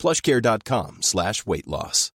plushcare.com 0.00 0.98
slash 1.02 1.44
weight 1.46 1.66
loss. 1.66 2.10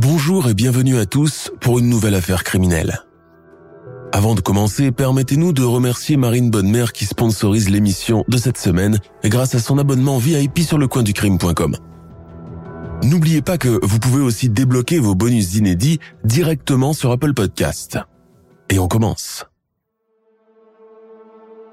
Bonjour 0.00 0.48
et 0.48 0.54
bienvenue 0.54 0.98
à 0.98 1.06
tous 1.06 1.50
pour 1.60 1.78
une 1.78 1.88
nouvelle 1.88 2.14
affaire 2.14 2.44
criminelle. 2.44 3.02
Avant 4.12 4.34
de 4.34 4.40
commencer, 4.40 4.92
permettez-nous 4.92 5.52
de 5.52 5.62
remercier 5.62 6.16
Marine 6.16 6.50
Bonnemère 6.50 6.92
qui 6.92 7.06
sponsorise 7.06 7.70
l'émission 7.70 8.24
de 8.28 8.36
cette 8.36 8.58
semaine 8.58 8.98
grâce 9.24 9.54
à 9.54 9.60
son 9.60 9.78
abonnement 9.78 10.18
VIP 10.18 10.60
sur 10.60 10.78
lecoinducrime.com. 10.78 11.76
N'oubliez 13.04 13.42
pas 13.42 13.58
que 13.58 13.78
vous 13.84 13.98
pouvez 13.98 14.20
aussi 14.20 14.48
débloquer 14.48 14.98
vos 14.98 15.14
bonus 15.14 15.54
inédits 15.54 16.00
directement 16.24 16.92
sur 16.92 17.10
Apple 17.10 17.34
Podcast. 17.34 17.98
Et 18.70 18.78
on 18.78 18.88
commence. 18.88 19.46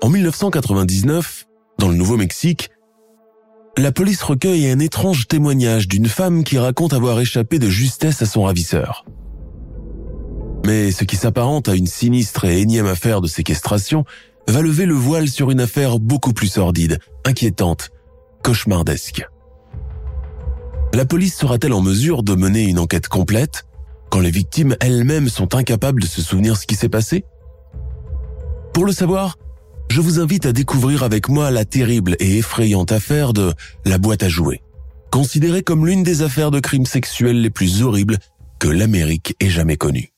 En 0.01 0.09
1999, 0.09 1.47
dans 1.79 1.87
le 1.87 1.95
Nouveau-Mexique, 1.95 2.69
la 3.77 3.91
police 3.91 4.21
recueille 4.21 4.69
un 4.69 4.79
étrange 4.79 5.27
témoignage 5.27 5.87
d'une 5.87 6.07
femme 6.07 6.43
qui 6.43 6.59
raconte 6.59 6.93
avoir 6.93 7.19
échappé 7.19 7.57
de 7.57 7.69
justesse 7.69 8.21
à 8.21 8.25
son 8.25 8.43
ravisseur. 8.43 9.05
Mais 10.65 10.91
ce 10.91 11.03
qui 11.03 11.15
s'apparente 11.15 11.67
à 11.69 11.75
une 11.75 11.87
sinistre 11.87 12.45
et 12.45 12.61
énième 12.61 12.85
affaire 12.85 13.21
de 13.21 13.27
séquestration 13.27 14.05
va 14.47 14.61
lever 14.61 14.85
le 14.85 14.93
voile 14.93 15.27
sur 15.27 15.51
une 15.51 15.61
affaire 15.61 15.99
beaucoup 15.99 16.33
plus 16.33 16.47
sordide, 16.47 16.99
inquiétante, 17.25 17.89
cauchemardesque. 18.43 19.25
La 20.93 21.05
police 21.05 21.35
sera-t-elle 21.35 21.73
en 21.73 21.81
mesure 21.81 22.21
de 22.21 22.35
mener 22.35 22.65
une 22.65 22.77
enquête 22.77 23.07
complète 23.07 23.65
quand 24.11 24.19
les 24.19 24.29
victimes 24.29 24.75
elles-mêmes 24.79 25.27
sont 25.27 25.55
incapables 25.55 25.99
de 25.99 26.05
se 26.05 26.21
souvenir 26.21 26.55
ce 26.55 26.67
qui 26.67 26.75
s'est 26.75 26.87
passé? 26.87 27.25
Pour 28.75 28.85
le 28.85 28.91
savoir, 28.91 29.39
je 29.89 30.01
vous 30.01 30.19
invite 30.19 30.45
à 30.45 30.53
découvrir 30.53 31.01
avec 31.01 31.29
moi 31.29 31.49
la 31.49 31.65
terrible 31.65 32.15
et 32.19 32.37
effrayante 32.37 32.91
affaire 32.91 33.33
de 33.33 33.55
la 33.85 33.97
boîte 33.97 34.21
à 34.21 34.29
jouer, 34.29 34.61
considérée 35.11 35.63
comme 35.63 35.87
l'une 35.87 36.03
des 36.03 36.21
affaires 36.21 36.51
de 36.51 36.59
crimes 36.59 36.85
sexuels 36.85 37.41
les 37.41 37.49
plus 37.49 37.81
horribles 37.81 38.19
que 38.59 38.67
l'Amérique 38.67 39.35
ait 39.39 39.49
jamais 39.49 39.77
connues. 39.77 40.12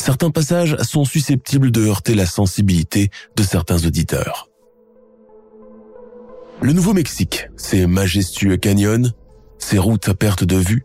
Certains 0.00 0.30
passages 0.30 0.76
sont 0.82 1.04
susceptibles 1.04 1.70
de 1.70 1.86
heurter 1.86 2.14
la 2.14 2.26
sensibilité 2.26 3.10
de 3.36 3.42
certains 3.42 3.84
auditeurs. 3.84 4.48
Le 6.60 6.72
Nouveau-Mexique, 6.72 7.48
ses 7.56 7.86
majestueux 7.86 8.56
canyons, 8.56 9.12
ses 9.58 9.78
routes 9.78 10.08
à 10.08 10.14
perte 10.14 10.44
de 10.44 10.56
vue, 10.56 10.84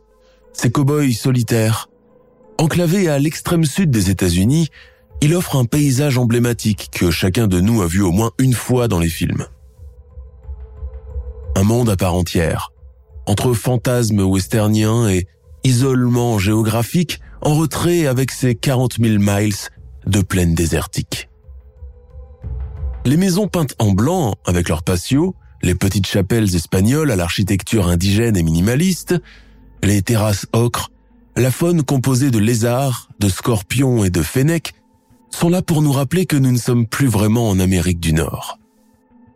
ses 0.52 0.72
cow-boys 0.72 1.14
solitaires, 1.14 1.90
enclavé 2.59 3.09
à 3.09 3.18
l'extrême 3.18 3.66
sud 3.66 3.90
des 3.90 4.09
États-Unis, 4.09 4.70
il 5.22 5.34
offre 5.35 5.56
un 5.56 5.66
paysage 5.66 6.18
emblématique 6.18 6.90
que 6.91 7.09
chacun 7.09 7.47
de 7.47 7.59
nous 7.59 7.81
a 7.81 7.88
vu 7.88 8.02
au 8.02 8.12
moins 8.12 8.31
une 8.40 8.53
fois 8.53 8.88
dans 8.88 9.00
les 9.00 9.09
films. 9.09 9.47
Un 11.56 11.64
monde 11.64 11.90
à 11.90 11.96
part 11.96 12.14
entière, 12.14 12.72
entre 13.25 13.53
fantasmes 13.53 14.22
westerniens 14.22 15.08
et 15.09 15.28
isolement 15.64 16.40
géographique 16.40 17.20
en 17.43 17.55
retrait 17.55 18.07
avec 18.07 18.31
ses 18.31 18.55
40 18.55 18.99
000 18.99 19.17
miles 19.19 19.53
de 20.07 20.21
plaine 20.21 20.55
désertique. 20.55 21.29
Les 23.05 23.17
maisons 23.17 23.47
peintes 23.47 23.75
en 23.79 23.91
blanc 23.91 24.35
avec 24.45 24.69
leurs 24.69 24.83
patios, 24.83 25.35
les 25.61 25.75
petites 25.75 26.07
chapelles 26.07 26.55
espagnoles 26.55 27.11
à 27.11 27.15
l'architecture 27.15 27.87
indigène 27.87 28.37
et 28.37 28.43
minimaliste, 28.43 29.15
les 29.83 30.01
terrasses 30.01 30.47
ocre, 30.53 30.89
la 31.35 31.51
faune 31.51 31.83
composée 31.83 32.31
de 32.31 32.39
lézards, 32.39 33.09
de 33.19 33.27
scorpions 33.27 34.05
et 34.05 34.09
de 34.09 34.21
fennecs 34.21 34.73
sont 35.29 35.49
là 35.49 35.61
pour 35.61 35.81
nous 35.81 35.91
rappeler 35.91 36.25
que 36.25 36.37
nous 36.37 36.51
ne 36.51 36.57
sommes 36.57 36.87
plus 36.87 37.07
vraiment 37.07 37.49
en 37.49 37.59
Amérique 37.59 37.99
du 37.99 38.13
Nord. 38.13 38.59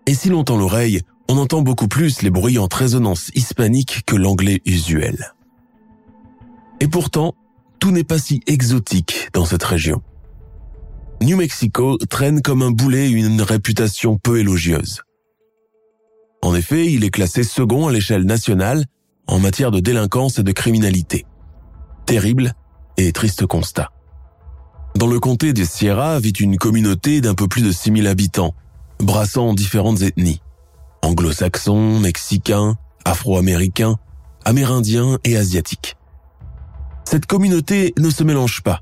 Et 0.06 0.14
si 0.14 0.30
l'on 0.30 0.44
tend 0.44 0.58
l'oreille, 0.58 1.02
on 1.28 1.38
entend 1.38 1.62
beaucoup 1.62 1.88
plus 1.90 2.22
les 2.22 2.30
bruyantes 2.30 2.74
résonances 2.74 3.32
hispaniques 3.36 4.04
que 4.06 4.16
l'anglais 4.16 4.62
usuel. 4.66 5.34
Et 6.80 6.88
pourtant, 6.88 7.36
tout 7.80 7.92
n'est 7.92 8.04
pas 8.04 8.20
si 8.20 8.42
exotique 8.48 9.30
dans 9.34 9.46
cette 9.46 9.64
région. 9.64 10.02
New 11.22 11.38
Mexico 11.38 11.98
traîne 12.10 12.42
comme 12.42 12.62
un 12.62 12.72
boulet 12.72 13.10
une 13.10 13.42
réputation 13.42 14.18
peu 14.18 14.40
élogieuse. 14.40 15.02
En 16.44 16.54
effet, 16.56 16.92
il 16.92 17.04
est 17.04 17.10
classé 17.10 17.44
second 17.44 17.88
à 17.88 17.92
l'échelle 17.92 18.24
nationale 18.24 18.86
en 19.28 19.40
matière 19.40 19.72
de 19.72 19.80
délinquance 19.80 20.40
et 20.40 20.44
de 20.44 20.52
criminalité. 20.52 21.26
Terrible 22.06 22.54
et 22.98 23.12
triste 23.12 23.46
constat. 23.46 23.90
Dans 24.96 25.08
le 25.08 25.20
comté 25.20 25.54
des 25.54 25.66
Sierra 25.66 26.20
vit 26.20 26.32
une 26.32 26.58
communauté 26.58 27.22
d'un 27.22 27.36
peu 27.36 27.48
plus 27.48 27.62
de 27.62 27.72
6000 27.72 28.08
habitants, 28.08 28.56
brassant 29.00 29.54
différentes 29.54 30.02
ethnies. 30.02 30.42
Anglo-saxons, 31.02 32.00
mexicains, 32.00 32.78
afro-américains, 33.06 33.98
amérindiens 34.46 35.20
et 35.24 35.38
asiatiques. 35.38 35.97
Cette 37.10 37.26
communauté 37.26 37.94
ne 37.98 38.10
se 38.10 38.22
mélange 38.26 38.62
pas, 38.64 38.82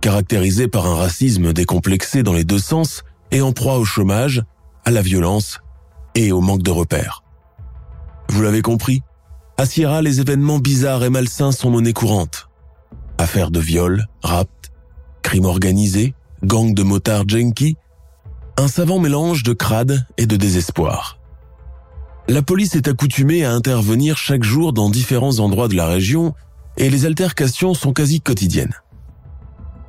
caractérisée 0.00 0.68
par 0.68 0.86
un 0.86 0.94
racisme 0.94 1.52
décomplexé 1.52 2.22
dans 2.22 2.32
les 2.32 2.44
deux 2.44 2.60
sens 2.60 3.02
et 3.32 3.40
en 3.42 3.50
proie 3.50 3.78
au 3.78 3.84
chômage, 3.84 4.44
à 4.84 4.92
la 4.92 5.02
violence 5.02 5.58
et 6.14 6.30
au 6.30 6.40
manque 6.40 6.62
de 6.62 6.70
repères. 6.70 7.24
Vous 8.28 8.42
l'avez 8.42 8.62
compris, 8.62 9.02
à 9.56 9.66
Sierra, 9.66 10.02
les 10.02 10.20
événements 10.20 10.60
bizarres 10.60 11.02
et 11.02 11.10
malsains 11.10 11.50
sont 11.50 11.68
monnaie 11.68 11.92
courante. 11.92 12.48
Affaires 13.18 13.50
de 13.50 13.58
viol, 13.58 14.06
rapt, 14.22 14.70
crimes 15.22 15.46
organisés, 15.46 16.14
gangs 16.44 16.74
de 16.74 16.84
motards 16.84 17.28
junkies, 17.28 17.76
un 18.56 18.68
savant 18.68 19.00
mélange 19.00 19.42
de 19.42 19.52
crade 19.52 20.06
et 20.16 20.26
de 20.26 20.36
désespoir. 20.36 21.18
La 22.28 22.42
police 22.42 22.76
est 22.76 22.86
accoutumée 22.86 23.44
à 23.44 23.50
intervenir 23.50 24.16
chaque 24.16 24.44
jour 24.44 24.72
dans 24.72 24.90
différents 24.90 25.40
endroits 25.40 25.66
de 25.66 25.74
la 25.74 25.86
région 25.88 26.36
et 26.78 26.90
les 26.90 27.04
altercations 27.04 27.74
sont 27.74 27.92
quasi 27.92 28.20
quotidiennes. 28.20 28.74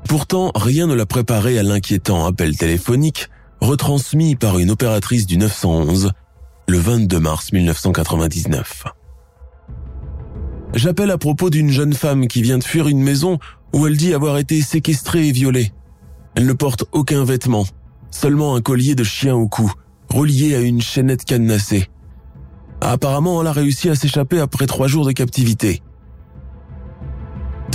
Pourtant, 0.08 0.52
rien 0.56 0.88
ne 0.88 0.96
l'a 0.96 1.06
préparé 1.06 1.58
à 1.60 1.63
l'inquiétant 1.63 2.25
appel 2.25 2.58
téléphonique 2.58 3.30
retransmis 3.62 4.36
par 4.36 4.58
une 4.58 4.72
opératrice 4.72 5.25
du 5.28 5.38
911 5.38 6.12
le 6.68 6.78
22 6.78 7.19
mars 7.19 7.52
1999. 7.52 8.86
J'appelle 10.74 11.12
à 11.12 11.18
propos 11.18 11.50
d'une 11.50 11.72
jeune 11.72 11.94
femme 11.94 12.28
qui 12.28 12.42
vient 12.42 12.58
de 12.58 12.63
fuir 12.63 12.88
une 12.88 13.02
maison 13.02 13.40
où 13.74 13.86
elle 13.88 13.98
dit 13.98 14.13
avoir 14.13 14.38
été 14.38 14.62
séquestrée 14.62 15.28
et 15.28 15.31
violée. 15.31 15.72
Elle 16.36 16.46
ne 16.46 16.54
porte 16.54 16.86
aucun 16.92 17.24
vêtement, 17.24 17.66
seulement 18.12 18.56
un 18.56 18.62
collier 18.62 18.96
de 18.96 19.04
chien 19.04 19.36
au 19.36 19.48
cou, 19.48 19.72
relié 20.10 20.56
à 20.56 20.62
une 20.62 20.81
chaînette 20.81 21.25
cadenassée. 21.25 21.88
Apparemment, 22.81 23.42
elle 23.42 23.48
a 23.48 23.52
réussi 23.52 23.90
à 23.90 23.96
s'échapper 23.96 24.40
après 24.40 24.68
trois 24.68 24.88
jours 24.88 25.06
de 25.06 25.12
captivité. 25.12 25.81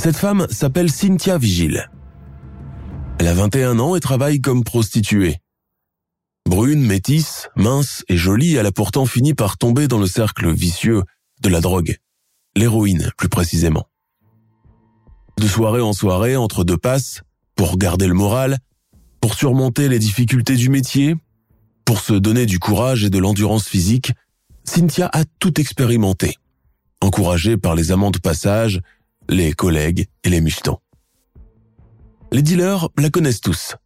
Cette 0.00 0.16
femme 0.16 0.46
s'appelle 0.50 0.90
Cynthia 0.90 1.38
Vigile. 1.38 1.90
Elle 3.18 3.28
a 3.28 3.34
21 3.34 3.78
ans 3.78 3.96
et 3.96 4.00
travaille 4.00 4.40
comme 4.40 4.64
prostituée. 4.64 5.38
Brune, 6.46 6.82
métisse, 6.82 7.48
mince 7.56 8.04
et 8.08 8.16
jolie, 8.16 8.54
elle 8.56 8.66
a 8.66 8.72
pourtant 8.72 9.06
fini 9.06 9.32
par 9.32 9.56
tomber 9.56 9.88
dans 9.88 9.98
le 9.98 10.06
cercle 10.06 10.52
vicieux 10.52 11.02
de 11.40 11.48
la 11.48 11.60
drogue, 11.60 11.96
l'héroïne 12.54 13.10
plus 13.16 13.30
précisément. 13.30 13.88
De 15.38 15.46
soirée 15.46 15.80
en 15.80 15.92
soirée, 15.92 16.36
entre 16.36 16.64
deux 16.64 16.76
passes, 16.76 17.22
pour 17.56 17.78
garder 17.78 18.06
le 18.06 18.14
moral, 18.14 18.58
pour 19.20 19.34
surmonter 19.34 19.88
les 19.88 19.98
difficultés 19.98 20.56
du 20.56 20.68
métier, 20.68 21.16
pour 21.84 22.00
se 22.00 22.12
donner 22.12 22.44
du 22.44 22.58
courage 22.58 23.04
et 23.04 23.10
de 23.10 23.18
l'endurance 23.18 23.66
physique, 23.66 24.12
Cynthia 24.64 25.08
a 25.12 25.24
tout 25.38 25.60
expérimenté, 25.60 26.36
encouragée 27.00 27.56
par 27.56 27.74
les 27.74 27.90
amants 27.90 28.10
de 28.10 28.18
passage, 28.18 28.80
les 29.28 29.52
collègues 29.52 30.06
et 30.24 30.30
les 30.30 30.40
michetons. 30.40 30.78
Les 32.32 32.42
dealers 32.42 32.88
la 32.98 33.10
connaissent 33.10 33.40
tous. 33.40 33.76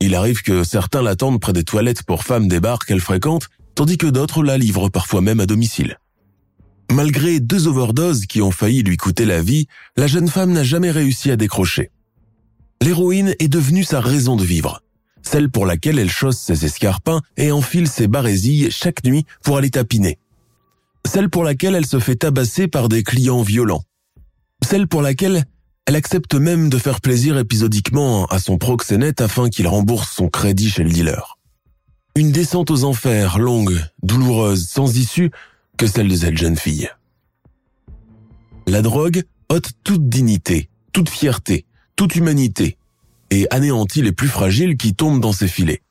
Il 0.00 0.14
arrive 0.14 0.42
que 0.42 0.64
certains 0.64 1.02
l'attendent 1.02 1.40
près 1.40 1.52
des 1.52 1.64
toilettes 1.64 2.02
pour 2.02 2.24
femmes 2.24 2.48
des 2.48 2.60
bars 2.60 2.80
qu'elle 2.80 3.00
fréquente, 3.00 3.48
tandis 3.74 3.98
que 3.98 4.06
d'autres 4.06 4.42
la 4.42 4.58
livrent 4.58 4.88
parfois 4.88 5.20
même 5.20 5.40
à 5.40 5.46
domicile. 5.46 5.98
Malgré 6.90 7.40
deux 7.40 7.68
overdoses 7.68 8.26
qui 8.26 8.42
ont 8.42 8.50
failli 8.50 8.82
lui 8.82 8.96
coûter 8.96 9.24
la 9.24 9.40
vie, 9.40 9.66
la 9.96 10.06
jeune 10.06 10.28
femme 10.28 10.52
n'a 10.52 10.64
jamais 10.64 10.90
réussi 10.90 11.30
à 11.30 11.36
décrocher. 11.36 11.90
L'héroïne 12.82 13.34
est 13.38 13.48
devenue 13.48 13.84
sa 13.84 14.00
raison 14.00 14.36
de 14.36 14.44
vivre, 14.44 14.82
celle 15.22 15.48
pour 15.48 15.64
laquelle 15.64 15.98
elle 15.98 16.10
chausse 16.10 16.38
ses 16.38 16.64
escarpins 16.64 17.22
et 17.36 17.52
enfile 17.52 17.88
ses 17.88 18.08
barésilles 18.08 18.70
chaque 18.70 19.04
nuit 19.04 19.24
pour 19.42 19.56
aller 19.56 19.70
tapiner. 19.70 20.18
Celle 21.06 21.30
pour 21.30 21.44
laquelle 21.44 21.74
elle 21.74 21.86
se 21.86 22.00
fait 22.00 22.16
tabasser 22.16 22.68
par 22.68 22.88
des 22.88 23.02
clients 23.02 23.42
violents. 23.42 23.84
Celle 24.62 24.86
pour 24.86 25.02
laquelle 25.02 25.44
elle 25.86 25.96
accepte 25.96 26.34
même 26.34 26.68
de 26.68 26.78
faire 26.78 27.00
plaisir 27.00 27.36
épisodiquement 27.38 28.26
à 28.26 28.38
son 28.38 28.56
proxénète 28.56 29.20
afin 29.20 29.48
qu'il 29.50 29.66
rembourse 29.66 30.12
son 30.12 30.28
crédit 30.28 30.70
chez 30.70 30.84
le 30.84 30.90
dealer. 30.90 31.38
Une 32.14 32.30
descente 32.30 32.70
aux 32.70 32.84
enfers, 32.84 33.38
longue, 33.38 33.78
douloureuse, 34.02 34.68
sans 34.68 34.96
issue, 34.96 35.30
que 35.76 35.86
celle 35.86 36.08
de 36.08 36.16
cette 36.16 36.36
jeune 36.36 36.56
fille. 36.56 36.88
La 38.66 38.82
drogue 38.82 39.24
ôte 39.48 39.70
toute 39.82 40.08
dignité, 40.08 40.68
toute 40.92 41.08
fierté, 41.08 41.64
toute 41.96 42.14
humanité, 42.14 42.76
et 43.30 43.46
anéantit 43.50 44.02
les 44.02 44.12
plus 44.12 44.28
fragiles 44.28 44.76
qui 44.76 44.94
tombent 44.94 45.20
dans 45.20 45.32
ses 45.32 45.48
filets. 45.48 45.82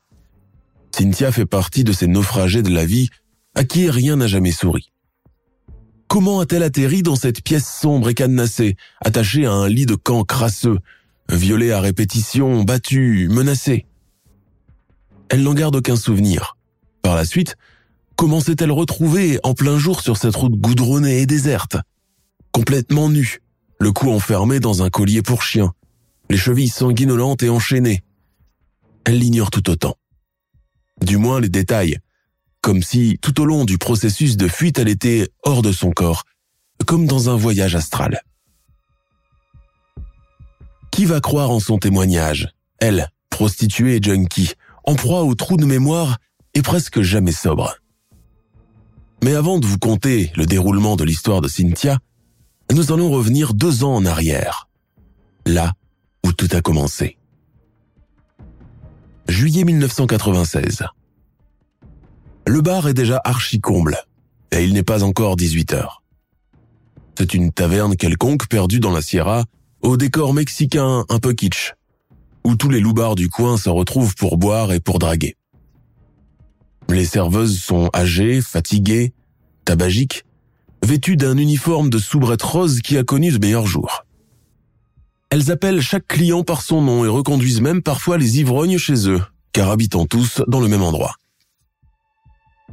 Cynthia 0.95 1.31
fait 1.31 1.45
partie 1.45 1.83
de 1.83 1.91
ces 1.91 2.07
naufragés 2.07 2.61
de 2.61 2.69
la 2.69 2.85
vie 2.85 3.09
à 3.55 3.63
qui 3.63 3.89
rien 3.89 4.17
n'a 4.17 4.27
jamais 4.27 4.51
souri. 4.51 4.91
Comment 6.11 6.41
a-t-elle 6.41 6.63
atterri 6.63 7.03
dans 7.03 7.15
cette 7.15 7.41
pièce 7.41 7.65
sombre 7.65 8.09
et 8.09 8.13
cadenassée, 8.13 8.75
attachée 8.99 9.45
à 9.45 9.53
un 9.53 9.69
lit 9.69 9.85
de 9.85 9.95
camp 9.95 10.25
crasseux, 10.25 10.79
violée 11.29 11.71
à 11.71 11.79
répétition, 11.79 12.65
battue, 12.65 13.29
menacée 13.29 13.85
Elle 15.29 15.41
n'en 15.41 15.53
garde 15.53 15.77
aucun 15.77 15.95
souvenir. 15.95 16.57
Par 17.01 17.15
la 17.15 17.23
suite, 17.23 17.55
comment 18.17 18.41
s'est-elle 18.41 18.73
retrouvée 18.73 19.39
en 19.43 19.53
plein 19.53 19.77
jour 19.77 20.01
sur 20.01 20.17
cette 20.17 20.35
route 20.35 20.51
goudronnée 20.51 21.21
et 21.21 21.25
déserte? 21.25 21.77
Complètement 22.51 23.07
nue, 23.07 23.39
le 23.79 23.93
cou 23.93 24.11
enfermé 24.11 24.59
dans 24.59 24.83
un 24.83 24.89
collier 24.89 25.21
pour 25.21 25.43
chien, 25.43 25.71
les 26.29 26.35
chevilles 26.35 26.67
sanguinolentes 26.67 27.43
et 27.43 27.49
enchaînées. 27.49 28.03
Elle 29.05 29.19
l'ignore 29.19 29.49
tout 29.49 29.69
autant. 29.69 29.95
Du 31.01 31.15
moins 31.15 31.39
les 31.39 31.47
détails, 31.47 31.99
comme 32.61 32.83
si 32.83 33.17
tout 33.21 33.41
au 33.41 33.45
long 33.45 33.65
du 33.65 33.77
processus 33.77 34.37
de 34.37 34.47
fuite 34.47 34.79
elle 34.79 34.87
était 34.87 35.29
hors 35.43 35.61
de 35.61 35.71
son 35.71 35.91
corps, 35.91 36.23
comme 36.85 37.05
dans 37.05 37.29
un 37.29 37.35
voyage 37.35 37.75
astral. 37.75 38.21
Qui 40.91 41.05
va 41.05 41.19
croire 41.19 41.51
en 41.51 41.59
son 41.59 41.77
témoignage? 41.77 42.49
Elle, 42.79 43.09
prostituée 43.29 43.97
et 43.97 44.03
junkie, 44.03 44.53
en 44.83 44.95
proie 44.95 45.23
au 45.23 45.35
trou 45.35 45.57
de 45.57 45.65
mémoire 45.65 46.17
et 46.53 46.61
presque 46.61 47.01
jamais 47.01 47.31
sobre. 47.31 47.75
Mais 49.23 49.35
avant 49.35 49.59
de 49.59 49.65
vous 49.65 49.77
conter 49.77 50.31
le 50.35 50.45
déroulement 50.45 50.95
de 50.95 51.03
l'histoire 51.03 51.41
de 51.41 51.47
Cynthia, 51.47 51.99
nous 52.71 52.91
allons 52.91 53.11
revenir 53.11 53.53
deux 53.53 53.83
ans 53.83 53.95
en 53.95 54.05
arrière. 54.05 54.67
Là 55.45 55.73
où 56.25 56.33
tout 56.33 56.49
a 56.51 56.61
commencé. 56.61 57.17
Juillet 59.27 59.63
1996. 59.63 60.83
Le 62.47 62.61
bar 62.61 62.87
est 62.87 62.93
déjà 62.93 63.21
archi 63.23 63.59
comble, 63.59 63.97
et 64.51 64.63
il 64.63 64.73
n'est 64.73 64.83
pas 64.83 65.03
encore 65.03 65.35
18 65.35 65.73
heures. 65.73 66.01
C'est 67.17 67.33
une 67.33 67.51
taverne 67.51 67.95
quelconque 67.95 68.47
perdue 68.47 68.79
dans 68.79 68.91
la 68.91 69.01
Sierra, 69.01 69.45
au 69.81 69.97
décor 69.97 70.33
mexicain 70.33 71.05
un 71.09 71.19
peu 71.19 71.33
kitsch, 71.33 71.73
où 72.43 72.55
tous 72.55 72.69
les 72.69 72.79
loupards 72.79 73.15
du 73.15 73.29
coin 73.29 73.57
se 73.57 73.69
retrouvent 73.69 74.15
pour 74.15 74.37
boire 74.37 74.71
et 74.71 74.79
pour 74.79 74.99
draguer. 74.99 75.35
Les 76.89 77.05
serveuses 77.05 77.59
sont 77.59 77.89
âgées, 77.95 78.41
fatiguées, 78.41 79.13
tabagiques, 79.65 80.25
vêtues 80.83 81.15
d'un 81.15 81.37
uniforme 81.37 81.89
de 81.89 81.99
soubrette 81.99 82.41
rose 82.41 82.81
qui 82.81 82.97
a 82.97 83.03
connu 83.03 83.31
de 83.31 83.37
meilleurs 83.37 83.67
jours. 83.67 84.05
Elles 85.29 85.51
appellent 85.51 85.81
chaque 85.81 86.07
client 86.07 86.43
par 86.43 86.61
son 86.61 86.81
nom 86.81 87.05
et 87.05 87.07
reconduisent 87.07 87.61
même 87.61 87.81
parfois 87.81 88.17
les 88.17 88.39
ivrognes 88.39 88.77
chez 88.77 89.07
eux, 89.07 89.21
car 89.53 89.69
habitant 89.69 90.05
tous 90.05 90.41
dans 90.47 90.59
le 90.59 90.67
même 90.67 90.81
endroit. 90.81 91.15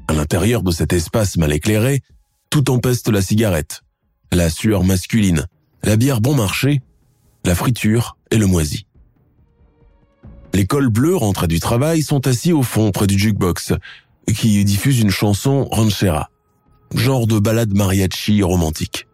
À 0.09 0.15
l'intérieur 0.15 0.63
de 0.63 0.71
cet 0.71 0.95
espace 0.95 1.37
mal 1.37 1.53
éclairé, 1.53 2.01
tout 2.51 2.71
empeste 2.71 3.09
la 3.11 3.21
cigarette, 3.21 3.83
la 4.33 4.49
sueur 4.49 4.83
masculine, 4.83 5.47
la 5.83 5.97
bière 5.97 6.23
bon 6.23 6.35
marché, 6.35 6.81
la 7.45 7.55
friture 7.55 8.17
et 8.31 8.39
le 8.39 8.47
moisi. 8.47 8.87
Les 10.55 10.67
cols 10.67 10.89
bleus 10.89 11.15
rentrés 11.15 11.47
du 11.47 11.61
travail 11.61 12.03
sont 12.03 12.27
assis 12.27 12.55
au 12.55 12.63
fond 12.63 12.91
près 12.91 13.07
du 13.07 13.19
jukebox, 13.19 13.75
qui 14.35 14.65
diffuse 14.65 14.99
une 14.99 15.11
chanson 15.11 15.67
ranchera, 15.67 16.31
genre 16.95 17.27
de 17.27 17.39
balade 17.39 17.75
mariachi 17.75 18.43
romantique. 18.43 19.07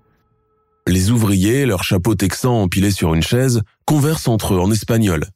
Les 0.86 1.10
ouvriers, 1.10 1.66
leurs 1.66 1.82
chapeaux 1.82 2.14
texans 2.14 2.52
empilés 2.52 2.92
sur 2.92 3.14
une 3.14 3.22
chaise, 3.22 3.62
conversent 3.84 4.28
entre 4.28 4.54
eux 4.54 4.60
en 4.60 4.70
espagnol, 4.70 5.26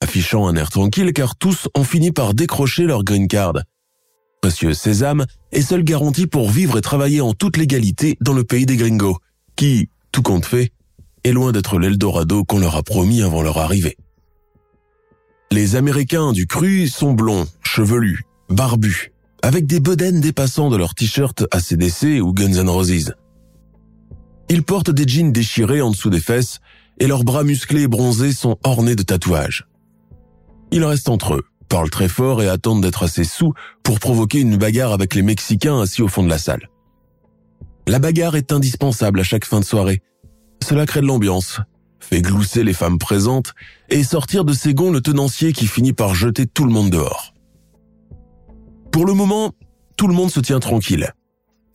affichant 0.00 0.48
un 0.48 0.56
air 0.56 0.70
tranquille 0.70 1.12
car 1.12 1.36
tous 1.36 1.68
ont 1.76 1.84
fini 1.84 2.10
par 2.10 2.34
décrocher 2.34 2.82
leur 2.82 3.04
green 3.04 3.28
card. 3.28 3.62
Précieux 4.40 4.74
sésame 4.74 5.26
est 5.52 5.62
seule 5.62 5.82
garantie 5.82 6.26
pour 6.26 6.50
vivre 6.50 6.78
et 6.78 6.80
travailler 6.80 7.20
en 7.20 7.34
toute 7.34 7.56
légalité 7.56 8.16
dans 8.20 8.32
le 8.32 8.44
pays 8.44 8.66
des 8.66 8.76
gringos, 8.76 9.18
qui, 9.56 9.88
tout 10.12 10.22
compte 10.22 10.46
fait, 10.46 10.72
est 11.24 11.32
loin 11.32 11.52
d'être 11.52 11.78
l'Eldorado 11.78 12.44
qu'on 12.44 12.60
leur 12.60 12.76
a 12.76 12.82
promis 12.82 13.22
avant 13.22 13.42
leur 13.42 13.58
arrivée. 13.58 13.96
Les 15.50 15.76
Américains 15.76 16.32
du 16.32 16.46
cru 16.46 16.88
sont 16.88 17.12
blonds, 17.12 17.46
chevelus, 17.62 18.22
barbus, 18.48 19.12
avec 19.42 19.66
des 19.66 19.80
bedaines 19.80 20.20
dépassant 20.20 20.68
de 20.70 20.76
leurs 20.76 20.94
t-shirts 20.94 21.44
ACDC 21.50 22.20
ou 22.22 22.32
Guns 22.32 22.62
N' 22.62 22.68
Roses. 22.68 23.14
Ils 24.48 24.62
portent 24.62 24.90
des 24.90 25.06
jeans 25.06 25.32
déchirés 25.32 25.80
en 25.80 25.90
dessous 25.90 26.10
des 26.10 26.20
fesses 26.20 26.60
et 26.98 27.06
leurs 27.06 27.24
bras 27.24 27.44
musclés 27.44 27.82
et 27.82 27.88
bronzés 27.88 28.32
sont 28.32 28.58
ornés 28.62 28.96
de 28.96 29.02
tatouages. 29.02 29.66
Ils 30.70 30.84
restent 30.84 31.08
entre 31.08 31.34
eux, 31.34 31.44
parlent 31.68 31.90
très 31.90 32.08
fort 32.08 32.42
et 32.42 32.48
attendent 32.48 32.82
d'être 32.82 33.02
assez 33.02 33.24
sous 33.24 33.52
pour 33.82 34.00
provoquer 34.00 34.40
une 34.40 34.56
bagarre 34.56 34.92
avec 34.92 35.14
les 35.14 35.22
Mexicains 35.22 35.80
assis 35.80 36.02
au 36.02 36.08
fond 36.08 36.22
de 36.22 36.28
la 36.28 36.38
salle. 36.38 36.68
La 37.86 37.98
bagarre 37.98 38.36
est 38.36 38.52
indispensable 38.52 39.20
à 39.20 39.22
chaque 39.22 39.44
fin 39.44 39.60
de 39.60 39.64
soirée. 39.64 40.02
Cela 40.62 40.86
crée 40.86 41.00
de 41.00 41.06
l'ambiance, 41.06 41.60
fait 42.00 42.20
glousser 42.20 42.64
les 42.64 42.74
femmes 42.74 42.98
présentes 42.98 43.54
et 43.88 44.02
sortir 44.02 44.44
de 44.44 44.52
ses 44.52 44.74
gonds 44.74 44.90
le 44.90 45.00
tenancier 45.00 45.52
qui 45.52 45.66
finit 45.66 45.92
par 45.92 46.14
jeter 46.14 46.46
tout 46.46 46.64
le 46.64 46.72
monde 46.72 46.90
dehors. 46.90 47.32
Pour 48.90 49.06
le 49.06 49.14
moment, 49.14 49.52
tout 49.96 50.08
le 50.08 50.14
monde 50.14 50.30
se 50.30 50.40
tient 50.40 50.60
tranquille 50.60 51.12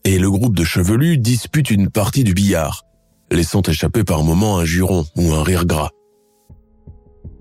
et 0.04 0.18
le 0.18 0.30
groupe 0.30 0.54
de 0.54 0.64
chevelus 0.64 1.18
dispute 1.18 1.70
une 1.70 1.88
partie 1.88 2.24
du 2.24 2.34
billard, 2.34 2.84
laissant 3.30 3.62
échapper 3.62 4.04
par 4.04 4.22
moments 4.22 4.58
un 4.58 4.64
juron 4.64 5.06
ou 5.16 5.32
un 5.32 5.42
rire 5.42 5.64
gras. 5.64 5.90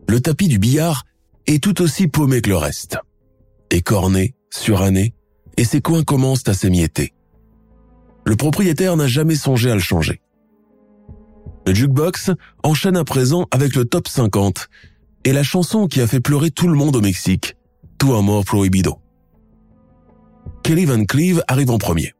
Le 0.07 0.21
tapis 0.21 0.47
du 0.47 0.59
billard 0.59 1.03
est 1.47 1.63
tout 1.63 1.81
aussi 1.81 2.07
paumé 2.07 2.41
que 2.41 2.49
le 2.49 2.57
reste. 2.57 2.97
Écorné, 3.69 4.35
suranné, 4.49 5.13
et 5.57 5.63
ses 5.63 5.81
coins 5.81 6.03
commencent 6.03 6.47
à 6.47 6.53
s'émietter. 6.53 7.13
Le 8.25 8.35
propriétaire 8.35 8.95
n'a 8.95 9.07
jamais 9.07 9.35
songé 9.35 9.69
à 9.69 9.75
le 9.75 9.81
changer. 9.81 10.21
Le 11.65 11.73
jukebox 11.73 12.31
enchaîne 12.63 12.97
à 12.97 13.03
présent 13.03 13.47
avec 13.51 13.75
le 13.75 13.85
top 13.85 14.07
50 14.07 14.69
et 15.25 15.33
la 15.33 15.43
chanson 15.43 15.87
qui 15.87 16.01
a 16.01 16.07
fait 16.07 16.19
pleurer 16.19 16.51
tout 16.51 16.67
le 16.67 16.75
monde 16.75 16.95
au 16.95 17.01
Mexique, 17.01 17.55
Tu 17.99 18.11
Amor 18.11 18.43
Prohibido. 18.45 18.99
Kelly 20.63 20.85
Van 20.85 21.03
Cleve 21.05 21.43
arrive 21.47 21.71
en 21.71 21.77
premier. 21.77 22.13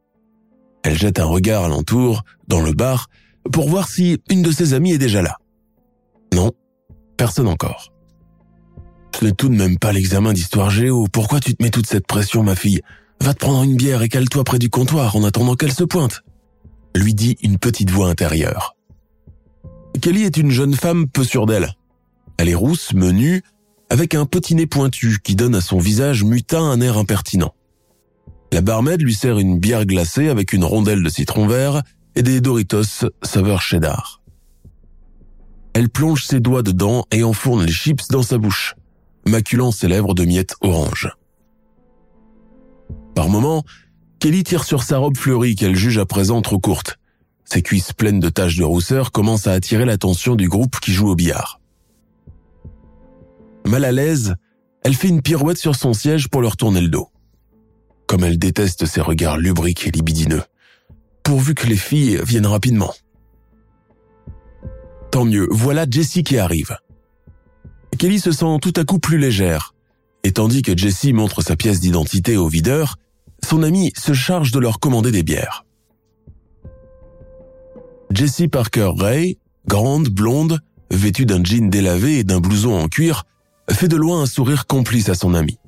Elle 0.82 0.98
jette 0.98 1.18
un 1.18 1.24
regard 1.24 1.64
alentour, 1.64 2.24
dans 2.46 2.60
le 2.60 2.72
bar, 2.72 3.08
pour 3.52 3.68
voir 3.68 3.88
si 3.88 4.20
une 4.30 4.42
de 4.42 4.50
ses 4.50 4.74
amies 4.74 4.92
est 4.92 4.98
déjà 4.98 5.22
là. 5.22 5.36
Non, 6.34 6.52
personne 7.16 7.48
encore. 7.48 7.93
Ce 9.18 9.24
n'est 9.24 9.32
tout 9.32 9.48
de 9.48 9.54
même 9.54 9.78
pas 9.78 9.92
l'examen 9.92 10.32
d'histoire 10.32 10.70
géo. 10.70 11.06
Pourquoi 11.12 11.38
tu 11.38 11.54
te 11.54 11.62
mets 11.62 11.70
toute 11.70 11.86
cette 11.86 12.06
pression, 12.06 12.42
ma 12.42 12.56
fille 12.56 12.80
Va 13.20 13.32
te 13.32 13.38
prendre 13.38 13.62
une 13.62 13.76
bière 13.76 14.02
et 14.02 14.08
cale-toi 14.08 14.42
près 14.42 14.58
du 14.58 14.70
comptoir 14.70 15.14
en 15.14 15.22
attendant 15.22 15.54
qu'elle 15.54 15.72
se 15.72 15.84
pointe. 15.84 16.22
Lui 16.96 17.14
dit 17.14 17.36
une 17.42 17.58
petite 17.58 17.90
voix 17.90 18.08
intérieure. 18.08 18.76
Kelly 20.00 20.24
est 20.24 20.36
une 20.36 20.50
jeune 20.50 20.74
femme 20.74 21.08
peu 21.08 21.22
sûre 21.22 21.46
d'elle. 21.46 21.74
Elle 22.38 22.48
est 22.48 22.56
rousse, 22.56 22.92
menue, 22.92 23.42
avec 23.88 24.16
un 24.16 24.26
petit 24.26 24.56
nez 24.56 24.66
pointu 24.66 25.18
qui 25.22 25.36
donne 25.36 25.54
à 25.54 25.60
son 25.60 25.78
visage 25.78 26.24
mutin 26.24 26.64
un 26.64 26.80
air 26.80 26.98
impertinent. 26.98 27.54
La 28.52 28.62
barmaid 28.62 29.00
lui 29.00 29.14
sert 29.14 29.38
une 29.38 29.60
bière 29.60 29.86
glacée 29.86 30.28
avec 30.28 30.52
une 30.52 30.64
rondelle 30.64 31.04
de 31.04 31.08
citron 31.08 31.46
vert 31.46 31.82
et 32.16 32.22
des 32.22 32.40
Doritos 32.40 33.06
saveur 33.22 33.62
cheddar. 33.62 34.22
Elle 35.72 35.88
plonge 35.88 36.24
ses 36.24 36.40
doigts 36.40 36.62
dedans 36.62 37.04
et 37.12 37.22
enfourne 37.22 37.64
les 37.64 37.72
chips 37.72 38.08
dans 38.08 38.22
sa 38.22 38.38
bouche, 38.38 38.74
maculant 39.26 39.70
ses 39.70 39.88
lèvres 39.88 40.14
de 40.14 40.24
miettes 40.24 40.54
orange. 40.60 41.10
Par 43.14 43.28
moments, 43.28 43.64
Kelly 44.20 44.42
tire 44.42 44.64
sur 44.64 44.82
sa 44.82 44.98
robe 44.98 45.16
fleurie 45.16 45.54
qu'elle 45.54 45.76
juge 45.76 45.98
à 45.98 46.06
présent 46.06 46.42
trop 46.42 46.58
courte. 46.58 46.98
Ses 47.44 47.62
cuisses 47.62 47.92
pleines 47.92 48.20
de 48.20 48.30
taches 48.30 48.56
de 48.56 48.64
rousseur 48.64 49.12
commencent 49.12 49.46
à 49.46 49.52
attirer 49.52 49.84
l'attention 49.84 50.34
du 50.34 50.48
groupe 50.48 50.80
qui 50.80 50.92
joue 50.92 51.08
au 51.08 51.14
billard. 51.14 51.60
Mal 53.66 53.84
à 53.84 53.92
l'aise, 53.92 54.34
elle 54.82 54.94
fait 54.94 55.08
une 55.08 55.22
pirouette 55.22 55.58
sur 55.58 55.76
son 55.76 55.94
siège 55.94 56.28
pour 56.28 56.42
leur 56.42 56.56
tourner 56.56 56.80
le 56.80 56.88
dos. 56.88 57.08
Comme 58.06 58.24
elle 58.24 58.38
déteste 58.38 58.86
ses 58.86 59.00
regards 59.00 59.38
lubriques 59.38 59.86
et 59.86 59.90
libidineux. 59.90 60.42
Pourvu 61.22 61.54
que 61.54 61.66
les 61.66 61.76
filles 61.76 62.20
viennent 62.24 62.46
rapidement. 62.46 62.92
Tant 65.10 65.24
mieux, 65.24 65.48
voilà 65.50 65.86
Jessie 65.88 66.24
qui 66.24 66.38
arrive. 66.38 66.76
Kelly 67.96 68.20
se 68.20 68.32
sent 68.32 68.58
tout 68.60 68.72
à 68.76 68.84
coup 68.84 68.98
plus 68.98 69.18
légère, 69.18 69.74
et 70.22 70.32
tandis 70.32 70.62
que 70.62 70.76
Jessie 70.76 71.12
montre 71.12 71.42
sa 71.42 71.56
pièce 71.56 71.80
d'identité 71.80 72.36
au 72.36 72.48
videur, 72.48 72.96
son 73.44 73.62
ami 73.62 73.92
se 73.96 74.14
charge 74.14 74.52
de 74.52 74.58
leur 74.58 74.80
commander 74.80 75.12
des 75.12 75.22
bières. 75.22 75.64
Jessie 78.10 78.48
Parker 78.48 78.92
Ray, 78.96 79.38
grande, 79.66 80.08
blonde, 80.08 80.60
vêtue 80.90 81.26
d'un 81.26 81.42
jean 81.42 81.68
délavé 81.68 82.18
et 82.18 82.24
d'un 82.24 82.40
blouson 82.40 82.72
en 82.72 82.88
cuir, 82.88 83.24
fait 83.70 83.88
de 83.88 83.96
loin 83.96 84.22
un 84.22 84.26
sourire 84.26 84.66
complice 84.66 85.08
à 85.08 85.14
son 85.14 85.34
amie. 85.34 85.58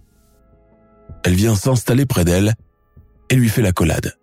Elle 1.25 1.35
vient 1.35 1.57
s'installer 1.57 2.07
près 2.07 2.25
d'elle 2.25 2.55
et 3.31 3.35
lui 3.35 3.49
fait 3.49 3.63
la 3.63 3.73
collade. 3.73 4.15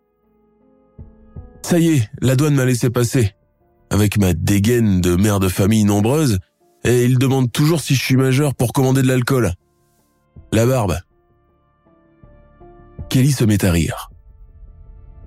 Ça 1.62 1.80
y 1.80 1.90
est, 1.90 2.10
la 2.22 2.36
douane 2.36 2.56
m'a 2.56 2.66
laissé 2.66 2.90
passer. 2.90 3.34
Avec 3.90 4.18
ma 4.18 4.34
dégaine 4.34 5.02
de 5.02 5.16
mère 5.16 5.40
de 5.40 5.50
famille 5.50 5.84
nombreuse, 5.84 6.40
et 6.84 7.06
il 7.06 7.18
demande 7.18 7.52
toujours 7.52 7.82
si 7.82 7.96
je 7.96 8.04
suis 8.04 8.16
majeur 8.16 8.56
pour 8.56 8.74
commander 8.74 9.02
de 9.02 9.08
l'alcool. 9.08 9.54
La 10.52 10.66
barbe. 10.66 11.00
Kelly 13.10 13.32
se 13.32 13.44
met 13.44 13.64
à 13.64 13.72
rire. 13.72 14.10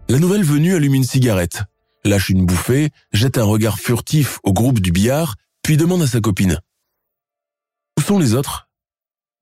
La 0.08 0.18
nouvelle 0.18 0.44
venue 0.44 0.74
allume 0.74 0.94
une 0.94 1.04
cigarette, 1.04 1.62
lâche 2.04 2.28
une 2.28 2.46
bouffée, 2.46 2.90
jette 3.12 3.38
un 3.38 3.44
regard 3.44 3.78
furtif 3.78 4.38
au 4.44 4.52
groupe 4.52 4.80
du 4.80 4.92
billard, 4.92 5.34
puis 5.62 5.76
demande 5.76 6.02
à 6.02 6.06
sa 6.06 6.20
copine. 6.20 6.60
Où 7.98 8.02
sont 8.02 8.18
les 8.18 8.34
autres? 8.34 8.68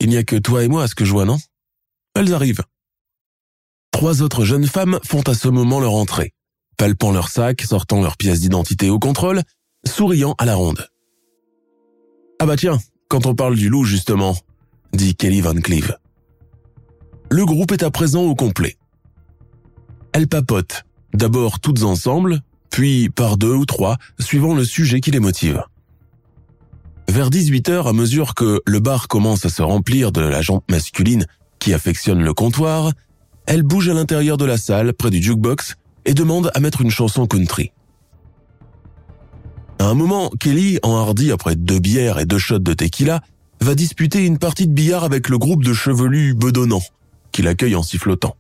Il 0.00 0.08
n'y 0.08 0.16
a 0.16 0.24
que 0.24 0.36
toi 0.36 0.64
et 0.64 0.68
moi 0.68 0.84
à 0.84 0.88
ce 0.88 0.94
que 0.94 1.04
je 1.04 1.12
vois, 1.12 1.24
non? 1.24 1.38
Elles 2.14 2.32
arrivent. 2.32 2.64
Trois 3.90 4.22
autres 4.22 4.44
jeunes 4.44 4.66
femmes 4.66 4.98
font 5.04 5.22
à 5.22 5.34
ce 5.34 5.48
moment 5.48 5.80
leur 5.80 5.94
entrée, 5.94 6.32
palpant 6.76 7.12
leur 7.12 7.28
sac, 7.28 7.62
sortant 7.62 8.00
leurs 8.00 8.16
pièces 8.16 8.40
d'identité 8.40 8.90
au 8.90 8.98
contrôle, 8.98 9.42
souriant 9.86 10.34
à 10.38 10.44
la 10.44 10.54
ronde. 10.54 10.88
Ah 12.40 12.46
bah 12.46 12.56
tiens, 12.56 12.78
quand 13.08 13.26
on 13.26 13.34
parle 13.34 13.56
du 13.56 13.68
loup 13.68 13.84
justement, 13.84 14.36
dit 14.92 15.14
Kelly 15.14 15.40
Van 15.40 15.54
Cleve. 15.54 15.96
Le 17.30 17.44
groupe 17.44 17.72
est 17.72 17.82
à 17.82 17.90
présent 17.90 18.22
au 18.22 18.34
complet. 18.34 18.76
Elles 20.12 20.28
papotent, 20.28 20.84
d'abord 21.12 21.60
toutes 21.60 21.82
ensemble, 21.82 22.40
puis 22.70 23.08
par 23.08 23.36
deux 23.36 23.54
ou 23.54 23.66
trois, 23.66 23.96
suivant 24.18 24.54
le 24.54 24.64
sujet 24.64 25.00
qui 25.00 25.10
les 25.10 25.20
motive. 25.20 25.62
Vers 27.08 27.30
18h, 27.30 27.88
à 27.88 27.92
mesure 27.92 28.34
que 28.34 28.60
le 28.66 28.80
bar 28.80 29.08
commence 29.08 29.44
à 29.44 29.48
se 29.48 29.62
remplir 29.62 30.10
de 30.10 30.20
la 30.20 30.42
jante 30.42 30.64
masculine 30.70 31.26
qui 31.58 31.72
affectionne 31.72 32.22
le 32.22 32.34
comptoir, 32.34 32.92
elle 33.46 33.62
bouge 33.62 33.88
à 33.88 33.94
l'intérieur 33.94 34.36
de 34.36 34.44
la 34.44 34.56
salle, 34.56 34.92
près 34.92 35.10
du 35.10 35.22
jukebox, 35.22 35.76
et 36.04 36.14
demande 36.14 36.50
à 36.54 36.60
mettre 36.60 36.80
une 36.80 36.90
chanson 36.90 37.26
country. 37.26 37.72
À 39.78 39.86
un 39.86 39.94
moment, 39.94 40.30
Kelly, 40.40 40.78
enhardi 40.82 41.32
après 41.32 41.56
deux 41.56 41.78
bières 41.78 42.18
et 42.18 42.26
deux 42.26 42.38
shots 42.38 42.58
de 42.58 42.72
tequila, 42.72 43.22
va 43.60 43.74
disputer 43.74 44.24
une 44.24 44.38
partie 44.38 44.66
de 44.66 44.72
billard 44.72 45.04
avec 45.04 45.28
le 45.28 45.38
groupe 45.38 45.64
de 45.64 45.72
chevelus 45.72 46.34
bedonnants, 46.34 46.82
qui 47.32 47.42
l'accueille 47.42 47.74
en 47.74 47.82
sifflotant. 47.82 48.36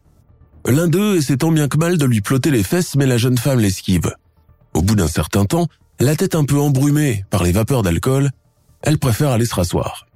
L'un 0.66 0.88
d'eux 0.88 1.16
essaie 1.16 1.36
tant 1.36 1.52
bien 1.52 1.68
que 1.68 1.76
mal 1.76 1.98
de 1.98 2.04
lui 2.06 2.20
plotter 2.20 2.50
les 2.50 2.62
fesses, 2.62 2.94
mais 2.96 3.06
la 3.06 3.18
jeune 3.18 3.36
femme 3.36 3.60
l'esquive. 3.60 4.14
Au 4.72 4.82
bout 4.82 4.96
d'un 4.96 5.08
certain 5.08 5.44
temps, 5.44 5.68
la 6.00 6.16
tête 6.16 6.34
un 6.34 6.44
peu 6.44 6.58
embrumée 6.58 7.24
par 7.30 7.42
les 7.42 7.52
vapeurs 7.52 7.82
d'alcool, 7.82 8.30
elle 8.82 8.98
préfère 8.98 9.30
aller 9.30 9.46
se 9.46 9.54
rasseoir. 9.54 10.06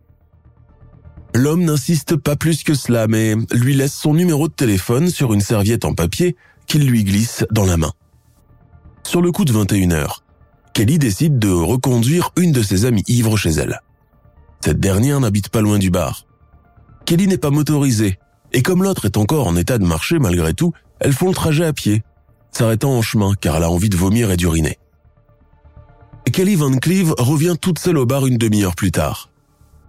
L'homme 1.34 1.64
n'insiste 1.64 2.16
pas 2.16 2.36
plus 2.36 2.62
que 2.62 2.74
cela, 2.74 3.06
mais 3.06 3.34
lui 3.52 3.74
laisse 3.74 3.94
son 3.94 4.14
numéro 4.14 4.48
de 4.48 4.52
téléphone 4.52 5.10
sur 5.10 5.34
une 5.34 5.40
serviette 5.40 5.84
en 5.84 5.94
papier 5.94 6.36
qu'il 6.66 6.86
lui 6.86 7.04
glisse 7.04 7.44
dans 7.50 7.64
la 7.64 7.76
main. 7.76 7.92
Sur 9.04 9.22
le 9.22 9.30
coup 9.32 9.44
de 9.44 9.52
21 9.52 9.90
heures, 9.92 10.24
Kelly 10.72 10.98
décide 10.98 11.38
de 11.38 11.50
reconduire 11.50 12.30
une 12.36 12.52
de 12.52 12.62
ses 12.62 12.84
amies 12.84 13.04
ivres 13.08 13.36
chez 13.36 13.50
elle. 13.50 13.80
Cette 14.60 14.80
dernière 14.80 15.20
n'habite 15.20 15.48
pas 15.48 15.60
loin 15.60 15.78
du 15.78 15.90
bar. 15.90 16.26
Kelly 17.04 17.26
n'est 17.26 17.38
pas 17.38 17.50
motorisée, 17.50 18.18
et 18.52 18.62
comme 18.62 18.82
l'autre 18.82 19.04
est 19.04 19.16
encore 19.16 19.46
en 19.46 19.56
état 19.56 19.78
de 19.78 19.84
marcher 19.84 20.18
malgré 20.18 20.54
tout, 20.54 20.72
elles 21.00 21.12
font 21.12 21.28
le 21.28 21.34
trajet 21.34 21.64
à 21.64 21.72
pied, 21.72 22.02
s'arrêtant 22.50 22.92
en 22.92 23.02
chemin 23.02 23.34
car 23.40 23.56
elle 23.56 23.64
a 23.64 23.70
envie 23.70 23.88
de 23.88 23.96
vomir 23.96 24.30
et 24.30 24.36
d'uriner. 24.36 24.78
Kelly 26.32 26.56
Van 26.56 26.76
Cleve 26.76 27.14
revient 27.18 27.56
toute 27.60 27.78
seule 27.78 27.98
au 27.98 28.06
bar 28.06 28.26
une 28.26 28.36
demi-heure 28.36 28.74
plus 28.74 28.92
tard. 28.92 29.30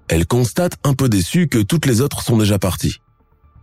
Elle 0.07 0.25
constate 0.25 0.77
un 0.83 0.93
peu 0.93 1.09
déçue 1.09 1.47
que 1.47 1.59
toutes 1.59 1.85
les 1.85 2.01
autres 2.01 2.21
sont 2.21 2.37
déjà 2.37 2.57
parties. 2.57 2.97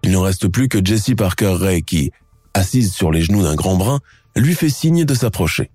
Il 0.02 0.12
n'en 0.12 0.22
reste 0.22 0.48
plus 0.48 0.68
que 0.68 0.84
Jessie 0.84 1.14
Parker 1.14 1.56
Ray 1.58 1.82
qui, 1.82 2.12
assise 2.54 2.92
sur 2.92 3.10
les 3.10 3.22
genoux 3.22 3.42
d'un 3.42 3.54
grand 3.54 3.76
brun, 3.76 4.00
lui 4.36 4.54
fait 4.54 4.68
signe 4.68 5.04
de 5.04 5.14
s'approcher. 5.14 5.70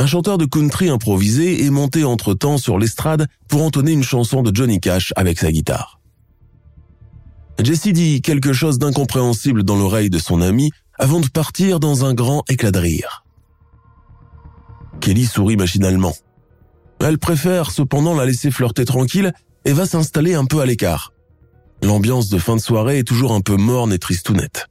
Un 0.00 0.06
chanteur 0.06 0.38
de 0.38 0.46
country 0.46 0.88
improvisé 0.88 1.62
est 1.62 1.68
monté 1.68 2.04
entre-temps 2.04 2.56
sur 2.56 2.78
l'estrade 2.78 3.26
pour 3.48 3.62
entonner 3.62 3.92
une 3.92 4.02
chanson 4.02 4.40
de 4.40 4.50
Johnny 4.50 4.80
Cash 4.80 5.12
avec 5.14 5.38
sa 5.38 5.52
guitare. 5.52 6.00
Jessie 7.62 7.92
dit 7.92 8.22
quelque 8.22 8.54
chose 8.54 8.78
d'incompréhensible 8.78 9.62
dans 9.62 9.76
l'oreille 9.76 10.08
de 10.08 10.18
son 10.18 10.40
ami 10.40 10.70
avant 10.98 11.20
de 11.20 11.28
partir 11.28 11.80
dans 11.80 12.06
un 12.06 12.14
grand 12.14 12.44
éclat 12.48 12.70
de 12.70 12.78
rire. 12.78 13.26
Kelly 15.00 15.26
sourit 15.26 15.58
machinalement. 15.58 16.14
Elle 17.00 17.18
préfère 17.18 17.70
cependant 17.70 18.14
la 18.14 18.24
laisser 18.24 18.50
flirter 18.50 18.86
tranquille 18.86 19.34
et 19.66 19.74
va 19.74 19.84
s'installer 19.84 20.32
un 20.32 20.46
peu 20.46 20.62
à 20.62 20.66
l'écart. 20.66 21.12
L'ambiance 21.82 22.30
de 22.30 22.38
fin 22.38 22.56
de 22.56 22.62
soirée 22.62 23.00
est 23.00 23.06
toujours 23.06 23.34
un 23.34 23.42
peu 23.42 23.56
morne 23.58 23.92
et 23.92 23.98
tristounette. 23.98 24.68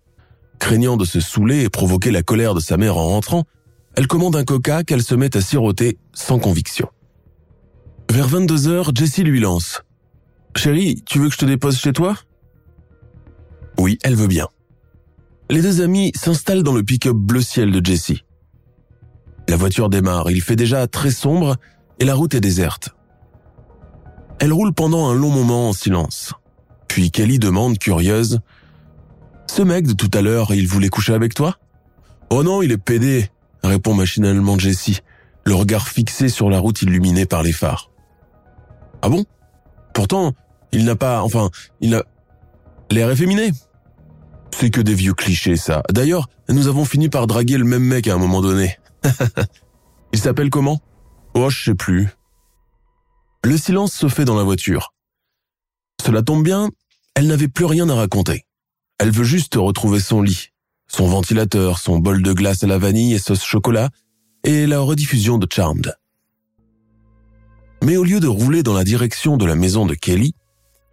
Craignant 0.57 0.97
de 0.97 1.05
se 1.05 1.19
saouler 1.19 1.61
et 1.61 1.69
provoquer 1.69 2.09
la 2.09 2.23
colère 2.23 2.55
de 2.55 2.59
sa 2.59 2.77
mère 2.77 2.97
en 2.97 3.09
rentrant, 3.09 3.45
elle 3.95 4.07
commande 4.07 4.35
un 4.35 4.43
coca 4.43 4.83
qu'elle 4.83 5.03
se 5.03 5.15
met 5.15 5.35
à 5.35 5.41
siroter 5.41 5.97
sans 6.13 6.39
conviction. 6.39 6.89
Vers 8.11 8.27
22 8.27 8.67
heures, 8.67 8.91
Jessie 8.95 9.23
lui 9.23 9.39
lance. 9.39 9.83
Chérie, 10.55 11.03
tu 11.05 11.19
veux 11.19 11.27
que 11.27 11.33
je 11.33 11.39
te 11.39 11.45
dépose 11.45 11.77
chez 11.77 11.93
toi? 11.93 12.15
Oui, 13.77 13.97
elle 14.03 14.15
veut 14.15 14.27
bien. 14.27 14.47
Les 15.49 15.61
deux 15.61 15.81
amis 15.81 16.11
s'installent 16.15 16.63
dans 16.63 16.73
le 16.73 16.83
pick-up 16.83 17.15
bleu 17.15 17.41
ciel 17.41 17.71
de 17.71 17.85
Jessie. 17.85 18.23
La 19.47 19.55
voiture 19.55 19.89
démarre, 19.89 20.29
il 20.29 20.41
fait 20.41 20.55
déjà 20.55 20.87
très 20.87 21.11
sombre 21.11 21.55
et 21.99 22.05
la 22.05 22.15
route 22.15 22.33
est 22.33 22.41
déserte. 22.41 22.89
Elle 24.39 24.53
roule 24.53 24.73
pendant 24.73 25.09
un 25.09 25.13
long 25.13 25.31
moment 25.31 25.69
en 25.69 25.73
silence. 25.73 26.33
Puis 26.87 27.11
Kelly 27.11 27.39
demande, 27.39 27.77
curieuse, 27.77 28.39
Ce 29.47 29.61
mec 29.61 29.87
de 29.87 29.93
tout 29.93 30.11
à 30.13 30.21
l'heure, 30.21 30.53
il 30.53 30.67
voulait 30.67 30.89
coucher 30.89 31.13
avec 31.13 31.33
toi 31.33 31.57
Oh 32.29 32.43
non, 32.43 32.61
il 32.61 32.71
est 32.71 32.77
pédé, 32.77 33.31
répond 33.63 33.93
machinalement 33.93 34.57
Jessie, 34.57 34.99
le 35.45 35.55
regard 35.55 35.87
fixé 35.87 36.29
sur 36.29 36.49
la 36.49 36.59
route 36.59 36.81
illuminée 36.81 37.25
par 37.25 37.43
les 37.43 37.51
phares. 37.51 37.91
Ah 39.01 39.09
bon? 39.09 39.25
Pourtant, 39.93 40.33
il 40.71 40.85
n'a 40.85 40.95
pas, 40.95 41.21
enfin, 41.23 41.49
il 41.81 41.95
a 41.95 42.03
l'air 42.91 43.09
efféminé. 43.09 43.51
C'est 44.51 44.69
que 44.69 44.81
des 44.81 44.93
vieux 44.93 45.13
clichés, 45.13 45.55
ça. 45.55 45.83
D'ailleurs, 45.91 46.27
nous 46.49 46.67
avons 46.67 46.85
fini 46.85 47.09
par 47.09 47.27
draguer 47.27 47.57
le 47.57 47.65
même 47.65 47.83
mec 47.83 48.07
à 48.07 48.13
un 48.13 48.17
moment 48.17 48.41
donné. 48.41 48.77
Il 50.13 50.19
s'appelle 50.19 50.49
comment? 50.49 50.79
Oh, 51.35 51.49
je 51.49 51.63
sais 51.65 51.75
plus. 51.75 52.09
Le 53.43 53.57
silence 53.57 53.93
se 53.93 54.09
fait 54.09 54.25
dans 54.25 54.35
la 54.35 54.43
voiture. 54.43 54.93
Cela 56.03 56.23
tombe 56.23 56.43
bien, 56.43 56.69
elle 57.15 57.27
n'avait 57.27 57.47
plus 57.47 57.65
rien 57.65 57.87
à 57.89 57.95
raconter. 57.95 58.45
Elle 58.97 59.11
veut 59.11 59.23
juste 59.23 59.55
retrouver 59.55 59.99
son 59.99 60.21
lit, 60.21 60.49
son 60.91 61.07
ventilateur, 61.07 61.79
son 61.79 61.99
bol 61.99 62.21
de 62.21 62.33
glace 62.33 62.63
à 62.63 62.67
la 62.67 62.77
vanille 62.77 63.13
et 63.13 63.19
sauce 63.19 63.43
chocolat, 63.43 63.89
et 64.43 64.67
la 64.67 64.79
rediffusion 64.79 65.37
de 65.37 65.47
Charmed. 65.51 65.95
Mais 67.83 67.97
au 67.97 68.03
lieu 68.03 68.19
de 68.19 68.27
rouler 68.27 68.63
dans 68.63 68.73
la 68.73 68.83
direction 68.83 69.37
de 69.37 69.45
la 69.45 69.55
maison 69.55 69.85
de 69.85 69.93
Kelly, 69.93 70.35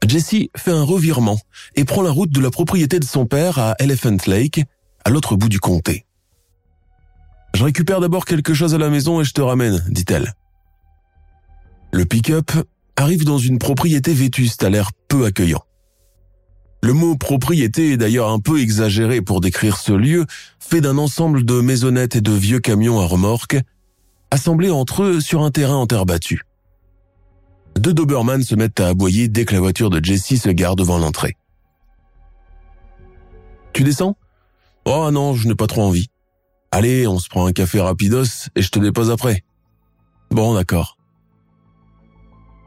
Jessie 0.07 0.51
fait 0.57 0.71
un 0.71 0.85
revirement 0.85 1.39
et 1.75 1.85
prend 1.85 2.03
la 2.03 2.11
route 2.11 2.31
de 2.31 2.41
la 2.41 2.51
propriété 2.51 3.01
de 3.01 3.05
son 3.05 3.27
père 3.27 3.59
à 3.59 3.75
Elephant 3.79 4.17
Lake, 4.27 4.61
à 5.05 5.11
l'autre 5.11 5.37
bout 5.37 5.49
du 5.49 5.59
comté. 5.59 6.07
Je 7.55 7.65
récupère 7.65 8.01
d'abord 8.01 8.25
quelque 8.25 8.55
chose 8.55 8.75
à 8.75 8.79
la 8.79 8.91
maison 8.91 9.21
et 9.21 9.25
je 9.25 9.33
te 9.33 9.41
ramène, 9.41 9.83
dit-elle. 9.89 10.35
Le 11.93 12.05
pick-up 12.05 12.53
arrive 12.97 13.25
dans 13.25 13.39
une 13.39 13.59
propriété 13.59 14.13
vétuste 14.13 14.63
à 14.63 14.71
l'air 14.71 14.91
peu 15.09 15.25
accueillant. 15.25 15.63
Le 16.83 16.93
mot 16.93 17.17
propriété 17.17 17.93
est 17.93 17.97
d'ailleurs 17.97 18.31
un 18.31 18.39
peu 18.39 18.61
exagéré 18.61 19.21
pour 19.21 19.41
décrire 19.41 19.77
ce 19.79 19.93
lieu, 19.93 20.27
fait 20.59 20.81
d'un 20.81 20.99
ensemble 20.99 21.45
de 21.45 21.61
maisonnettes 21.61 22.17
et 22.17 22.21
de 22.21 22.33
vieux 22.33 22.61
camions 22.61 23.01
à 23.01 23.07
remorque, 23.07 23.59
assemblés 24.31 24.71
entre 24.71 25.03
eux 25.03 25.21
sur 25.21 25.43
un 25.43 25.51
terrain 25.51 25.77
en 25.77 25.87
terre 25.87 26.07
battue. 26.07 26.43
Deux 27.77 27.93
Doberman 27.93 28.43
se 28.43 28.55
mettent 28.55 28.81
à 28.81 28.89
aboyer 28.89 29.29
dès 29.29 29.45
que 29.45 29.55
la 29.55 29.61
voiture 29.61 29.91
de 29.91 30.03
Jesse 30.03 30.41
se 30.41 30.49
gare 30.49 30.77
devant 30.77 30.99
l'entrée. 30.99 31.37
Tu 33.73 33.83
descends? 33.83 34.17
Oh 34.85 35.11
non, 35.11 35.35
je 35.35 35.49
n'ai 35.49 35.55
pas 35.55 35.67
trop 35.67 35.83
envie. 35.83 36.09
Allez, 36.71 37.07
on 37.07 37.19
se 37.19 37.29
prend 37.29 37.47
un 37.47 37.53
café 37.53 37.81
rapidos 37.81 38.49
et 38.55 38.63
je 38.63 38.71
te 38.71 38.79
dépose 38.79 39.11
après. 39.11 39.45
Bon, 40.31 40.55
d'accord. 40.55 40.97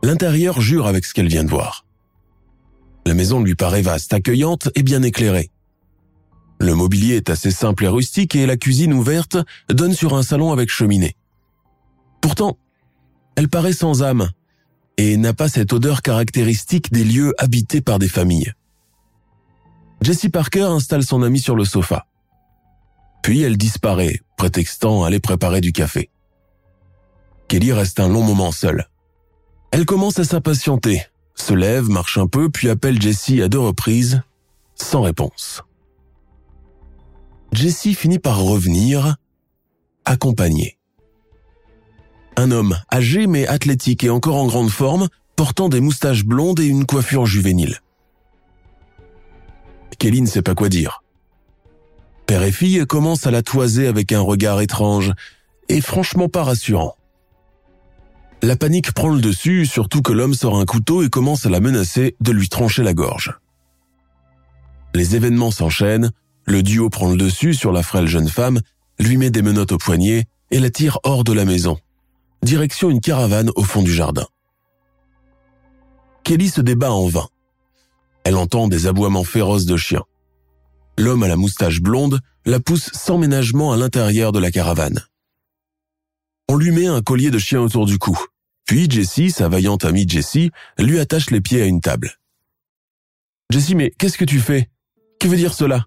L'intérieur 0.03 0.61
jure 0.61 0.87
avec 0.87 1.05
ce 1.05 1.13
qu'elle 1.13 1.27
vient 1.27 1.43
de 1.43 1.49
voir. 1.49 1.85
La 3.05 3.13
maison 3.13 3.41
lui 3.41 3.55
paraît 3.55 3.81
vaste, 3.81 4.13
accueillante 4.13 4.69
et 4.75 4.83
bien 4.83 5.01
éclairée. 5.01 5.51
Le 6.59 6.75
mobilier 6.75 7.15
est 7.15 7.29
assez 7.29 7.51
simple 7.51 7.85
et 7.85 7.87
rustique 7.87 8.35
et 8.35 8.45
la 8.45 8.57
cuisine 8.57 8.93
ouverte 8.93 9.37
donne 9.69 9.93
sur 9.93 10.15
un 10.15 10.23
salon 10.23 10.51
avec 10.51 10.69
cheminée. 10.69 11.15
Pourtant, 12.21 12.57
elle 13.35 13.47
paraît 13.47 13.73
sans 13.73 14.03
âme 14.03 14.29
et 14.97 15.15
n'a 15.15 15.33
pas 15.33 15.47
cette 15.47 15.71
odeur 15.71 16.01
caractéristique 16.01 16.91
des 16.91 17.05
lieux 17.05 17.33
habités 17.37 17.79
par 17.79 17.99
des 17.99 18.09
familles. 18.09 18.51
Jessie 20.01 20.29
Parker 20.29 20.63
installe 20.63 21.03
son 21.03 21.23
ami 21.23 21.39
sur 21.39 21.55
le 21.55 21.63
sofa. 21.63 22.05
Puis 23.23 23.41
elle 23.41 23.57
disparaît, 23.57 24.19
prétextant 24.37 25.03
aller 25.03 25.19
préparer 25.19 25.61
du 25.61 25.71
café. 25.71 26.09
Kelly 27.47 27.71
reste 27.71 27.99
un 27.99 28.09
long 28.09 28.23
moment 28.23 28.51
seule. 28.51 28.87
Elle 29.71 29.85
commence 29.85 30.19
à 30.19 30.25
s'impatienter, 30.25 31.03
se 31.41 31.53
lève, 31.53 31.89
marche 31.89 32.17
un 32.17 32.27
peu, 32.27 32.49
puis 32.49 32.69
appelle 32.69 33.01
Jessie 33.01 33.41
à 33.41 33.47
deux 33.47 33.59
reprises, 33.59 34.21
sans 34.75 35.01
réponse. 35.01 35.63
Jessie 37.51 37.95
finit 37.95 38.19
par 38.19 38.39
revenir, 38.39 39.15
accompagnée. 40.05 40.77
Un 42.35 42.51
homme 42.51 42.77
âgé 42.93 43.27
mais 43.27 43.47
athlétique 43.47 44.03
et 44.03 44.09
encore 44.09 44.37
en 44.37 44.47
grande 44.47 44.69
forme, 44.69 45.07
portant 45.35 45.69
des 45.69 45.81
moustaches 45.81 46.25
blondes 46.25 46.59
et 46.59 46.65
une 46.65 46.85
coiffure 46.85 47.25
juvénile. 47.25 47.81
Kelly 49.97 50.21
ne 50.21 50.27
sait 50.27 50.41
pas 50.41 50.55
quoi 50.55 50.69
dire. 50.69 51.03
Père 52.25 52.43
et 52.43 52.51
fille 52.51 52.85
commencent 52.87 53.25
à 53.25 53.31
la 53.31 53.41
toiser 53.41 53.87
avec 53.87 54.11
un 54.11 54.21
regard 54.21 54.61
étrange 54.61 55.13
et 55.67 55.81
franchement 55.81 56.29
pas 56.29 56.43
rassurant. 56.43 56.95
La 58.41 58.55
panique 58.55 58.93
prend 58.93 59.09
le 59.09 59.19
dessus, 59.19 59.65
surtout 59.65 60.01
que 60.01 60.13
l'homme 60.13 60.33
sort 60.33 60.57
un 60.57 60.65
couteau 60.65 61.03
et 61.03 61.09
commence 61.09 61.45
à 61.45 61.49
la 61.49 61.59
menacer 61.59 62.15
de 62.21 62.31
lui 62.31 62.47
trancher 62.47 62.83
la 62.83 62.93
gorge. 62.93 63.37
Les 64.95 65.15
événements 65.15 65.51
s'enchaînent, 65.51 66.11
le 66.45 66.63
duo 66.63 66.89
prend 66.89 67.11
le 67.11 67.17
dessus 67.17 67.53
sur 67.53 67.73
la 67.73 67.83
frêle 67.83 68.07
jeune 68.07 68.29
femme, 68.29 68.61
lui 68.97 69.17
met 69.17 69.29
des 69.29 69.41
menottes 69.41 69.73
au 69.73 69.77
poignet 69.77 70.25
et 70.51 70.59
la 70.59 70.69
tire 70.69 70.99
hors 71.03 71.23
de 71.23 71.33
la 71.33 71.45
maison, 71.45 71.77
direction 72.41 72.89
une 72.89 73.01
caravane 73.01 73.51
au 73.55 73.63
fond 73.63 73.83
du 73.83 73.93
jardin. 73.93 74.25
Kelly 76.23 76.49
se 76.49 76.61
débat 76.61 76.91
en 76.91 77.07
vain. 77.07 77.27
Elle 78.23 78.35
entend 78.35 78.67
des 78.67 78.87
aboiements 78.87 79.23
féroces 79.23 79.65
de 79.65 79.77
chiens. 79.77 80.03
L'homme 80.97 81.23
à 81.23 81.27
la 81.27 81.35
moustache 81.35 81.81
blonde 81.81 82.19
la 82.45 82.59
pousse 82.59 82.89
sans 82.93 83.17
ménagement 83.17 83.73
à 83.73 83.77
l'intérieur 83.77 84.31
de 84.31 84.39
la 84.39 84.51
caravane. 84.51 85.01
On 86.51 86.57
lui 86.57 86.71
met 86.71 86.87
un 86.87 87.03
collier 87.03 87.29
de 87.29 87.37
chien 87.37 87.61
autour 87.61 87.85
du 87.85 87.99
cou. 87.99 88.17
Puis 88.65 88.89
Jessie, 88.89 89.29
sa 89.29 89.49
vaillante 89.49 89.85
amie 89.85 90.09
Jessie, 90.09 90.49
lui 90.79 90.97
attache 90.97 91.29
les 91.29 91.41
pieds 91.41 91.61
à 91.61 91.65
une 91.65 91.79
table. 91.79 92.13
Jessie, 93.51 93.75
mais 93.75 93.91
qu'est-ce 93.99 94.17
que 94.17 94.25
tu 94.25 94.39
fais? 94.39 94.67
Que 95.19 95.27
veut 95.27 95.37
dire 95.37 95.53
cela? 95.53 95.85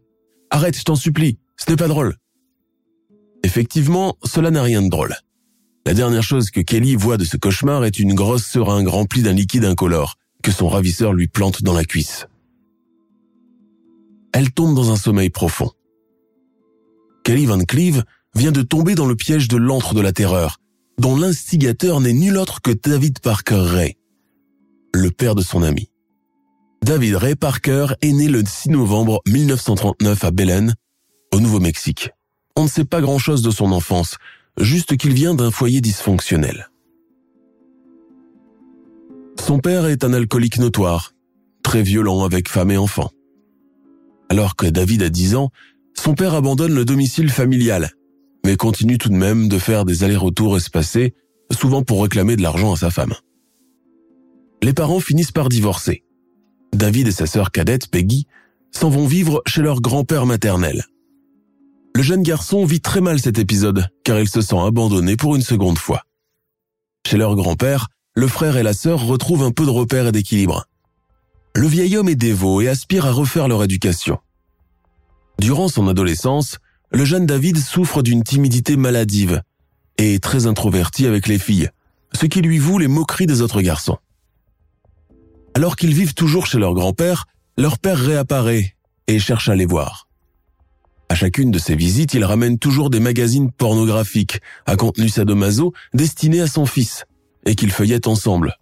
Arrête, 0.50 0.78
je 0.78 0.84
t'en 0.84 0.94
supplie, 0.94 1.40
ce 1.56 1.68
n'est 1.68 1.76
pas 1.76 1.88
drôle. 1.88 2.14
Effectivement, 3.42 4.16
cela 4.24 4.52
n'a 4.52 4.62
rien 4.62 4.82
de 4.82 4.88
drôle. 4.88 5.16
La 5.84 5.94
dernière 5.94 6.22
chose 6.22 6.52
que 6.52 6.60
Kelly 6.60 6.94
voit 6.94 7.16
de 7.16 7.24
ce 7.24 7.36
cauchemar 7.36 7.84
est 7.84 7.98
une 7.98 8.14
grosse 8.14 8.46
seringue 8.46 8.86
remplie 8.86 9.22
d'un 9.22 9.32
liquide 9.32 9.64
incolore 9.64 10.16
que 10.44 10.52
son 10.52 10.68
ravisseur 10.68 11.12
lui 11.12 11.26
plante 11.26 11.64
dans 11.64 11.74
la 11.74 11.84
cuisse. 11.84 12.28
Elle 14.32 14.52
tombe 14.52 14.76
dans 14.76 14.92
un 14.92 14.96
sommeil 14.96 15.30
profond. 15.30 15.72
Kelly 17.24 17.46
Van 17.46 17.64
Cleve 17.64 18.04
vient 18.34 18.52
de 18.52 18.62
tomber 18.62 18.94
dans 18.94 19.06
le 19.06 19.16
piège 19.16 19.48
de 19.48 19.56
l'antre 19.56 19.94
de 19.94 20.00
la 20.00 20.12
terreur, 20.12 20.58
dont 20.98 21.16
l'instigateur 21.16 22.00
n'est 22.00 22.12
nul 22.12 22.36
autre 22.36 22.60
que 22.60 22.70
David 22.70 23.20
Parker 23.20 23.60
Ray, 23.60 23.96
le 24.94 25.10
père 25.10 25.34
de 25.34 25.42
son 25.42 25.62
ami. 25.62 25.90
David 26.82 27.16
Ray 27.16 27.36
Parker 27.36 27.88
est 28.00 28.12
né 28.12 28.28
le 28.28 28.42
6 28.44 28.70
novembre 28.70 29.22
1939 29.26 30.24
à 30.24 30.30
Belen, 30.30 30.74
au 31.32 31.40
Nouveau-Mexique. 31.40 32.10
On 32.56 32.64
ne 32.64 32.68
sait 32.68 32.84
pas 32.84 33.00
grand-chose 33.00 33.42
de 33.42 33.50
son 33.50 33.72
enfance, 33.72 34.16
juste 34.58 34.96
qu'il 34.96 35.14
vient 35.14 35.34
d'un 35.34 35.50
foyer 35.50 35.80
dysfonctionnel. 35.80 36.68
Son 39.40 39.58
père 39.58 39.86
est 39.86 40.04
un 40.04 40.12
alcoolique 40.12 40.58
notoire, 40.58 41.12
très 41.62 41.82
violent 41.82 42.24
avec 42.24 42.48
femme 42.48 42.70
et 42.70 42.76
enfants. 42.76 43.10
Alors 44.28 44.56
que 44.56 44.66
David 44.66 45.02
a 45.02 45.08
10 45.08 45.36
ans, 45.36 45.50
son 45.94 46.14
père 46.14 46.34
abandonne 46.34 46.74
le 46.74 46.84
domicile 46.84 47.30
familial, 47.30 47.92
mais 48.44 48.56
continue 48.56 48.98
tout 48.98 49.08
de 49.08 49.14
même 49.14 49.48
de 49.48 49.58
faire 49.58 49.84
des 49.84 50.04
allers-retours 50.04 50.56
espacés, 50.56 51.14
souvent 51.50 51.82
pour 51.82 52.02
réclamer 52.02 52.36
de 52.36 52.42
l'argent 52.42 52.72
à 52.72 52.76
sa 52.76 52.90
femme. 52.90 53.14
Les 54.62 54.72
parents 54.72 55.00
finissent 55.00 55.32
par 55.32 55.48
divorcer. 55.48 56.04
David 56.72 57.08
et 57.08 57.12
sa 57.12 57.26
sœur 57.26 57.50
cadette, 57.50 57.88
Peggy, 57.88 58.26
s'en 58.70 58.88
vont 58.88 59.06
vivre 59.06 59.42
chez 59.46 59.60
leur 59.60 59.80
grand-père 59.80 60.26
maternel. 60.26 60.84
Le 61.94 62.02
jeune 62.02 62.22
garçon 62.22 62.64
vit 62.64 62.80
très 62.80 63.00
mal 63.00 63.20
cet 63.20 63.38
épisode, 63.38 63.88
car 64.04 64.18
il 64.18 64.28
se 64.28 64.40
sent 64.40 64.58
abandonné 64.58 65.16
pour 65.16 65.36
une 65.36 65.42
seconde 65.42 65.78
fois. 65.78 66.02
Chez 67.06 67.18
leur 67.18 67.34
grand-père, 67.34 67.88
le 68.14 68.28
frère 68.28 68.56
et 68.56 68.62
la 68.62 68.72
sœur 68.72 69.04
retrouvent 69.04 69.42
un 69.42 69.50
peu 69.50 69.64
de 69.64 69.70
repère 69.70 70.06
et 70.06 70.12
d'équilibre. 70.12 70.66
Le 71.54 71.66
vieil 71.66 71.96
homme 71.96 72.08
est 72.08 72.14
dévot 72.14 72.62
et 72.62 72.68
aspire 72.68 73.04
à 73.04 73.12
refaire 73.12 73.48
leur 73.48 73.62
éducation. 73.62 74.18
Durant 75.38 75.68
son 75.68 75.88
adolescence, 75.88 76.58
le 76.92 77.04
jeune 77.04 77.26
David 77.26 77.58
souffre 77.58 78.02
d'une 78.02 78.22
timidité 78.22 78.76
maladive 78.76 79.42
et 79.98 80.14
est 80.14 80.22
très 80.22 80.46
introverti 80.46 81.06
avec 81.06 81.26
les 81.26 81.38
filles, 81.38 81.70
ce 82.12 82.26
qui 82.26 82.42
lui 82.42 82.58
voue 82.58 82.78
les 82.78 82.88
moqueries 82.88 83.26
des 83.26 83.40
autres 83.40 83.62
garçons. 83.62 83.98
Alors 85.54 85.76
qu'ils 85.76 85.94
vivent 85.94 86.14
toujours 86.14 86.46
chez 86.46 86.58
leur 86.58 86.74
grand-père, 86.74 87.26
leur 87.56 87.78
père 87.78 87.98
réapparaît 87.98 88.76
et 89.06 89.18
cherche 89.18 89.48
à 89.48 89.54
les 89.54 89.66
voir. 89.66 90.08
À 91.08 91.14
chacune 91.14 91.50
de 91.50 91.58
ses 91.58 91.76
visites, 91.76 92.14
il 92.14 92.24
ramène 92.24 92.58
toujours 92.58 92.88
des 92.88 93.00
magazines 93.00 93.50
pornographiques 93.50 94.40
à 94.64 94.76
contenu 94.76 95.08
sadomaso 95.08 95.72
destinés 95.92 96.40
à 96.40 96.46
son 96.46 96.64
fils 96.64 97.04
et 97.44 97.54
qu'ils 97.54 97.72
feuillettent 97.72 98.06
ensemble. 98.06 98.56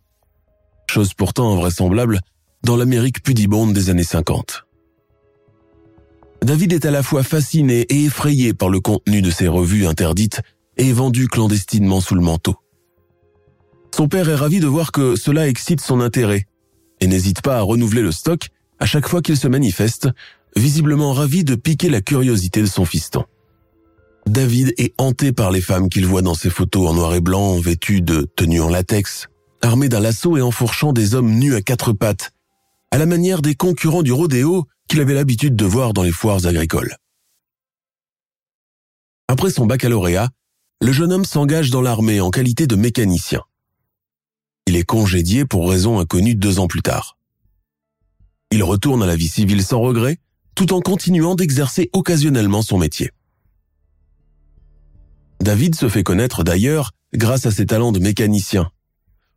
Chose 0.89 1.15
pourtant 1.15 1.53
invraisemblable 1.53 2.21
dans 2.65 2.77
l'Amérique 2.77 3.23
pudibonde 3.23 3.73
des 3.73 3.91
années 3.91 4.03
50. 4.03 4.65
David 6.43 6.73
est 6.73 6.87
à 6.87 6.91
la 6.91 7.03
fois 7.03 7.23
fasciné 7.23 7.83
et 7.83 8.05
effrayé 8.05 8.55
par 8.55 8.71
le 8.71 8.81
contenu 8.81 9.23
de 9.23 9.31
ces 9.31 9.47
revues 9.47 9.87
interdites 9.87 10.41
et 10.77 10.93
vendues 10.93 11.29
clandestinement 11.29 12.01
sous 12.01 12.15
le 12.15 12.23
manteau. 12.23 12.57
Son 13.95 14.09
père 14.09 14.29
est 14.29 14.37
ravi 14.37 14.61
de 14.61 14.67
voir 14.67 14.93
que 14.93 15.17
cela 15.17 15.49
excite 15.49 15.81
son 15.81 16.01
intérêt 16.01 16.47
et 17.01 17.07
n'hésite 17.07 17.43
pas 17.43 17.59
à 17.59 17.63
renouveler 17.63 18.03
le 18.03 18.13
stock 18.13 18.49
à 18.79 18.87
chaque 18.87 19.09
fois 19.09 19.21
qu'il 19.21 19.37
se 19.37 19.49
manifeste, 19.49 20.09
visiblement 20.57 21.13
ravi 21.13 21.45
de 21.45 21.55
piquer 21.55 21.91
la 21.91 22.01
curiosité 22.01 22.63
de 22.63 22.67
son 22.67 22.85
fiston. 22.85 23.25
David 24.27 24.73
est 24.79 24.95
hanté 24.99 25.33
par 25.33 25.51
les 25.51 25.61
femmes 25.61 25.89
qu'il 25.89 26.07
voit 26.07 26.23
dans 26.23 26.35
ses 26.35 26.51
photos 26.51 26.89
en 26.89 26.95
noir 26.95 27.15
et 27.15 27.21
blanc, 27.21 27.59
vêtues 27.59 28.01
de 28.01 28.27
tenues 28.37 28.61
en 28.61 28.69
latex, 28.69 29.29
armées 29.61 29.89
d'un 29.89 30.01
lasso 30.01 30.37
et 30.37 30.43
enfourchant 30.43 30.93
des 30.93 31.15
hommes 31.15 31.39
nus 31.39 31.55
à 31.55 31.63
quatre 31.63 31.93
pattes, 31.93 32.33
à 32.91 32.99
la 32.99 33.07
manière 33.07 33.43
des 33.43 33.55
concurrents 33.55 34.03
du 34.03 34.13
rodéo 34.13 34.67
qu'il 34.91 35.01
avait 35.01 35.15
l'habitude 35.15 35.55
de 35.55 35.65
voir 35.65 35.93
dans 35.93 36.03
les 36.03 36.11
foires 36.11 36.47
agricoles. 36.47 36.97
Après 39.29 39.51
son 39.51 39.65
baccalauréat, 39.65 40.31
le 40.81 40.91
jeune 40.91 41.13
homme 41.13 41.25
s'engage 41.25 41.71
dans 41.71 41.81
l'armée 41.81 42.21
en 42.21 42.31
qualité 42.31 42.67
de 42.67 42.75
mécanicien. 42.75 43.41
Il 44.67 44.75
est 44.75 44.83
congédié 44.83 45.45
pour 45.45 45.71
raison 45.71 46.01
inconnue 46.01 46.35
deux 46.35 46.59
ans 46.59 46.67
plus 46.67 46.83
tard. 46.83 47.17
Il 48.51 48.65
retourne 48.65 49.05
à 49.05 49.07
la 49.07 49.15
vie 49.15 49.29
civile 49.29 49.63
sans 49.63 49.81
regret, 49.81 50.19
tout 50.57 50.73
en 50.73 50.81
continuant 50.81 51.37
d'exercer 51.37 51.89
occasionnellement 51.93 52.63
son 52.63 52.79
métier. 52.79 53.13
David 55.39 55.77
se 55.77 55.89
fait 55.89 56.03
connaître 56.03 56.43
d'ailleurs 56.43 56.91
grâce 57.15 57.47
à 57.47 57.53
ses 57.53 57.67
talents 57.67 57.93
de 57.93 58.01
mécanicien, 58.01 58.69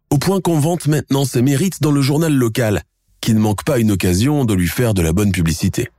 au 0.09 0.17
point 0.17 0.41
qu'on 0.41 0.59
vante 0.59 0.87
maintenant 0.87 1.25
ses 1.25 1.43
mérites 1.43 1.79
dans 1.79 1.91
le 1.91 2.01
journal 2.01 2.33
local, 2.33 2.81
qui 3.23 3.33
ne 3.33 3.39
manque 3.39 3.63
pas 3.63 3.79
une 3.79 3.91
occasion 3.91 4.43
de 4.43 4.53
lui 4.53 4.67
faire 4.67 4.93
de 4.93 5.01
la 5.01 5.13
bonne 5.13 5.31
publicité. 5.31 5.89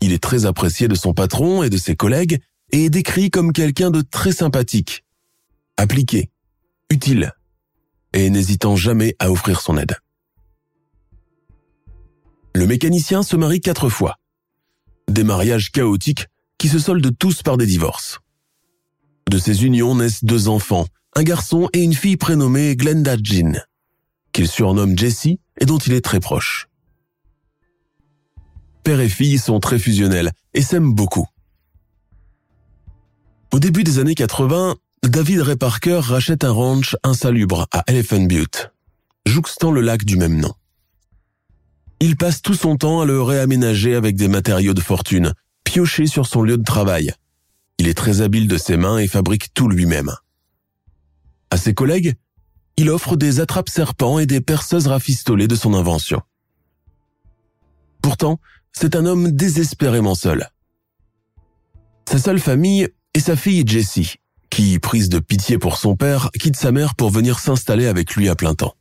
Il 0.00 0.10
est 0.10 0.22
très 0.22 0.46
apprécié 0.46 0.88
de 0.88 0.94
son 0.94 1.12
patron 1.12 1.62
et 1.62 1.68
de 1.68 1.76
ses 1.76 1.94
collègues 1.94 2.40
et 2.70 2.86
est 2.86 2.90
décrit 2.90 3.30
comme 3.30 3.52
quelqu'un 3.52 3.90
de 3.90 4.00
très 4.00 4.32
sympathique, 4.32 5.04
appliqué, 5.76 6.30
utile 6.88 7.34
et 8.14 8.30
n'hésitant 8.30 8.76
jamais 8.76 9.14
à 9.18 9.30
offrir 9.30 9.60
son 9.60 9.76
aide. 9.76 9.94
Le 12.54 12.66
mécanicien 12.66 13.22
se 13.22 13.36
marie 13.36 13.60
quatre 13.60 13.90
fois. 13.90 14.16
Des 15.06 15.22
mariages 15.22 15.70
chaotiques 15.70 16.28
qui 16.56 16.68
se 16.68 16.78
soldent 16.78 17.14
tous 17.18 17.42
par 17.42 17.58
des 17.58 17.66
divorces. 17.66 18.20
De 19.30 19.36
ces 19.36 19.66
unions 19.66 19.96
naissent 19.96 20.24
deux 20.24 20.48
enfants, 20.48 20.86
un 21.14 21.24
garçon 21.24 21.68
et 21.74 21.82
une 21.82 21.92
fille 21.92 22.16
prénommée 22.16 22.74
Glenda 22.74 23.16
Jean, 23.22 23.60
qu'il 24.32 24.48
surnomme 24.48 24.98
Jessie 24.98 25.38
et 25.60 25.64
dont 25.64 25.78
il 25.78 25.92
est 25.92 26.04
très 26.04 26.20
proche. 26.20 26.68
Père 28.84 29.00
et 29.00 29.08
fille 29.08 29.38
sont 29.38 29.60
très 29.60 29.78
fusionnels 29.78 30.32
et 30.54 30.62
s'aiment 30.62 30.94
beaucoup. 30.94 31.26
Au 33.52 33.58
début 33.58 33.84
des 33.84 33.98
années 33.98 34.14
80, 34.14 34.76
David 35.04 35.40
Ray 35.42 35.56
Parker 35.56 36.00
rachète 36.02 36.44
un 36.44 36.52
ranch 36.52 36.96
insalubre 37.02 37.66
à 37.72 37.84
Elephant 37.86 38.22
Butte, 38.22 38.72
jouxtant 39.26 39.70
le 39.70 39.80
lac 39.80 40.04
du 40.04 40.16
même 40.16 40.38
nom. 40.38 40.52
Il 42.00 42.16
passe 42.16 42.42
tout 42.42 42.54
son 42.54 42.76
temps 42.76 43.00
à 43.00 43.04
le 43.04 43.22
réaménager 43.22 43.94
avec 43.94 44.16
des 44.16 44.28
matériaux 44.28 44.74
de 44.74 44.80
fortune, 44.80 45.34
piochés 45.64 46.06
sur 46.06 46.26
son 46.26 46.42
lieu 46.42 46.56
de 46.56 46.64
travail. 46.64 47.12
Il 47.78 47.88
est 47.88 47.94
très 47.94 48.22
habile 48.22 48.48
de 48.48 48.58
ses 48.58 48.76
mains 48.76 48.98
et 48.98 49.06
fabrique 49.06 49.54
tout 49.54 49.68
lui-même. 49.68 50.12
À 51.50 51.56
ses 51.56 51.74
collègues, 51.74 52.14
il 52.76 52.90
offre 52.90 53.16
des 53.16 53.40
attrapes-serpents 53.40 54.18
et 54.18 54.26
des 54.26 54.40
perceuses 54.40 54.86
rafistolées 54.86 55.48
de 55.48 55.56
son 55.56 55.74
invention. 55.74 56.22
Pourtant, 58.02 58.40
c'est 58.72 58.96
un 58.96 59.06
homme 59.06 59.30
désespérément 59.30 60.14
seul. 60.14 60.48
Sa 62.08 62.18
seule 62.18 62.40
famille 62.40 62.88
est 63.14 63.20
sa 63.20 63.36
fille 63.36 63.64
Jessie, 63.66 64.16
qui, 64.50 64.78
prise 64.78 65.08
de 65.08 65.18
pitié 65.18 65.58
pour 65.58 65.78
son 65.78 65.96
père, 65.96 66.30
quitte 66.38 66.56
sa 66.56 66.72
mère 66.72 66.94
pour 66.94 67.10
venir 67.10 67.38
s'installer 67.38 67.86
avec 67.86 68.14
lui 68.14 68.28
à 68.28 68.34
plein 68.34 68.54
temps. 68.54 68.74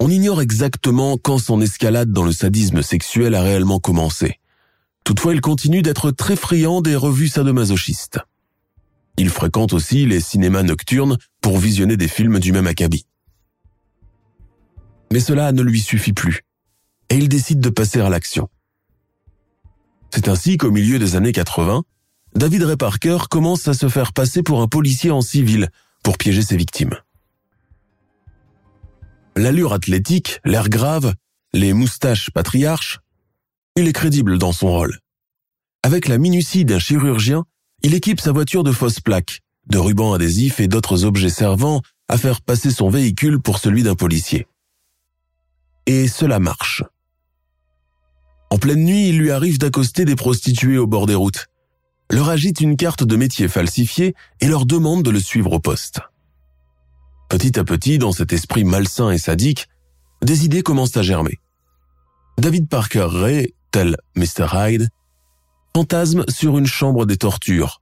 On 0.00 0.08
ignore 0.10 0.40
exactement 0.40 1.16
quand 1.16 1.38
son 1.38 1.60
escalade 1.60 2.10
dans 2.10 2.24
le 2.24 2.32
sadisme 2.32 2.82
sexuel 2.82 3.34
a 3.34 3.42
réellement 3.42 3.78
commencé. 3.78 4.40
Toutefois, 5.04 5.34
il 5.34 5.40
continue 5.40 5.82
d'être 5.82 6.10
très 6.10 6.36
friand 6.36 6.80
des 6.80 6.96
revues 6.96 7.28
sadomasochistes. 7.28 8.18
Il 9.16 9.28
fréquente 9.30 9.72
aussi 9.72 10.06
les 10.06 10.20
cinémas 10.20 10.62
nocturnes 10.62 11.18
pour 11.40 11.58
visionner 11.58 11.96
des 11.96 12.08
films 12.08 12.38
du 12.38 12.52
même 12.52 12.66
acabit. 12.66 13.06
Mais 15.12 15.20
cela 15.20 15.52
ne 15.52 15.62
lui 15.62 15.80
suffit 15.80 16.14
plus 16.14 16.42
et 17.10 17.16
il 17.16 17.28
décide 17.28 17.60
de 17.60 17.68
passer 17.68 18.00
à 18.00 18.08
l'action. 18.08 18.48
C'est 20.10 20.28
ainsi 20.28 20.56
qu'au 20.56 20.70
milieu 20.70 20.98
des 20.98 21.14
années 21.16 21.32
80, 21.32 21.82
David 22.34 22.62
Ray 22.62 22.76
Parker 22.76 23.18
commence 23.30 23.68
à 23.68 23.74
se 23.74 23.88
faire 23.88 24.14
passer 24.14 24.42
pour 24.42 24.62
un 24.62 24.68
policier 24.68 25.10
en 25.10 25.20
civil 25.20 25.68
pour 26.02 26.16
piéger 26.16 26.42
ses 26.42 26.56
victimes. 26.56 26.94
L'allure 29.36 29.72
athlétique, 29.72 30.40
l'air 30.44 30.68
grave, 30.68 31.14
les 31.52 31.74
moustaches 31.74 32.30
patriarches, 32.30 33.00
il 33.76 33.88
est 33.88 33.92
crédible 33.92 34.38
dans 34.38 34.52
son 34.52 34.68
rôle. 34.68 34.98
Avec 35.82 36.08
la 36.08 36.18
minutie 36.18 36.64
d'un 36.64 36.78
chirurgien, 36.78 37.44
il 37.82 37.94
équipe 37.94 38.20
sa 38.20 38.32
voiture 38.32 38.64
de 38.64 38.72
fausses 38.72 39.00
plaques, 39.00 39.40
de 39.66 39.78
rubans 39.78 40.14
adhésifs 40.14 40.60
et 40.60 40.68
d'autres 40.68 41.04
objets 41.04 41.30
servant 41.30 41.82
à 42.08 42.18
faire 42.18 42.40
passer 42.40 42.70
son 42.70 42.88
véhicule 42.88 43.40
pour 43.40 43.58
celui 43.58 43.82
d'un 43.82 43.94
policier. 43.94 44.46
Et 45.86 46.08
cela 46.08 46.38
marche. 46.38 46.82
En 48.50 48.58
pleine 48.58 48.84
nuit, 48.84 49.08
il 49.08 49.18
lui 49.18 49.30
arrive 49.30 49.58
d'accoster 49.58 50.04
des 50.04 50.16
prostituées 50.16 50.78
au 50.78 50.86
bord 50.86 51.06
des 51.06 51.14
routes, 51.14 51.48
leur 52.10 52.28
agite 52.28 52.60
une 52.60 52.76
carte 52.76 53.04
de 53.04 53.16
métier 53.16 53.48
falsifiée 53.48 54.14
et 54.40 54.46
leur 54.46 54.66
demande 54.66 55.02
de 55.02 55.10
le 55.10 55.20
suivre 55.20 55.52
au 55.52 55.60
poste. 55.60 56.00
Petit 57.30 57.58
à 57.58 57.64
petit, 57.64 57.98
dans 57.98 58.12
cet 58.12 58.34
esprit 58.34 58.64
malsain 58.64 59.10
et 59.10 59.16
sadique, 59.16 59.68
des 60.20 60.44
idées 60.44 60.62
commencent 60.62 60.98
à 60.98 61.02
germer. 61.02 61.38
David 62.36 62.68
Parker 62.68 63.06
Ray, 63.08 63.54
tel 63.70 63.96
Mr. 64.14 64.46
Hyde, 64.52 64.90
fantasme 65.74 66.24
sur 66.28 66.58
une 66.58 66.66
chambre 66.66 67.06
des 67.06 67.16
tortures. 67.16 67.80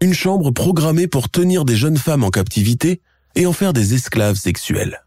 Une 0.00 0.12
chambre 0.12 0.50
programmée 0.50 1.08
pour 1.08 1.30
tenir 1.30 1.64
des 1.64 1.76
jeunes 1.76 1.96
femmes 1.96 2.22
en 2.22 2.30
captivité 2.30 3.00
et 3.34 3.46
en 3.46 3.52
faire 3.52 3.72
des 3.72 3.94
esclaves 3.94 4.36
sexuels. 4.36 5.04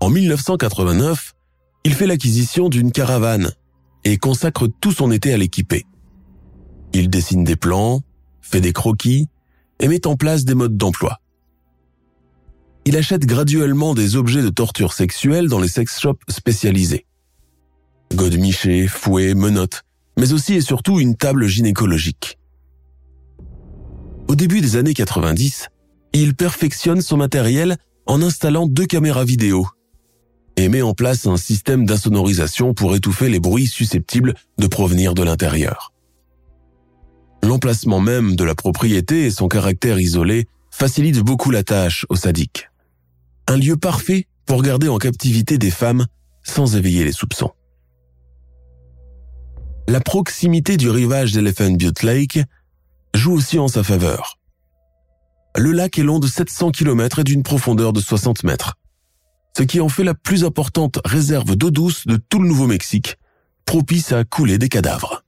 En 0.00 0.10
1989, 0.10 1.34
il 1.84 1.94
fait 1.94 2.06
l'acquisition 2.06 2.68
d'une 2.68 2.92
caravane 2.92 3.52
et 4.04 4.16
consacre 4.16 4.66
tout 4.80 4.92
son 4.92 5.10
été 5.10 5.32
à 5.32 5.36
l'équiper. 5.36 5.84
Il 6.92 7.10
dessine 7.10 7.44
des 7.44 7.56
plans, 7.56 8.02
fait 8.40 8.60
des 8.60 8.72
croquis 8.72 9.28
et 9.80 9.88
met 9.88 10.06
en 10.06 10.16
place 10.16 10.44
des 10.44 10.54
modes 10.54 10.76
d'emploi. 10.76 11.20
Il 12.86 12.96
achète 12.96 13.26
graduellement 13.26 13.94
des 13.94 14.16
objets 14.16 14.42
de 14.42 14.50
torture 14.50 14.92
sexuelle 14.92 15.48
dans 15.48 15.58
les 15.60 15.68
sex 15.68 16.00
shops 16.00 16.22
spécialisés. 16.28 17.06
Godemichés, 18.14 18.86
fouets, 18.86 19.34
menottes, 19.34 19.84
mais 20.16 20.32
aussi 20.32 20.54
et 20.54 20.60
surtout 20.60 21.00
une 21.00 21.16
table 21.16 21.46
gynécologique. 21.46 22.38
Au 24.28 24.34
début 24.34 24.60
des 24.60 24.76
années 24.76 24.94
90, 24.94 25.68
il 26.12 26.34
perfectionne 26.34 27.02
son 27.02 27.16
matériel 27.16 27.76
en 28.06 28.22
installant 28.22 28.66
deux 28.66 28.86
caméras 28.86 29.24
vidéo 29.24 29.66
et 30.56 30.68
met 30.68 30.82
en 30.82 30.94
place 30.94 31.26
un 31.26 31.36
système 31.36 31.84
d'insonorisation 31.84 32.74
pour 32.74 32.94
étouffer 32.94 33.28
les 33.28 33.40
bruits 33.40 33.66
susceptibles 33.66 34.34
de 34.58 34.66
provenir 34.66 35.14
de 35.14 35.22
l'intérieur. 35.22 35.92
L'emplacement 37.42 38.00
même 38.00 38.36
de 38.36 38.44
la 38.44 38.54
propriété 38.54 39.26
et 39.26 39.30
son 39.30 39.48
caractère 39.48 39.98
isolé 39.98 40.46
facilitent 40.70 41.20
beaucoup 41.20 41.50
la 41.50 41.62
tâche 41.62 42.06
aux 42.08 42.16
sadiques. 42.16 42.70
Un 43.46 43.58
lieu 43.58 43.76
parfait 43.76 44.26
pour 44.46 44.62
garder 44.62 44.88
en 44.88 44.98
captivité 44.98 45.58
des 45.58 45.70
femmes 45.70 46.06
sans 46.42 46.76
éveiller 46.76 47.04
les 47.04 47.12
soupçons. 47.12 47.50
La 49.86 50.00
proximité 50.00 50.76
du 50.76 50.90
rivage 50.90 51.32
d'Elephant 51.32 51.70
Butte 51.70 52.02
Lake 52.02 52.40
joue 53.14 53.32
aussi 53.32 53.58
en 53.58 53.68
sa 53.68 53.82
faveur. 53.82 54.38
Le 55.56 55.72
lac 55.72 55.98
est 55.98 56.02
long 56.02 56.18
de 56.18 56.26
700 56.26 56.70
km 56.70 57.20
et 57.20 57.24
d'une 57.24 57.42
profondeur 57.42 57.92
de 57.92 58.00
60 58.00 58.44
mètres 58.44 58.76
ce 59.56 59.62
qui 59.62 59.80
en 59.80 59.88
fait 59.88 60.04
la 60.04 60.14
plus 60.14 60.44
importante 60.44 60.98
réserve 61.04 61.56
d'eau 61.56 61.70
douce 61.70 62.06
de 62.06 62.16
tout 62.16 62.40
le 62.40 62.48
Nouveau-Mexique, 62.48 63.16
propice 63.66 64.12
à 64.12 64.24
couler 64.24 64.58
des 64.58 64.68
cadavres. 64.68 65.22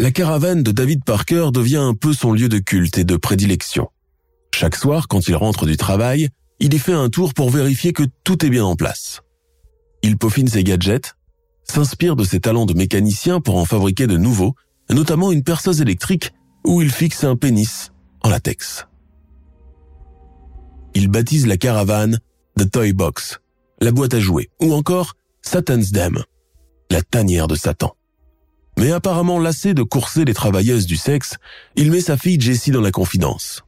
La 0.00 0.10
caravane 0.10 0.62
de 0.62 0.70
David 0.70 1.04
Parker 1.04 1.50
devient 1.52 1.76
un 1.76 1.94
peu 1.94 2.12
son 2.12 2.32
lieu 2.32 2.48
de 2.48 2.58
culte 2.58 2.98
et 2.98 3.04
de 3.04 3.16
prédilection. 3.16 3.88
Chaque 4.54 4.76
soir, 4.76 5.08
quand 5.08 5.28
il 5.28 5.34
rentre 5.34 5.66
du 5.66 5.76
travail, 5.76 6.28
il 6.60 6.72
y 6.72 6.78
fait 6.78 6.92
un 6.94 7.08
tour 7.08 7.34
pour 7.34 7.50
vérifier 7.50 7.92
que 7.92 8.04
tout 8.24 8.44
est 8.44 8.50
bien 8.50 8.64
en 8.64 8.76
place. 8.76 9.20
Il 10.02 10.16
peaufine 10.16 10.48
ses 10.48 10.64
gadgets, 10.64 11.14
s'inspire 11.70 12.16
de 12.16 12.24
ses 12.24 12.40
talents 12.40 12.66
de 12.66 12.74
mécanicien 12.74 13.40
pour 13.40 13.56
en 13.56 13.64
fabriquer 13.64 14.06
de 14.06 14.16
nouveaux, 14.16 14.54
notamment 14.90 15.32
une 15.32 15.42
perceuse 15.42 15.80
électrique 15.80 16.32
où 16.64 16.82
il 16.82 16.90
fixe 16.90 17.24
un 17.24 17.36
pénis 17.36 17.92
en 18.22 18.30
latex. 18.30 18.86
Il 20.94 21.08
baptise 21.08 21.46
la 21.46 21.56
caravane 21.56 22.18
The 22.58 22.70
Toy 22.70 22.92
Box, 22.92 23.40
la 23.80 23.92
boîte 23.92 24.14
à 24.14 24.20
jouer, 24.20 24.50
ou 24.60 24.72
encore 24.72 25.14
Satan's 25.42 25.92
Dam, 25.92 26.22
la 26.90 27.02
tanière 27.02 27.46
de 27.46 27.54
Satan. 27.54 27.94
Mais 28.78 28.92
apparemment 28.92 29.38
lassé 29.38 29.74
de 29.74 29.82
courser 29.82 30.24
les 30.24 30.34
travailleuses 30.34 30.86
du 30.86 30.96
sexe, 30.96 31.36
il 31.76 31.90
met 31.90 32.00
sa 32.00 32.16
fille 32.16 32.40
Jessie 32.40 32.70
dans 32.70 32.80
la 32.80 32.90
confidence. 32.90 33.62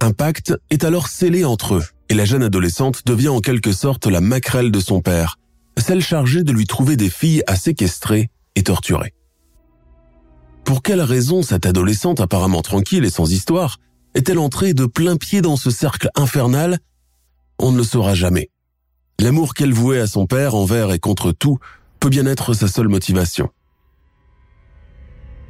Un 0.00 0.12
pacte 0.12 0.54
est 0.70 0.84
alors 0.84 1.08
scellé 1.08 1.44
entre 1.44 1.74
eux, 1.74 1.84
et 2.08 2.14
la 2.14 2.24
jeune 2.24 2.42
adolescente 2.42 3.04
devient 3.06 3.28
en 3.28 3.40
quelque 3.40 3.72
sorte 3.72 4.06
la 4.06 4.20
maquerelle 4.20 4.70
de 4.70 4.80
son 4.80 5.00
père, 5.00 5.38
celle 5.80 6.02
chargée 6.02 6.42
de 6.42 6.52
lui 6.52 6.66
trouver 6.66 6.96
des 6.96 7.10
filles 7.10 7.42
à 7.46 7.56
séquestrer 7.56 8.30
et 8.54 8.62
torturer. 8.62 9.14
Pour 10.64 10.82
quelle 10.82 11.00
raison 11.00 11.42
cette 11.42 11.66
adolescente 11.66 12.20
apparemment 12.20 12.62
tranquille 12.62 13.04
et 13.04 13.10
sans 13.10 13.32
histoire 13.32 13.78
est-elle 14.14 14.38
entrée 14.38 14.74
de 14.74 14.86
plein 14.86 15.16
pied 15.16 15.40
dans 15.40 15.56
ce 15.56 15.70
cercle 15.70 16.10
infernal? 16.14 16.78
On 17.58 17.72
ne 17.72 17.78
le 17.78 17.84
saura 17.84 18.14
jamais. 18.14 18.50
L'amour 19.20 19.54
qu'elle 19.54 19.72
vouait 19.72 20.00
à 20.00 20.06
son 20.06 20.26
père 20.26 20.54
envers 20.54 20.92
et 20.92 20.98
contre 20.98 21.32
tout 21.32 21.58
peut 22.00 22.08
bien 22.08 22.26
être 22.26 22.54
sa 22.54 22.68
seule 22.68 22.88
motivation. 22.88 23.50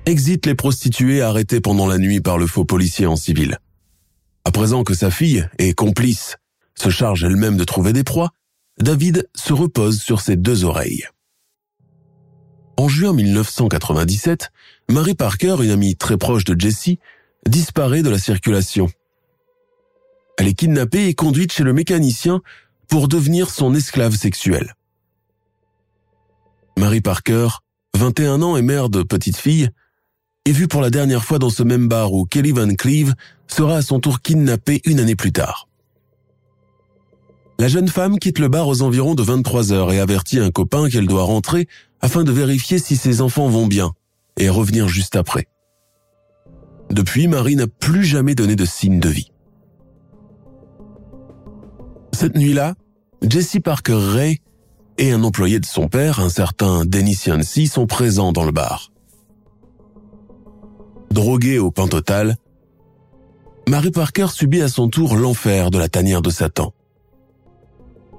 Exit 0.06 0.46
les 0.46 0.54
prostituées 0.54 1.20
arrêtées 1.20 1.60
pendant 1.60 1.86
la 1.86 1.98
nuit 1.98 2.20
par 2.20 2.38
le 2.38 2.46
faux 2.46 2.64
policier 2.64 3.06
en 3.06 3.16
civil. 3.16 3.58
À 4.44 4.50
présent 4.50 4.84
que 4.84 4.94
sa 4.94 5.10
fille, 5.10 5.46
et 5.58 5.74
complice, 5.74 6.36
se 6.74 6.88
charge 6.88 7.24
elle-même 7.24 7.58
de 7.58 7.64
trouver 7.64 7.92
des 7.92 8.04
proies, 8.04 8.30
David 8.80 9.28
se 9.34 9.52
repose 9.52 10.00
sur 10.00 10.20
ses 10.20 10.36
deux 10.36 10.64
oreilles. 10.64 11.04
En 12.76 12.88
juin 12.88 13.12
1997, 13.12 14.50
Mary 14.88 15.14
Parker, 15.14 15.56
une 15.62 15.70
amie 15.70 15.96
très 15.96 16.16
proche 16.16 16.44
de 16.44 16.58
Jessie, 16.58 16.98
disparaît 17.46 18.02
de 18.02 18.10
la 18.10 18.18
circulation 18.18 18.88
elle 20.38 20.46
est 20.46 20.54
kidnappée 20.54 21.08
et 21.08 21.14
conduite 21.14 21.52
chez 21.52 21.64
le 21.64 21.72
mécanicien 21.72 22.40
pour 22.88 23.08
devenir 23.08 23.50
son 23.50 23.74
esclave 23.74 24.14
sexuelle. 24.14 24.74
Mary 26.78 27.00
Parker, 27.00 27.48
21 27.96 28.40
ans 28.42 28.56
et 28.56 28.62
mère 28.62 28.88
de 28.88 29.02
petite 29.02 29.36
fille, 29.36 29.68
est 30.44 30.52
vue 30.52 30.68
pour 30.68 30.80
la 30.80 30.90
dernière 30.90 31.24
fois 31.24 31.40
dans 31.40 31.50
ce 31.50 31.64
même 31.64 31.88
bar 31.88 32.12
où 32.12 32.24
Kelly 32.24 32.52
Van 32.52 32.72
Cleve 32.72 33.14
sera 33.48 33.78
à 33.78 33.82
son 33.82 33.98
tour 33.98 34.22
kidnappée 34.22 34.80
une 34.84 35.00
année 35.00 35.16
plus 35.16 35.32
tard. 35.32 35.67
La 37.60 37.66
jeune 37.66 37.88
femme 37.88 38.20
quitte 38.20 38.38
le 38.38 38.48
bar 38.48 38.68
aux 38.68 38.82
environs 38.82 39.16
de 39.16 39.22
23 39.22 39.72
heures 39.72 39.92
et 39.92 39.98
avertit 39.98 40.38
un 40.38 40.52
copain 40.52 40.88
qu'elle 40.88 41.08
doit 41.08 41.24
rentrer 41.24 41.66
afin 42.00 42.22
de 42.22 42.30
vérifier 42.30 42.78
si 42.78 42.94
ses 42.94 43.20
enfants 43.20 43.48
vont 43.48 43.66
bien 43.66 43.94
et 44.38 44.48
revenir 44.48 44.86
juste 44.86 45.16
après. 45.16 45.48
Depuis, 46.90 47.26
Marie 47.26 47.56
n'a 47.56 47.66
plus 47.66 48.04
jamais 48.04 48.36
donné 48.36 48.54
de 48.54 48.64
signe 48.64 49.00
de 49.00 49.08
vie. 49.08 49.32
Cette 52.12 52.36
nuit-là, 52.36 52.74
Jesse 53.22 53.58
Parker 53.62 53.98
Ray 53.98 54.38
et 54.96 55.10
un 55.12 55.24
employé 55.24 55.58
de 55.58 55.66
son 55.66 55.88
père, 55.88 56.20
un 56.20 56.30
certain 56.30 56.84
Dennis 56.84 57.22
Yancey, 57.26 57.66
sont 57.66 57.86
présents 57.86 58.32
dans 58.32 58.44
le 58.44 58.52
bar. 58.52 58.92
Droguée 61.10 61.58
au 61.58 61.72
pain 61.72 61.88
total, 61.88 62.36
Marie 63.68 63.90
Parker 63.90 64.28
subit 64.28 64.62
à 64.62 64.68
son 64.68 64.88
tour 64.88 65.16
l'enfer 65.16 65.70
de 65.72 65.78
la 65.78 65.88
tanière 65.88 66.22
de 66.22 66.30
Satan. 66.30 66.72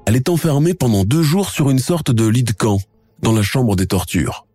Elle 0.09 0.15
est 0.15 0.29
enfermée 0.29 0.73
pendant 0.73 1.03
deux 1.03 1.21
jours 1.21 1.51
sur 1.51 1.69
une 1.69 1.77
sorte 1.77 2.09
de 2.09 2.25
lit 2.25 2.41
de 2.41 2.51
camp 2.51 2.79
dans 3.21 3.31
la 3.31 3.43
chambre 3.43 3.75
des 3.75 3.85
tortures. 3.85 4.47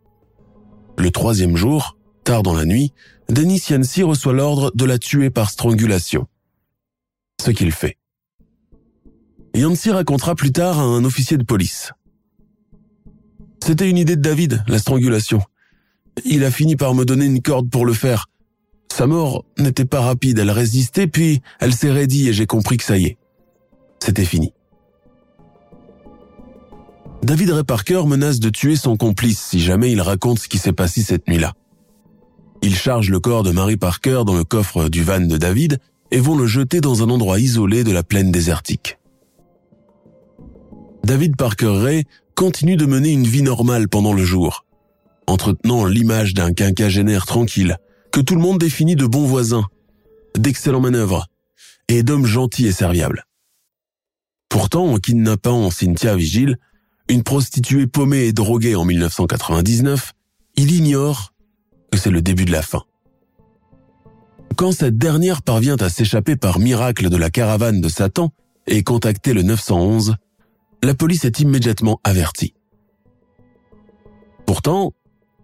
Le 0.99 1.13
troisième 1.13 1.57
jour, 1.57 1.97
tard 2.25 2.43
dans 2.43 2.55
la 2.55 2.65
nuit, 2.65 2.93
Denis 3.29 3.63
Yancey 3.71 4.03
reçoit 4.03 4.33
l'ordre 4.33 4.73
de 4.75 4.85
la 4.85 4.99
tuer 4.99 5.31
par 5.31 5.51
strangulation. 5.51 6.27
Ce 7.41 7.53
qu'il 7.53 7.71
fait. 7.71 7.99
Yancey 9.55 9.93
racontera 9.93 10.35
plus 10.35 10.51
tard 10.51 10.81
à 10.81 10.83
un 10.83 11.05
officier 11.05 11.37
de 11.37 11.45
police. 11.45 11.93
C'était 13.63 13.89
une 13.89 13.99
idée 13.99 14.17
de 14.17 14.23
David, 14.23 14.65
la 14.67 14.81
strangulation. 14.81 15.41
Il 16.25 16.43
a 16.43 16.51
fini 16.51 16.75
par 16.75 16.97
me 16.97 17.05
donner 17.05 17.27
une 17.27 17.43
corde 17.43 17.71
pour 17.71 17.87
le 17.87 17.93
faire. 17.93 18.27
Sa 18.93 19.07
mort 19.07 19.45
n'était 19.57 19.85
pas 19.85 20.01
rapide, 20.01 20.41
elle 20.41 20.51
résistait, 20.51 21.07
puis 21.07 21.43
elle 21.61 21.75
s'est 21.75 21.93
raidie 21.93 22.29
et 22.29 22.33
j'ai 22.33 22.47
compris 22.47 22.77
que 22.77 22.85
ça 22.85 22.99
y 22.99 23.05
est. 23.05 23.19
C'était 24.01 24.25
fini. 24.25 24.53
David 27.25 27.53
Ray 27.53 27.65
Parker 27.65 28.03
menace 28.07 28.39
de 28.39 28.51
tuer 28.51 28.77
son 28.77 28.99
complice 28.99 29.41
si 29.41 29.59
jamais 29.59 29.91
il 29.91 30.03
raconte 30.03 30.41
ce 30.41 30.47
qui 30.47 30.59
s'est 30.59 30.75
passé 30.75 31.01
cette 31.01 31.27
nuit-là. 31.27 31.55
Ils 32.61 32.77
chargent 32.77 33.09
le 33.09 33.19
corps 33.19 33.43
de 33.43 33.51
Mary 33.51 33.79
Parker 33.79 34.25
dans 34.27 34.35
le 34.35 34.45
coffre 34.45 34.91
du 34.91 35.03
van 35.03 35.23
de 35.23 35.39
David 35.39 35.79
et 36.11 36.21
vont 36.21 36.37
le 36.37 36.47
jeter 36.47 36.83
dans 36.83 37.03
un 37.03 37.09
endroit 37.09 37.41
isolé 37.41 37.83
de 37.83 37.93
la 37.93 38.03
plaine 38.03 38.31
désertique. 38.31 38.99
David 41.03 41.37
Parker 41.37 41.73
Ray 41.79 42.05
continue 42.35 42.77
de 42.77 42.85
mener 42.85 43.13
une 43.13 43.27
vie 43.27 43.43
normale 43.43 43.89
pendant 43.89 44.13
le 44.13 44.23
jour, 44.23 44.67
entretenant 45.27 45.87
l'image 45.87 46.35
d'un 46.35 46.53
quinquagénaire 46.53 47.25
tranquille, 47.25 47.79
que 48.13 48.21
tout 48.21 48.35
le 48.35 48.43
monde 48.43 48.59
définit 48.59 48.97
de 48.97 49.07
bon 49.07 49.25
voisin, 49.25 49.65
d'excellents 50.37 50.81
manœuvres 50.81 51.29
et 51.89 52.03
d'homme 52.03 52.27
gentil 52.27 52.67
et 52.67 52.73
serviable. 52.73 53.25
Pourtant, 54.51 54.89
en 54.89 54.99
kidnappant 54.99 55.71
Cynthia 55.71 56.17
Vigile, 56.17 56.59
une 57.09 57.23
prostituée 57.23 57.87
paumée 57.87 58.25
et 58.25 58.33
droguée 58.33 58.77
en 58.77 58.85
1999, 58.85 60.13
il 60.57 60.73
ignore 60.73 61.33
que 61.91 61.99
c'est 61.99 62.11
le 62.11 62.23
début 62.23 62.45
de 62.45 62.53
la 62.53 62.63
fin. 62.63 62.83
Quand 64.57 64.73
cette 64.73 64.99
dernière 64.99 65.43
parvient 65.43 65.77
à 65.77 65.89
s'échapper 65.89 66.37
par 66.37 66.59
miracle 66.59 67.11
de 67.11 67.17
la 67.17 67.31
caravane 67.31 67.81
de 67.81 67.89
Satan 67.89 68.33
et 68.67 68.83
contacter 68.83 69.33
le 69.35 69.43
911, 69.43 70.17
la 70.83 70.95
police 70.95 71.25
est 71.25 71.41
immédiatement 71.41 72.01
avertie. 72.05 72.55
Pourtant, 74.47 74.93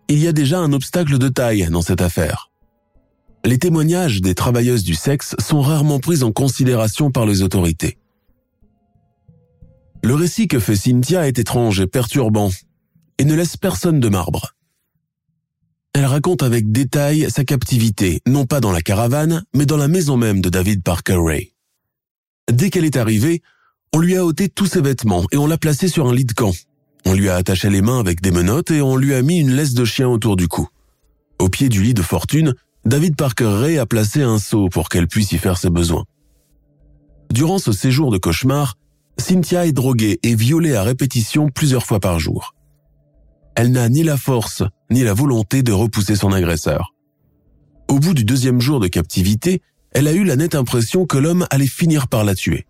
il 0.08 0.18
y 0.18 0.28
a 0.28 0.32
déjà 0.32 0.58
un 0.58 0.72
obstacle 0.72 1.18
de 1.18 1.28
taille 1.28 1.68
dans 1.70 1.82
cette 1.82 2.02
affaire. 2.02 2.50
Les 3.44 3.58
témoignages 3.58 4.20
des 4.20 4.34
travailleuses 4.34 4.84
du 4.84 4.94
sexe 4.94 5.34
sont 5.38 5.60
rarement 5.60 5.98
pris 5.98 6.22
en 6.22 6.30
considération 6.30 7.10
par 7.10 7.26
les 7.26 7.42
autorités. 7.42 7.99
Le 10.02 10.14
récit 10.14 10.48
que 10.48 10.58
fait 10.58 10.76
Cynthia 10.76 11.28
est 11.28 11.38
étrange 11.38 11.80
et 11.80 11.86
perturbant 11.86 12.50
et 13.18 13.24
ne 13.24 13.34
laisse 13.34 13.56
personne 13.56 14.00
de 14.00 14.08
marbre. 14.08 14.54
Elle 15.92 16.06
raconte 16.06 16.42
avec 16.42 16.70
détail 16.72 17.30
sa 17.30 17.44
captivité, 17.44 18.22
non 18.26 18.46
pas 18.46 18.60
dans 18.60 18.72
la 18.72 18.80
caravane, 18.80 19.42
mais 19.54 19.66
dans 19.66 19.76
la 19.76 19.88
maison 19.88 20.16
même 20.16 20.40
de 20.40 20.48
David 20.48 20.82
Parker 20.82 21.18
Ray. 21.20 21.52
Dès 22.50 22.70
qu'elle 22.70 22.84
est 22.84 22.96
arrivée, 22.96 23.42
on 23.92 23.98
lui 23.98 24.16
a 24.16 24.24
ôté 24.24 24.48
tous 24.48 24.66
ses 24.66 24.80
vêtements 24.80 25.24
et 25.32 25.36
on 25.36 25.46
l'a 25.46 25.58
placée 25.58 25.88
sur 25.88 26.08
un 26.08 26.14
lit 26.14 26.24
de 26.24 26.32
camp. 26.32 26.52
On 27.04 27.12
lui 27.12 27.28
a 27.28 27.36
attaché 27.36 27.68
les 27.70 27.82
mains 27.82 27.98
avec 27.98 28.20
des 28.20 28.30
menottes 28.30 28.70
et 28.70 28.82
on 28.82 28.96
lui 28.96 29.14
a 29.14 29.22
mis 29.22 29.38
une 29.38 29.52
laisse 29.52 29.74
de 29.74 29.84
chien 29.84 30.08
autour 30.08 30.36
du 30.36 30.48
cou. 30.48 30.68
Au 31.38 31.48
pied 31.48 31.68
du 31.68 31.82
lit 31.82 31.94
de 31.94 32.02
fortune, 32.02 32.54
David 32.84 33.16
Parker 33.16 33.46
Ray 33.46 33.78
a 33.78 33.86
placé 33.86 34.22
un 34.22 34.38
seau 34.38 34.68
pour 34.68 34.88
qu'elle 34.88 35.08
puisse 35.08 35.32
y 35.32 35.38
faire 35.38 35.58
ses 35.58 35.70
besoins. 35.70 36.04
Durant 37.32 37.58
ce 37.58 37.72
séjour 37.72 38.10
de 38.10 38.18
cauchemar, 38.18 38.76
Cynthia 39.20 39.66
est 39.66 39.72
droguée 39.72 40.18
et 40.22 40.35
violée 40.35 40.74
à 40.74 40.83
répétition 40.83 41.48
plusieurs 41.48 41.85
fois 41.85 42.00
par 42.00 42.18
jour. 42.18 42.54
Elle 43.54 43.72
n'a 43.72 43.88
ni 43.88 44.02
la 44.02 44.16
force 44.16 44.62
ni 44.90 45.02
la 45.02 45.14
volonté 45.14 45.62
de 45.62 45.72
repousser 45.72 46.16
son 46.16 46.33
agresseur. 46.33 46.94
Au 47.88 47.98
bout 47.98 48.14
du 48.14 48.24
deuxième 48.24 48.61
jour 48.61 48.80
de 48.80 48.88
captivité, 48.88 49.62
elle 49.92 50.09
a 50.09 50.12
eu 50.12 50.24
la 50.24 50.37
nette 50.37 50.54
impression 50.54 51.06
que 51.06 51.18
l'homme 51.18 51.46
allait 51.50 51.66
finir 51.66 52.09
par 52.09 52.24
la 52.24 52.35
tuer. 52.35 52.66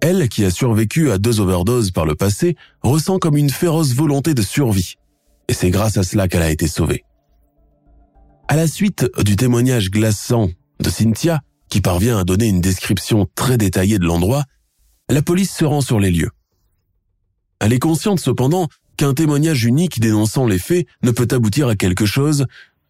Elle, 0.00 0.28
qui 0.28 0.44
a 0.44 0.50
survécu 0.50 1.10
à 1.10 1.18
deux 1.18 1.40
overdoses 1.40 1.90
par 1.90 2.06
le 2.06 2.14
passé, 2.14 2.56
ressent 2.82 3.18
comme 3.18 3.36
une 3.36 3.50
féroce 3.50 3.94
volonté 3.94 4.34
de 4.34 4.42
survie. 4.42 4.94
Et 5.48 5.54
c'est 5.54 5.70
grâce 5.70 5.96
à 5.96 6.02
cela 6.02 6.28
qu'elle 6.28 6.42
a 6.42 6.50
été 6.50 6.68
sauvée. 6.68 7.04
À 8.48 8.56
la 8.56 8.66
suite 8.66 9.06
du 9.24 9.36
témoignage 9.36 9.90
glaçant 9.90 10.48
de 10.80 10.90
Cynthia, 10.90 11.40
qui 11.68 11.80
parvient 11.80 12.18
à 12.18 12.24
donner 12.24 12.46
une 12.46 12.60
description 12.60 13.26
très 13.34 13.58
détaillée 13.58 13.98
de 13.98 14.06
l'endroit, 14.06 14.44
la 15.08 15.22
police 15.22 15.54
se 15.54 15.64
rend 15.64 15.80
sur 15.80 16.00
les 16.00 16.10
lieux. 16.10 16.30
Elle 17.60 17.72
est 17.72 17.78
consciente 17.78 18.20
cependant 18.20 18.68
qu'un 18.96 19.14
témoignage 19.14 19.64
unique 19.64 20.00
dénonçant 20.00 20.46
les 20.46 20.58
faits 20.58 20.86
ne 21.02 21.10
peut 21.10 21.28
aboutir 21.30 21.68
à 21.68 21.76
quelque 21.76 22.06
chose, 22.06 22.46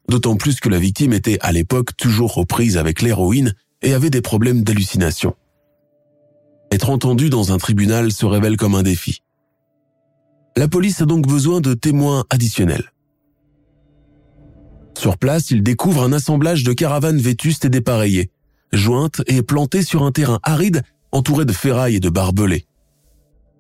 d'autant 0.09 0.37
plus 0.37 0.61
que 0.61 0.69
la 0.69 0.79
victime 0.79 1.13
était 1.13 1.39
à 1.41 1.53
l'époque 1.53 1.97
toujours 1.97 2.39
aux 2.39 2.45
prises 2.45 2.77
avec 2.77 3.03
l'héroïne 3.03 3.55
et 3.83 3.93
avait 3.93 4.11
des 4.11 4.23
problèmes 4.23 4.63
d'hallucination. 4.63 5.35
Être 6.73 6.91
entendu 6.91 7.31
dans 7.31 7.53
un 7.53 7.59
tribunal 7.59 8.13
se 8.13 8.27
révèle 8.27 8.57
comme 8.57 8.75
un 8.75 8.83
défi. 8.83 9.23
La 10.57 10.69
police 10.69 11.01
a 11.03 11.07
donc 11.07 11.27
besoin 11.27 11.61
de 11.61 11.75
témoins 11.75 12.25
additionnels. 12.31 12.93
Sur 14.97 15.19
place, 15.19 15.51
il 15.51 15.63
découvre 15.63 16.03
un 16.03 16.13
assemblage 16.13 16.65
de 16.65 16.73
caravanes 16.73 17.19
vétustes 17.19 17.67
et 17.67 17.69
dépareillées, 17.69 18.31
jointes 18.73 19.21
et 19.27 19.43
plantées 19.43 19.83
sur 19.83 20.03
un 20.03 20.13
terrain 20.13 20.41
aride 20.43 20.83
entouré 21.17 21.47
de 21.47 21.53
ferrailles 21.53 21.97
et 21.97 22.01
de 22.01 22.11
barbelés. 22.11 22.67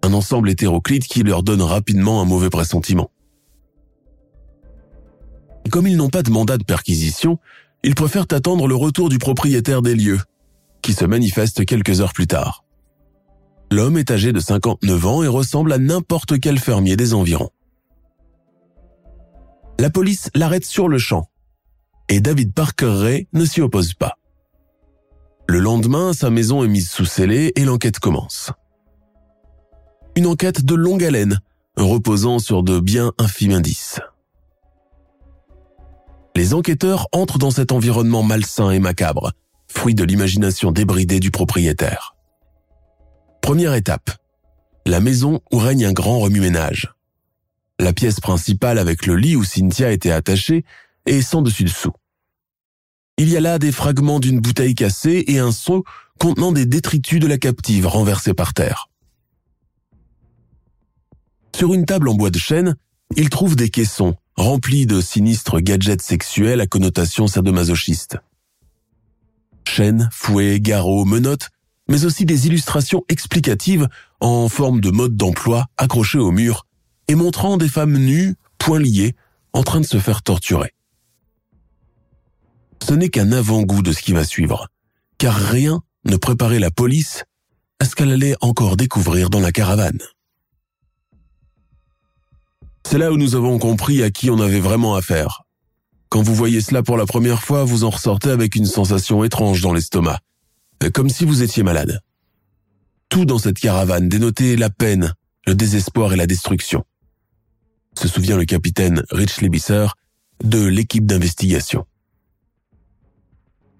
Un 0.02 0.12
ensemble 0.12 0.50
hétéroclite 0.50 1.06
qui 1.06 1.22
leur 1.22 1.42
donne 1.42 1.62
rapidement 1.62 2.20
un 2.20 2.26
mauvais 2.26 2.50
pressentiment. 2.50 3.10
Comme 5.70 5.86
ils 5.86 5.96
n'ont 5.96 6.10
pas 6.10 6.22
de 6.22 6.30
mandat 6.30 6.58
de 6.58 6.64
perquisition, 6.64 7.38
ils 7.82 7.94
préfèrent 7.94 8.26
attendre 8.30 8.68
le 8.68 8.74
retour 8.74 9.08
du 9.08 9.18
propriétaire 9.18 9.80
des 9.80 9.94
lieux, 9.94 10.20
qui 10.82 10.92
se 10.92 11.04
manifeste 11.06 11.64
quelques 11.64 12.00
heures 12.00 12.12
plus 12.12 12.26
tard. 12.26 12.62
L'homme 13.72 13.96
est 13.96 14.10
âgé 14.10 14.32
de 14.32 14.38
59 14.38 15.06
ans 15.06 15.22
et 15.22 15.28
ressemble 15.28 15.72
à 15.72 15.78
n'importe 15.78 16.38
quel 16.38 16.58
fermier 16.58 16.96
des 16.96 17.14
environs. 17.14 17.50
La 19.80 19.90
police 19.90 20.30
l'arrête 20.34 20.64
sur 20.64 20.88
le 20.88 20.98
champ, 20.98 21.28
et 22.08 22.20
David 22.20 22.52
Parker 22.52 22.92
Ray 22.92 23.28
ne 23.32 23.44
s'y 23.44 23.62
oppose 23.62 23.94
pas. 23.94 24.18
Le 25.48 25.60
lendemain, 25.60 26.12
sa 26.12 26.30
maison 26.30 26.64
est 26.64 26.68
mise 26.68 26.90
sous 26.90 27.04
scellé 27.04 27.52
et 27.54 27.64
l'enquête 27.64 28.00
commence. 28.00 28.50
Une 30.16 30.26
enquête 30.26 30.64
de 30.64 30.74
longue 30.74 31.04
haleine, 31.04 31.40
reposant 31.76 32.38
sur 32.38 32.62
de 32.62 32.80
bien 32.80 33.12
infimes 33.18 33.52
indices. 33.52 34.00
Les 36.34 36.52
enquêteurs 36.52 37.06
entrent 37.12 37.38
dans 37.38 37.50
cet 37.50 37.70
environnement 37.70 38.22
malsain 38.22 38.70
et 38.70 38.80
macabre, 38.80 39.32
fruit 39.68 39.94
de 39.94 40.04
l'imagination 40.04 40.72
débridée 40.72 41.20
du 41.20 41.30
propriétaire. 41.30 42.16
Première 43.40 43.74
étape. 43.74 44.10
La 44.84 45.00
maison 45.00 45.40
où 45.52 45.58
règne 45.58 45.86
un 45.86 45.92
grand 45.92 46.18
remue-ménage. 46.18 46.92
La 47.78 47.92
pièce 47.92 48.20
principale 48.20 48.78
avec 48.78 49.06
le 49.06 49.16
lit 49.16 49.36
où 49.36 49.44
Cynthia 49.44 49.92
était 49.92 50.10
attachée 50.10 50.64
est 51.06 51.22
sans 51.22 51.42
dessus 51.42 51.64
dessous. 51.64 51.92
Il 53.18 53.30
y 53.30 53.36
a 53.36 53.40
là 53.40 53.58
des 53.58 53.72
fragments 53.72 54.20
d'une 54.20 54.40
bouteille 54.40 54.74
cassée 54.74 55.24
et 55.26 55.38
un 55.38 55.50
seau 55.50 55.84
contenant 56.18 56.52
des 56.52 56.66
détritus 56.66 57.18
de 57.18 57.26
la 57.26 57.38
captive 57.38 57.86
renversés 57.86 58.34
par 58.34 58.52
terre. 58.52 58.90
Sur 61.54 61.72
une 61.72 61.86
table 61.86 62.10
en 62.10 62.14
bois 62.14 62.30
de 62.30 62.38
chêne, 62.38 62.76
il 63.16 63.30
trouve 63.30 63.56
des 63.56 63.70
caissons 63.70 64.16
remplis 64.36 64.84
de 64.84 65.00
sinistres 65.00 65.60
gadgets 65.60 66.02
sexuels 66.02 66.60
à 66.60 66.66
connotation 66.66 67.26
sadomasochiste. 67.26 68.18
Chaînes, 69.66 70.10
fouets, 70.12 70.60
garrots, 70.60 71.06
menottes, 71.06 71.48
mais 71.88 72.04
aussi 72.04 72.26
des 72.26 72.46
illustrations 72.46 73.04
explicatives 73.08 73.88
en 74.20 74.50
forme 74.50 74.82
de 74.82 74.90
mode 74.90 75.16
d'emploi 75.16 75.66
accrochées 75.78 76.18
au 76.18 76.32
mur 76.32 76.66
et 77.08 77.14
montrant 77.14 77.56
des 77.56 77.68
femmes 77.68 77.96
nues, 77.96 78.34
poings 78.58 78.80
liés, 78.80 79.16
en 79.54 79.62
train 79.62 79.80
de 79.80 79.86
se 79.86 79.98
faire 79.98 80.22
torturer 80.22 80.75
ce 82.82 82.94
n'est 82.94 83.08
qu'un 83.08 83.32
avant-goût 83.32 83.82
de 83.82 83.92
ce 83.92 84.02
qui 84.02 84.12
va 84.12 84.24
suivre, 84.24 84.68
car 85.18 85.34
rien 85.34 85.82
ne 86.04 86.16
préparait 86.16 86.58
la 86.58 86.70
police 86.70 87.24
à 87.78 87.84
ce 87.84 87.94
qu'elle 87.94 88.12
allait 88.12 88.36
encore 88.40 88.76
découvrir 88.76 89.30
dans 89.30 89.40
la 89.40 89.52
caravane. 89.52 90.00
C'est 92.86 92.98
là 92.98 93.10
où 93.10 93.16
nous 93.16 93.34
avons 93.34 93.58
compris 93.58 94.02
à 94.02 94.10
qui 94.10 94.30
on 94.30 94.40
avait 94.40 94.60
vraiment 94.60 94.94
affaire. 94.94 95.42
Quand 96.08 96.22
vous 96.22 96.34
voyez 96.34 96.60
cela 96.60 96.82
pour 96.82 96.96
la 96.96 97.04
première 97.04 97.42
fois, 97.42 97.64
vous 97.64 97.82
en 97.82 97.90
ressortez 97.90 98.30
avec 98.30 98.54
une 98.54 98.66
sensation 98.66 99.24
étrange 99.24 99.60
dans 99.60 99.72
l'estomac, 99.72 100.20
comme 100.94 101.08
si 101.08 101.24
vous 101.24 101.42
étiez 101.42 101.64
malade. 101.64 102.00
Tout 103.08 103.24
dans 103.24 103.38
cette 103.38 103.58
caravane 103.58 104.08
dénotait 104.08 104.56
la 104.56 104.70
peine, 104.70 105.12
le 105.46 105.54
désespoir 105.54 106.12
et 106.12 106.16
la 106.16 106.26
destruction. 106.26 106.84
Se 107.98 108.08
souvient 108.08 108.36
le 108.36 108.44
capitaine 108.44 109.02
Rich 109.10 109.40
Lebisser 109.40 109.86
de 110.44 110.64
l'équipe 110.64 111.06
d'investigation. 111.06 111.86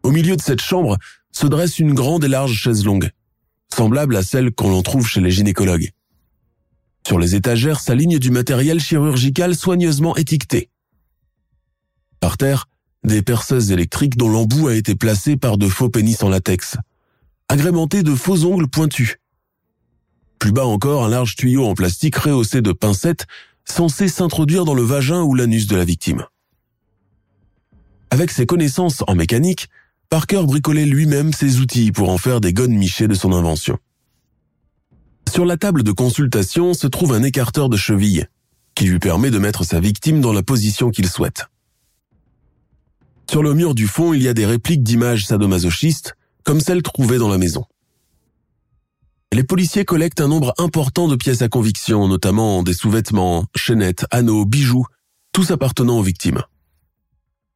Au 0.07 0.13
milieu 0.13 0.37
de 0.37 0.41
cette 0.41 0.61
chambre 0.61 0.99
se 1.33 1.49
dresse 1.49 1.81
une 1.81 1.93
grande 1.93 2.23
et 2.23 2.29
large 2.29 2.55
chaise 2.55 2.85
longue, 2.85 3.11
semblable 3.75 4.15
à 4.15 4.23
celle 4.23 4.53
qu'on 4.53 4.73
en 4.73 4.81
trouve 4.81 5.09
chez 5.09 5.21
les 5.21 5.33
gynécologues. 5.33 5.91
Sur 7.05 7.19
les 7.19 7.35
étagères 7.35 7.81
s'aligne 7.81 8.21
du 8.21 8.31
matériel 8.31 8.79
chirurgical 8.79 9.57
soigneusement 9.57 10.15
étiqueté. 10.15 10.71
Par 12.21 12.37
terre, 12.37 12.69
des 13.03 13.21
perceuses 13.21 13.73
électriques 13.73 14.17
dont 14.17 14.29
l'embout 14.29 14.69
a 14.69 14.77
été 14.77 14.95
placé 14.95 15.37
par 15.37 15.59
de 15.59 15.69
faux 15.69 15.89
pénis 15.89 16.23
en 16.23 16.29
latex, 16.29 16.77
agrémentés 17.49 18.05
de 18.05 18.15
faux 18.15 18.45
ongles 18.45 18.69
pointus. 18.69 19.17
Plus 20.39 20.53
bas 20.53 20.67
encore, 20.67 21.05
un 21.05 21.09
large 21.09 21.35
tuyau 21.35 21.67
en 21.67 21.75
plastique 21.75 22.15
rehaussé 22.15 22.63
de 22.63 22.71
pincettes 22.71 23.27
censé 23.65 24.07
s'introduire 24.07 24.65
dans 24.65 24.75
le 24.75 24.85
vagin 24.85 25.23
ou 25.23 25.35
l'anus 25.35 25.67
de 25.67 25.75
la 25.75 25.85
victime. 25.85 26.27
Avec 28.11 28.31
ses 28.31 28.47
connaissances 28.47 29.03
en 29.09 29.17
mécanique, 29.17 29.69
Parker 30.09 30.43
bricolait 30.45 30.87
lui-même 30.87 31.33
ses 31.33 31.59
outils 31.59 31.93
pour 31.93 32.11
en 32.11 32.19
faire 32.19 32.41
des 32.41 32.53
gones 32.53 32.75
michées 32.77 33.09
de 33.09 33.15
son 33.15 33.33
invention. 33.33 33.79
Sur 35.33 35.45
la 35.45 35.57
table 35.57 35.83
de 35.83 35.93
consultation 35.93 36.75
se 36.75 36.87
trouve 36.87 37.13
un 37.13 37.23
écarteur 37.23 37.69
de 37.69 37.77
cheville 37.77 38.29
qui 38.75 38.85
lui 38.85 38.99
permet 38.99 39.31
de 39.31 39.39
mettre 39.39 39.65
sa 39.65 39.81
victime 39.81 40.21
dans 40.21 40.33
la 40.33 40.43
position 40.43 40.91
qu'il 40.91 41.09
souhaite. 41.09 41.47
Sur 43.29 43.43
le 43.43 43.55
mur 43.55 43.75
du 43.75 43.89
fond, 43.89 44.13
il 44.13 44.23
y 44.23 44.29
a 44.29 44.35
des 44.35 44.47
répliques 44.47 44.85
d'images 44.85 45.27
sadomasochistes, 45.27 46.15
comme 46.45 46.61
celles 46.61 46.83
trouvées 46.83 47.19
dans 47.19 47.29
la 47.29 47.39
maison. 47.39 47.65
Les 49.33 49.43
policiers 49.43 49.85
collectent 49.85 50.21
un 50.21 50.29
nombre 50.29 50.55
important 50.59 51.09
de 51.09 51.17
pièces 51.17 51.43
à 51.43 51.49
conviction, 51.49 52.07
notamment 52.07 52.63
des 52.63 52.73
sous-vêtements, 52.73 53.47
chaînettes, 53.57 54.07
anneaux, 54.13 54.45
bijoux, 54.45 54.87
tous 55.33 55.51
appartenant 55.51 55.99
aux 55.99 56.03
victimes. 56.03 56.43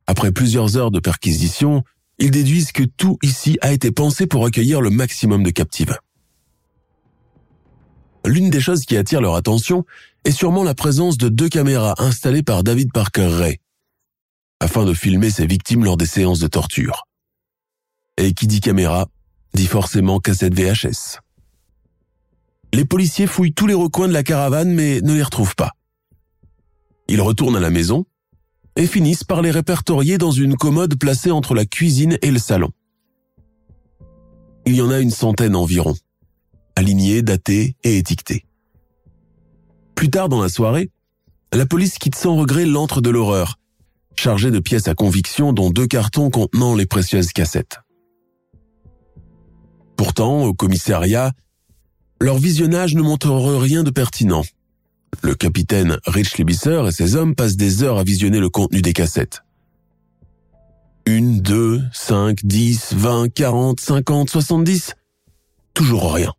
Après 0.06 0.32
plusieurs 0.32 0.76
heures 0.76 0.90
de 0.90 0.98
perquisition, 0.98 1.84
ils 2.20 2.30
déduisent 2.30 2.72
que 2.72 2.84
tout 2.84 3.18
ici 3.22 3.58
a 3.62 3.72
été 3.72 3.90
pensé 3.90 4.26
pour 4.26 4.44
accueillir 4.44 4.80
le 4.82 4.90
maximum 4.90 5.42
de 5.42 5.50
captives. 5.50 5.98
L'une 8.26 8.50
des 8.50 8.60
choses 8.60 8.84
qui 8.84 8.96
attire 8.98 9.22
leur 9.22 9.34
attention 9.34 9.84
est 10.24 10.30
sûrement 10.30 10.62
la 10.62 10.74
présence 10.74 11.16
de 11.16 11.30
deux 11.30 11.48
caméras 11.48 11.94
installées 11.96 12.42
par 12.42 12.62
David 12.62 12.92
Parker 12.92 13.26
Ray, 13.26 13.58
afin 14.60 14.84
de 14.84 14.92
filmer 14.92 15.30
ses 15.30 15.46
victimes 15.46 15.84
lors 15.84 15.96
des 15.96 16.06
séances 16.06 16.40
de 16.40 16.46
torture. 16.46 17.06
Et 18.18 18.34
qui 18.34 18.46
dit 18.46 18.60
caméra, 18.60 19.08
dit 19.54 19.66
forcément 19.66 20.20
cassette 20.20 20.54
VHS. 20.54 21.20
Les 22.74 22.84
policiers 22.84 23.26
fouillent 23.26 23.54
tous 23.54 23.66
les 23.66 23.74
recoins 23.74 24.08
de 24.08 24.12
la 24.12 24.22
caravane 24.22 24.72
mais 24.72 25.00
ne 25.00 25.14
les 25.14 25.22
retrouvent 25.22 25.56
pas. 25.56 25.72
Ils 27.08 27.22
retournent 27.22 27.56
à 27.56 27.60
la 27.60 27.70
maison 27.70 28.04
et 28.76 28.86
finissent 28.86 29.24
par 29.24 29.42
les 29.42 29.50
répertorier 29.50 30.18
dans 30.18 30.30
une 30.30 30.56
commode 30.56 30.98
placée 30.98 31.30
entre 31.30 31.54
la 31.54 31.64
cuisine 31.64 32.18
et 32.22 32.30
le 32.30 32.38
salon. 32.38 32.70
Il 34.66 34.74
y 34.74 34.82
en 34.82 34.90
a 34.90 35.00
une 35.00 35.10
centaine 35.10 35.56
environ, 35.56 35.94
alignés, 36.76 37.22
datés 37.22 37.76
et 37.82 37.98
étiquetés. 37.98 38.44
Plus 39.94 40.10
tard 40.10 40.28
dans 40.28 40.40
la 40.40 40.48
soirée, 40.48 40.90
la 41.52 41.66
police 41.66 41.98
quitte 41.98 42.14
sans 42.14 42.36
regret 42.36 42.64
l'antre 42.64 43.00
de 43.00 43.10
l'horreur 43.10 43.60
chargé 44.20 44.50
de 44.50 44.58
pièces 44.58 44.86
à 44.86 44.94
conviction 44.94 45.54
dont 45.54 45.70
deux 45.70 45.86
cartons 45.86 46.28
contenant 46.28 46.74
les 46.74 46.84
précieuses 46.84 47.32
cassettes. 47.32 47.80
Pourtant, 49.96 50.44
au 50.44 50.52
commissariat, 50.52 51.32
leur 52.20 52.36
visionnage 52.36 52.94
ne 52.94 53.00
montre 53.00 53.30
rien 53.30 53.82
de 53.82 53.90
pertinent. 53.90 54.42
Le 55.22 55.34
capitaine 55.34 55.98
Rich 56.06 56.38
Libisser 56.38 56.82
et 56.86 56.92
ses 56.92 57.16
hommes 57.16 57.34
passent 57.34 57.56
des 57.56 57.82
heures 57.82 57.98
à 57.98 58.04
visionner 58.04 58.40
le 58.40 58.48
contenu 58.48 58.80
des 58.80 58.92
cassettes. 58.92 59.42
Une, 61.06 61.40
deux, 61.40 61.82
cinq, 61.92 62.44
dix, 62.44 62.94
vingt, 62.94 63.28
quarante, 63.28 63.80
cinquante, 63.80 64.30
soixante-dix. 64.30 64.94
Toujours 65.74 66.14
rien. 66.14 66.32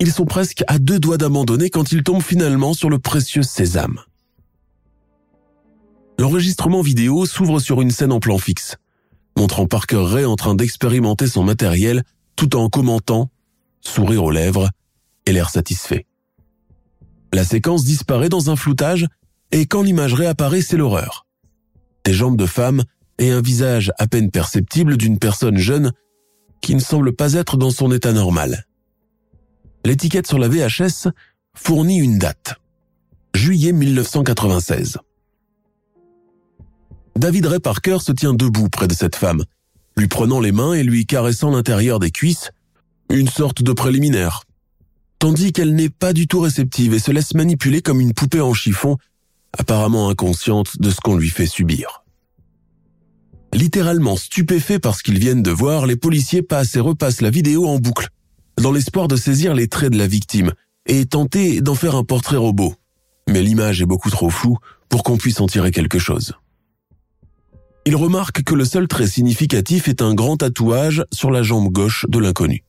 Ils 0.00 0.12
sont 0.12 0.26
presque 0.26 0.62
à 0.68 0.78
deux 0.78 1.00
doigts 1.00 1.18
d'abandonner 1.18 1.70
quand 1.70 1.90
ils 1.92 2.04
tombent 2.04 2.22
finalement 2.22 2.72
sur 2.72 2.88
le 2.88 2.98
précieux 2.98 3.42
sésame. 3.42 4.00
L'enregistrement 6.18 6.82
vidéo 6.82 7.26
s'ouvre 7.26 7.60
sur 7.60 7.80
une 7.80 7.90
scène 7.90 8.12
en 8.12 8.20
plan 8.20 8.38
fixe, 8.38 8.76
montrant 9.36 9.66
Parker 9.66 10.02
Ray 10.04 10.24
en 10.24 10.36
train 10.36 10.54
d'expérimenter 10.54 11.26
son 11.26 11.42
matériel 11.42 12.02
tout 12.36 12.56
en 12.56 12.68
commentant, 12.68 13.30
sourire 13.80 14.24
aux 14.24 14.30
lèvres 14.30 14.70
et 15.26 15.32
l'air 15.32 15.50
satisfait. 15.50 16.06
La 17.32 17.44
séquence 17.44 17.84
disparaît 17.84 18.28
dans 18.28 18.50
un 18.50 18.56
floutage 18.56 19.06
et 19.52 19.66
quand 19.66 19.82
l'image 19.82 20.14
réapparaît, 20.14 20.62
c'est 20.62 20.76
l'horreur. 20.76 21.26
Des 22.04 22.12
jambes 22.12 22.36
de 22.36 22.46
femme 22.46 22.84
et 23.18 23.30
un 23.30 23.40
visage 23.40 23.92
à 23.98 24.06
peine 24.06 24.30
perceptible 24.30 24.96
d'une 24.96 25.18
personne 25.18 25.58
jeune 25.58 25.92
qui 26.60 26.74
ne 26.74 26.80
semble 26.80 27.14
pas 27.14 27.34
être 27.34 27.56
dans 27.56 27.70
son 27.70 27.92
état 27.92 28.12
normal. 28.12 28.66
L'étiquette 29.84 30.26
sur 30.26 30.38
la 30.38 30.48
VHS 30.48 31.08
fournit 31.54 31.98
une 31.98 32.18
date. 32.18 32.56
Juillet 33.34 33.72
1996. 33.72 34.98
David 37.16 37.46
Ray 37.46 37.60
Parker 37.60 37.98
se 38.00 38.12
tient 38.12 38.34
debout 38.34 38.68
près 38.68 38.86
de 38.86 38.94
cette 38.94 39.16
femme, 39.16 39.44
lui 39.96 40.08
prenant 40.08 40.40
les 40.40 40.52
mains 40.52 40.74
et 40.74 40.82
lui 40.82 41.06
caressant 41.06 41.50
l'intérieur 41.50 41.98
des 41.98 42.10
cuisses, 42.10 42.50
une 43.10 43.28
sorte 43.28 43.62
de 43.62 43.72
préliminaire. 43.72 44.42
Tandis 45.18 45.52
qu'elle 45.52 45.74
n'est 45.74 45.88
pas 45.88 46.12
du 46.12 46.28
tout 46.28 46.40
réceptive 46.40 46.94
et 46.94 46.98
se 46.98 47.10
laisse 47.10 47.34
manipuler 47.34 47.82
comme 47.82 48.00
une 48.00 48.14
poupée 48.14 48.40
en 48.40 48.54
chiffon, 48.54 48.96
apparemment 49.58 50.08
inconsciente 50.08 50.80
de 50.80 50.90
ce 50.90 51.00
qu'on 51.00 51.16
lui 51.16 51.30
fait 51.30 51.46
subir. 51.46 52.04
Littéralement 53.52 54.16
stupéfaits 54.16 54.78
par 54.78 54.94
ce 54.94 55.02
qu'ils 55.02 55.18
viennent 55.18 55.42
de 55.42 55.50
voir, 55.50 55.86
les 55.86 55.96
policiers 55.96 56.42
passent 56.42 56.76
et 56.76 56.80
repassent 56.80 57.22
la 57.22 57.30
vidéo 57.30 57.66
en 57.66 57.78
boucle, 57.78 58.08
dans 58.60 58.72
l'espoir 58.72 59.08
de 59.08 59.16
saisir 59.16 59.54
les 59.54 59.68
traits 59.68 59.92
de 59.92 59.98
la 59.98 60.06
victime 60.06 60.52
et 60.86 61.06
tenter 61.06 61.60
d'en 61.60 61.74
faire 61.74 61.96
un 61.96 62.04
portrait 62.04 62.36
robot. 62.36 62.74
Mais 63.28 63.42
l'image 63.42 63.82
est 63.82 63.86
beaucoup 63.86 64.10
trop 64.10 64.30
floue 64.30 64.58
pour 64.88 65.02
qu'on 65.02 65.16
puisse 65.16 65.40
en 65.40 65.46
tirer 65.46 65.70
quelque 65.70 65.98
chose 65.98 66.34
il 67.88 67.96
remarque 67.96 68.42
que 68.42 68.54
le 68.54 68.66
seul 68.66 68.86
trait 68.86 69.06
significatif 69.06 69.88
est 69.88 70.02
un 70.02 70.12
grand 70.12 70.36
tatouage 70.36 71.06
sur 71.10 71.30
la 71.30 71.42
jambe 71.42 71.72
gauche 71.72 72.04
de 72.10 72.18
l'inconnu. 72.18 72.62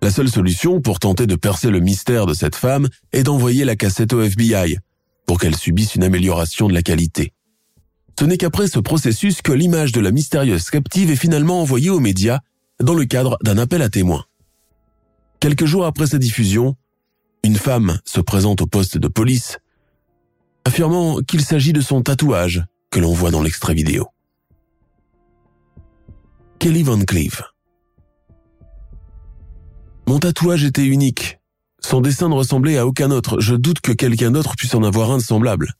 La 0.00 0.10
seule 0.10 0.28
solution 0.28 0.80
pour 0.80 1.00
tenter 1.00 1.26
de 1.26 1.34
percer 1.34 1.70
le 1.70 1.80
mystère 1.80 2.26
de 2.26 2.34
cette 2.34 2.54
femme 2.54 2.88
est 3.12 3.24
d'envoyer 3.24 3.64
la 3.64 3.76
cassette 3.76 4.12
au 4.12 4.22
FBI 4.22 4.78
pour 5.26 5.38
qu'elle 5.38 5.56
subisse 5.56 5.94
une 5.94 6.04
amélioration 6.04 6.68
de 6.68 6.74
la 6.74 6.82
qualité. 6.82 7.32
Ce 8.18 8.24
n'est 8.24 8.38
qu'après 8.38 8.68
ce 8.68 8.78
processus 8.78 9.42
que 9.42 9.52
l'image 9.52 9.92
de 9.92 10.00
la 10.00 10.10
mystérieuse 10.10 10.70
captive 10.70 11.10
est 11.10 11.16
finalement 11.16 11.60
envoyée 11.60 11.90
aux 11.90 12.00
médias 12.00 12.40
dans 12.80 12.94
le 12.94 13.04
cadre 13.04 13.38
d'un 13.42 13.58
appel 13.58 13.82
à 13.82 13.88
témoins. 13.88 14.24
Quelques 15.40 15.66
jours 15.66 15.84
après 15.84 16.06
sa 16.06 16.18
diffusion, 16.18 16.76
une 17.44 17.56
femme 17.56 18.00
se 18.04 18.20
présente 18.20 18.62
au 18.62 18.66
poste 18.66 18.98
de 18.98 19.08
police, 19.08 19.58
affirmant 20.64 21.20
qu'il 21.20 21.44
s'agit 21.44 21.72
de 21.72 21.80
son 21.80 22.02
tatouage 22.02 22.64
que 22.90 23.00
l'on 23.00 23.12
voit 23.12 23.30
dans 23.30 23.42
l'extrait 23.42 23.74
vidéo. 23.74 24.08
Kelly 26.58 26.82
Van 26.82 27.00
Cleave. 27.00 27.42
Mon 30.08 30.20
tatouage 30.20 30.64
était 30.64 30.86
unique. 30.86 31.38
Son 31.80 32.00
dessin 32.00 32.30
ne 32.30 32.34
ressemblait 32.34 32.78
à 32.78 32.86
aucun 32.86 33.10
autre. 33.10 33.40
Je 33.40 33.54
doute 33.54 33.82
que 33.82 33.92
quelqu'un 33.92 34.30
d'autre 34.30 34.56
puisse 34.56 34.74
en 34.74 34.82
avoir 34.82 35.10
un 35.10 35.18
de 35.18 35.22
semblable. 35.22 35.74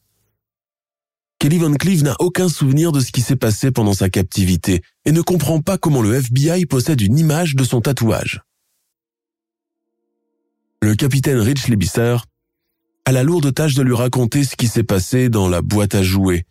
Kelly 1.38 1.56
Van 1.56 1.72
Cleave 1.72 2.02
n'a 2.02 2.14
aucun 2.18 2.50
souvenir 2.50 2.92
de 2.92 3.00
ce 3.00 3.10
qui 3.10 3.22
s'est 3.22 3.36
passé 3.36 3.70
pendant 3.70 3.94
sa 3.94 4.10
captivité 4.10 4.82
et 5.06 5.12
ne 5.12 5.22
comprend 5.22 5.62
pas 5.62 5.78
comment 5.78 6.02
le 6.02 6.12
FBI 6.12 6.66
possède 6.66 7.00
une 7.00 7.18
image 7.18 7.54
de 7.54 7.64
son 7.64 7.80
tatouage. 7.80 8.42
Le 10.82 10.94
capitaine 10.94 11.38
Rich 11.38 11.68
Libisser 11.68 12.18
a 13.06 13.12
la 13.12 13.22
lourde 13.22 13.54
tâche 13.54 13.76
de 13.76 13.82
lui 13.82 13.94
raconter 13.94 14.44
ce 14.44 14.56
qui 14.56 14.68
s'est 14.68 14.82
passé 14.82 15.30
dans 15.30 15.48
la 15.48 15.62
boîte 15.62 15.94
à 15.94 16.02
jouets 16.02 16.44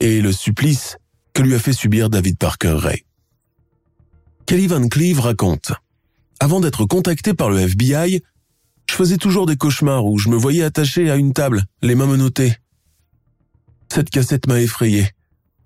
et 0.00 0.20
le 0.20 0.32
supplice 0.32 0.96
que 1.32 1.42
lui 1.42 1.54
a 1.54 1.60
fait 1.60 1.74
subir 1.74 2.10
David 2.10 2.38
Parker 2.38 2.74
Ray. 2.76 3.04
Kelly 4.46 4.66
Van 4.66 4.88
Cleave 4.88 5.20
raconte 5.20 5.70
Avant 6.42 6.60
d'être 6.60 6.86
contacté 6.86 7.34
par 7.34 7.50
le 7.50 7.58
FBI, 7.58 8.22
je 8.88 8.94
faisais 8.94 9.18
toujours 9.18 9.44
des 9.44 9.56
cauchemars 9.56 10.06
où 10.06 10.16
je 10.16 10.30
me 10.30 10.36
voyais 10.36 10.62
attaché 10.62 11.10
à 11.10 11.16
une 11.16 11.34
table, 11.34 11.64
les 11.82 11.94
mains 11.94 12.06
menottées. 12.06 12.54
Cette 13.92 14.08
cassette 14.08 14.46
m'a 14.46 14.58
effrayé. 14.58 15.10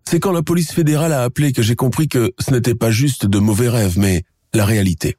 C'est 0.04 0.18
quand 0.18 0.32
la 0.32 0.42
police 0.42 0.72
fédérale 0.72 1.12
a 1.12 1.22
appelé 1.22 1.52
que 1.52 1.62
j'ai 1.62 1.76
compris 1.76 2.08
que 2.08 2.32
ce 2.40 2.50
n'était 2.50 2.74
pas 2.74 2.90
juste 2.90 3.24
de 3.24 3.38
mauvais 3.38 3.68
rêves, 3.68 3.98
mais 3.98 4.24
la 4.52 4.64
réalité. 4.64 5.16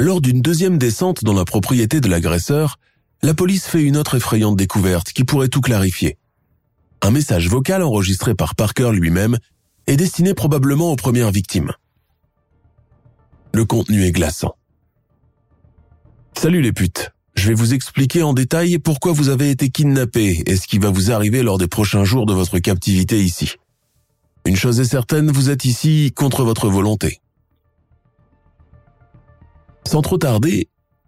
Lors 0.00 0.20
d'une 0.20 0.42
deuxième 0.42 0.76
descente 0.76 1.22
dans 1.22 1.34
la 1.34 1.44
propriété 1.44 2.00
de 2.00 2.08
l'agresseur, 2.08 2.80
la 3.22 3.32
police 3.32 3.66
fait 3.66 3.82
une 3.82 3.96
autre 3.96 4.16
effrayante 4.16 4.56
découverte 4.56 5.12
qui 5.12 5.22
pourrait 5.22 5.48
tout 5.48 5.60
clarifier 5.60 6.18
Un 7.00 7.12
message 7.12 7.48
vocal 7.48 7.82
enregistré 7.82 8.34
par 8.34 8.56
Parker 8.56 8.90
lui-même 8.92 9.38
est 9.86 9.96
destiné 9.96 10.34
probablement 10.34 10.90
aux 10.90 10.96
premières 10.96 11.30
victimes. 11.30 11.72
Le 13.54 13.64
contenu 13.64 14.02
est 14.02 14.10
glaçant. 14.10 14.56
Salut 16.36 16.60
les 16.60 16.72
putes. 16.72 17.12
Je 17.36 17.46
vais 17.46 17.54
vous 17.54 17.72
expliquer 17.72 18.24
en 18.24 18.32
détail 18.32 18.80
pourquoi 18.80 19.12
vous 19.12 19.28
avez 19.28 19.48
été 19.48 19.70
kidnappé 19.70 20.42
et 20.46 20.56
ce 20.56 20.66
qui 20.66 20.78
va 20.78 20.90
vous 20.90 21.12
arriver 21.12 21.44
lors 21.44 21.56
des 21.56 21.68
prochains 21.68 22.02
jours 22.02 22.26
de 22.26 22.34
votre 22.34 22.58
captivité 22.58 23.22
ici. 23.22 23.52
Une 24.44 24.56
chose 24.56 24.80
est 24.80 24.84
certaine, 24.84 25.30
vous 25.30 25.50
êtes 25.50 25.64
ici 25.66 26.10
contre 26.16 26.42
votre 26.42 26.68
volonté. 26.68 27.20
Sans 29.86 30.02
trop 30.02 30.18
tarder, 30.18 30.66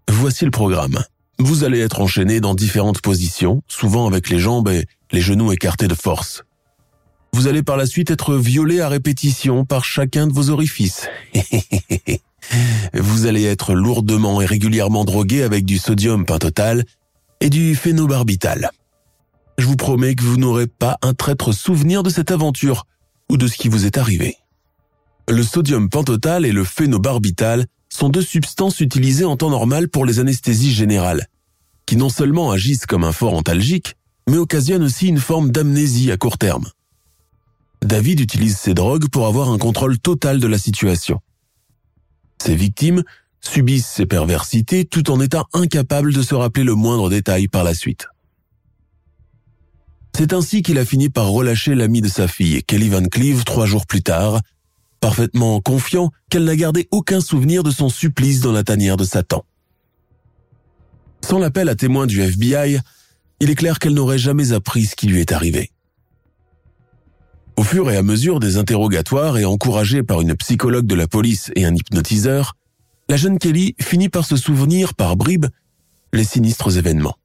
voici 0.09 0.45
le 0.45 0.53
programme. 0.53 1.03
Vous 1.41 1.65
allez 1.65 1.81
être 1.81 2.01
enchaîné 2.01 2.39
dans 2.39 2.55
différentes 2.55 3.01
positions, 3.01 3.61
souvent 3.67 4.07
avec 4.07 4.31
les 4.31 4.39
jambes 4.39 4.69
et 4.69 4.87
les 5.11 5.21
genoux 5.21 5.51
écartés 5.51 5.89
de 5.89 5.95
force. 5.95 6.45
Vous 7.33 7.49
allez 7.49 7.65
par 7.65 7.77
la 7.77 7.87
suite 7.87 8.13
être 8.13 8.37
violé 8.37 8.81
à 8.81 8.89
répétition 8.89 9.65
par 9.65 9.85
chacun 9.85 10.29
de 10.29 10.33
vos 10.33 10.51
orifices. 10.51 11.09
vous 12.95 13.27
allez 13.27 13.45
être 13.45 13.75
lourdement 13.75 14.41
et 14.41 14.47
régulièrement 14.47 15.05
drogué 15.05 15.43
avec 15.43 15.65
du 15.65 15.79
sodium 15.79 16.25
pentotal 16.25 16.85
et 17.41 17.51
du 17.51 17.75
phénobarbital. 17.75 18.71
Je 19.59 19.67
vous 19.67 19.77
promets 19.77 20.15
que 20.15 20.23
vous 20.23 20.37
n'aurez 20.37 20.67
pas 20.67 20.99
un 21.03 21.15
traître 21.15 21.53
souvenir 21.53 22.03
de 22.03 22.11
cette 22.11 22.31
aventure 22.31 22.87
ou 23.31 23.37
de 23.37 23.47
ce 23.47 23.57
qui 23.57 23.69
vous 23.69 23.87
est 23.87 23.99
arrivé. 23.99 24.37
Le 25.29 25.43
sodium 25.43 25.89
pentotal 25.89 26.45
et 26.45 26.53
le 26.53 26.65
phénobarbital 26.65 27.67
sont 27.89 28.09
deux 28.09 28.23
substances 28.23 28.81
utilisées 28.81 29.25
en 29.25 29.37
temps 29.37 29.51
normal 29.51 29.89
pour 29.89 30.05
les 30.05 30.21
anesthésies 30.21 30.73
générales, 30.73 31.27
qui 31.87 31.97
non 31.97 32.11
seulement 32.11 32.51
agissent 32.51 32.87
comme 32.87 33.05
un 33.05 33.13
fort 33.13 33.35
antalgique, 33.35 33.95
mais 34.29 34.37
occasionnent 34.37 34.83
aussi 34.83 35.09
une 35.09 35.21
forme 35.21 35.51
d'amnésie 35.51 36.13
à 36.13 36.17
court 36.17 36.39
terme. 36.39 36.67
David 37.83 38.21
utilise 38.21 38.57
ces 38.57 38.75
drogues 38.75 39.09
pour 39.09 39.27
avoir 39.27 39.51
un 39.51 39.59
contrôle 39.59 39.99
total 39.99 40.41
de 40.41 40.47
la 40.47 40.59
situation. 40.59 41.21
Ses 42.43 42.55
victimes 42.55 43.03
subissent 43.41 43.87
ces 43.87 44.07
perversités 44.07 44.85
tout 44.85 45.11
en 45.11 45.21
étant 45.21 45.47
incapables 45.53 46.13
de 46.13 46.23
se 46.23 46.35
rappeler 46.35 46.65
le 46.65 46.75
moindre 46.75 47.11
détail 47.11 47.49
par 47.49 47.65
la 47.65 47.75
suite. 47.75 48.07
C'est 50.17 50.33
ainsi 50.33 50.63
qu'il 50.63 50.79
a 50.79 50.85
fini 50.85 51.11
par 51.11 51.29
relâcher 51.29 51.75
l'ami 51.75 52.01
de 52.01 52.09
sa 52.09 52.27
fille, 52.27 52.63
Kelly 52.65 52.89
Van 52.89 53.05
Cleve, 53.05 53.45
trois 53.45 53.67
jours 53.67 53.87
plus 53.87 54.03
tard, 54.03 54.41
parfaitement 55.01 55.61
confiant 55.61 56.11
qu'elle 56.31 56.45
n'a 56.45 56.57
gardé 56.57 56.89
aucun 56.91 57.21
souvenir 57.21 57.63
de 57.63 57.71
son 57.71 57.89
supplice 57.89 58.41
dans 58.41 58.53
la 58.53 58.65
tanière 58.65 58.97
de 58.97 59.05
Satan. 59.05 59.45
Sans 61.23 61.39
l'appel 61.39 61.69
à 61.69 61.75
témoins 61.75 62.07
du 62.07 62.23
FBI, 62.23 62.79
il 63.41 63.51
est 63.51 63.55
clair 63.55 63.79
qu'elle 63.79 63.95
n'aurait 63.95 64.19
jamais 64.19 64.53
appris 64.53 64.87
ce 64.87 64.97
qui 64.97 65.07
lui 65.07 65.21
est 65.21 65.33
arrivé. 65.33 65.71
Au 67.57 67.63
fur 67.63 67.91
et 67.91 67.97
à 67.97 68.03
mesure 68.03 68.39
des 68.39 68.59
interrogatoires 68.59 69.39
et 69.39 69.47
encouragée 69.47 70.03
par 70.03 70.21
une 70.21 70.35
psychologue 70.35 70.87
de 70.87 70.95
la 70.95 71.07
police 71.07 71.51
et 71.57 71.65
un 71.65 71.75
hypnotiseur, 71.75 72.55
la 73.09 73.17
jeune 73.17 73.39
Kelly 73.39 73.75
finit 73.81 74.11
par 74.11 74.27
se 74.27 74.37
souvenir 74.37 74.95
par 74.95 75.17
bribes 75.17 75.47
les 76.13 76.25
sinistres 76.25 76.77
événements. 76.77 77.17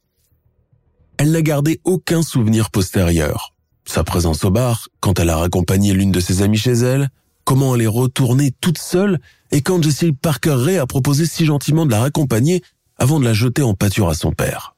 Elle 1.17 1.31
n'a 1.31 1.41
gardé 1.41 1.81
aucun 1.83 2.21
souvenir 2.21 2.71
postérieur. 2.71 3.53
Sa 3.85 4.05
présence 4.05 4.45
au 4.45 4.51
bar, 4.51 4.87
quand 5.01 5.19
elle 5.19 5.29
a 5.29 5.37
raccompagné 5.37 5.93
l'une 5.93 6.11
de 6.11 6.19
ses 6.21 6.41
amies 6.43 6.57
chez 6.57 6.71
elle, 6.71 7.09
comment 7.43 7.75
elle 7.75 7.81
est 7.81 7.87
retournée 7.87 8.53
toute 8.61 8.77
seule 8.77 9.19
et 9.51 9.61
quand 9.61 9.83
Jessie 9.83 10.13
Parker 10.13 10.55
Ray 10.55 10.77
a 10.77 10.85
proposé 10.85 11.25
si 11.25 11.45
gentiment 11.45 11.85
de 11.85 11.91
la 11.91 11.99
raccompagner 11.99 12.63
avant 12.97 13.19
de 13.19 13.25
la 13.25 13.33
jeter 13.33 13.63
en 13.63 13.73
pâture 13.73 14.07
à 14.07 14.13
son 14.13 14.31
père. 14.31 14.75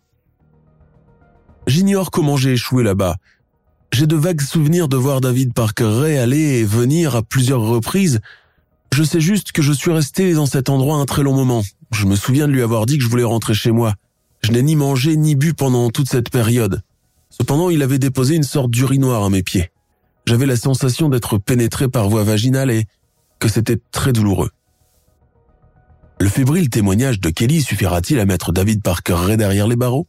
J'ignore 1.68 2.10
comment 2.10 2.38
j'ai 2.38 2.54
échoué 2.54 2.84
là-bas, 2.84 3.18
j'ai 3.94 4.08
de 4.08 4.16
vagues 4.16 4.41
souvenirs 4.41 4.88
de 4.88 4.98
voir 4.98 5.22
David 5.22 5.54
Parker 5.54 6.18
aller 6.18 6.60
et 6.60 6.64
venir 6.66 7.16
à 7.16 7.22
plusieurs 7.22 7.62
reprises. 7.62 8.22
Je 8.91 9.04
sais 9.04 9.22
juste 9.22 9.52
que 9.52 9.62
je 9.62 9.72
suis 9.72 9.91
resté 9.91 10.34
dans 10.34 10.48
cet 10.48 10.70
endroit 10.70 10.98
un 10.98 11.06
très 11.06 11.22
long 11.22 11.34
moment. 11.36 11.62
Je 11.91 12.08
me 12.08 12.16
souviens 12.16 12.48
de 12.48 12.54
lui 12.54 12.64
avoir 12.64 12.88
dit 12.88 12.98
que 12.98 13.04
je 13.04 13.10
voulais 13.10 13.24
rentrer 13.24 13.54
chez 13.54 13.70
moi. 13.70 13.94
Je 14.41 14.52
n'ai 14.52 14.64
ni 14.64 14.76
mangé 14.76 15.16
ni 15.16 15.36
bu 15.36 15.54
pendant 15.54 15.91
toute 15.91 16.10
cette 16.10 16.32
période. 16.32 16.82
Cependant, 17.30 17.70
il 17.70 17.84
avait 17.84 18.00
déposé 18.00 18.36
une 18.36 18.44
sorte 18.44 18.72
d'urinoir 18.72 19.24
à 19.24 19.30
mes 19.30 19.44
pieds. 19.44 19.72
J'avais 20.26 20.48
la 20.48 20.58
sensation 20.58 21.08
d'être 21.08 21.38
pénétré 21.38 21.88
par 21.88 22.10
voie 22.10 22.24
vaginale 22.24 22.72
et 22.72 22.86
que 23.38 23.48
c'était 23.48 23.80
très 23.91 24.12
douloureux. 24.12 24.50
Le 26.20 26.30
fébrile 26.30 26.70
témoignage 26.70 27.20
de 27.20 27.30
Kelly 27.30 27.62
suffira-t-il 27.62 28.20
à 28.20 28.26
mettre 28.26 28.52
David 28.52 28.82
Parker 28.82 29.36
derrière 29.38 29.68
les 29.68 29.76
barreaux? 29.76 30.08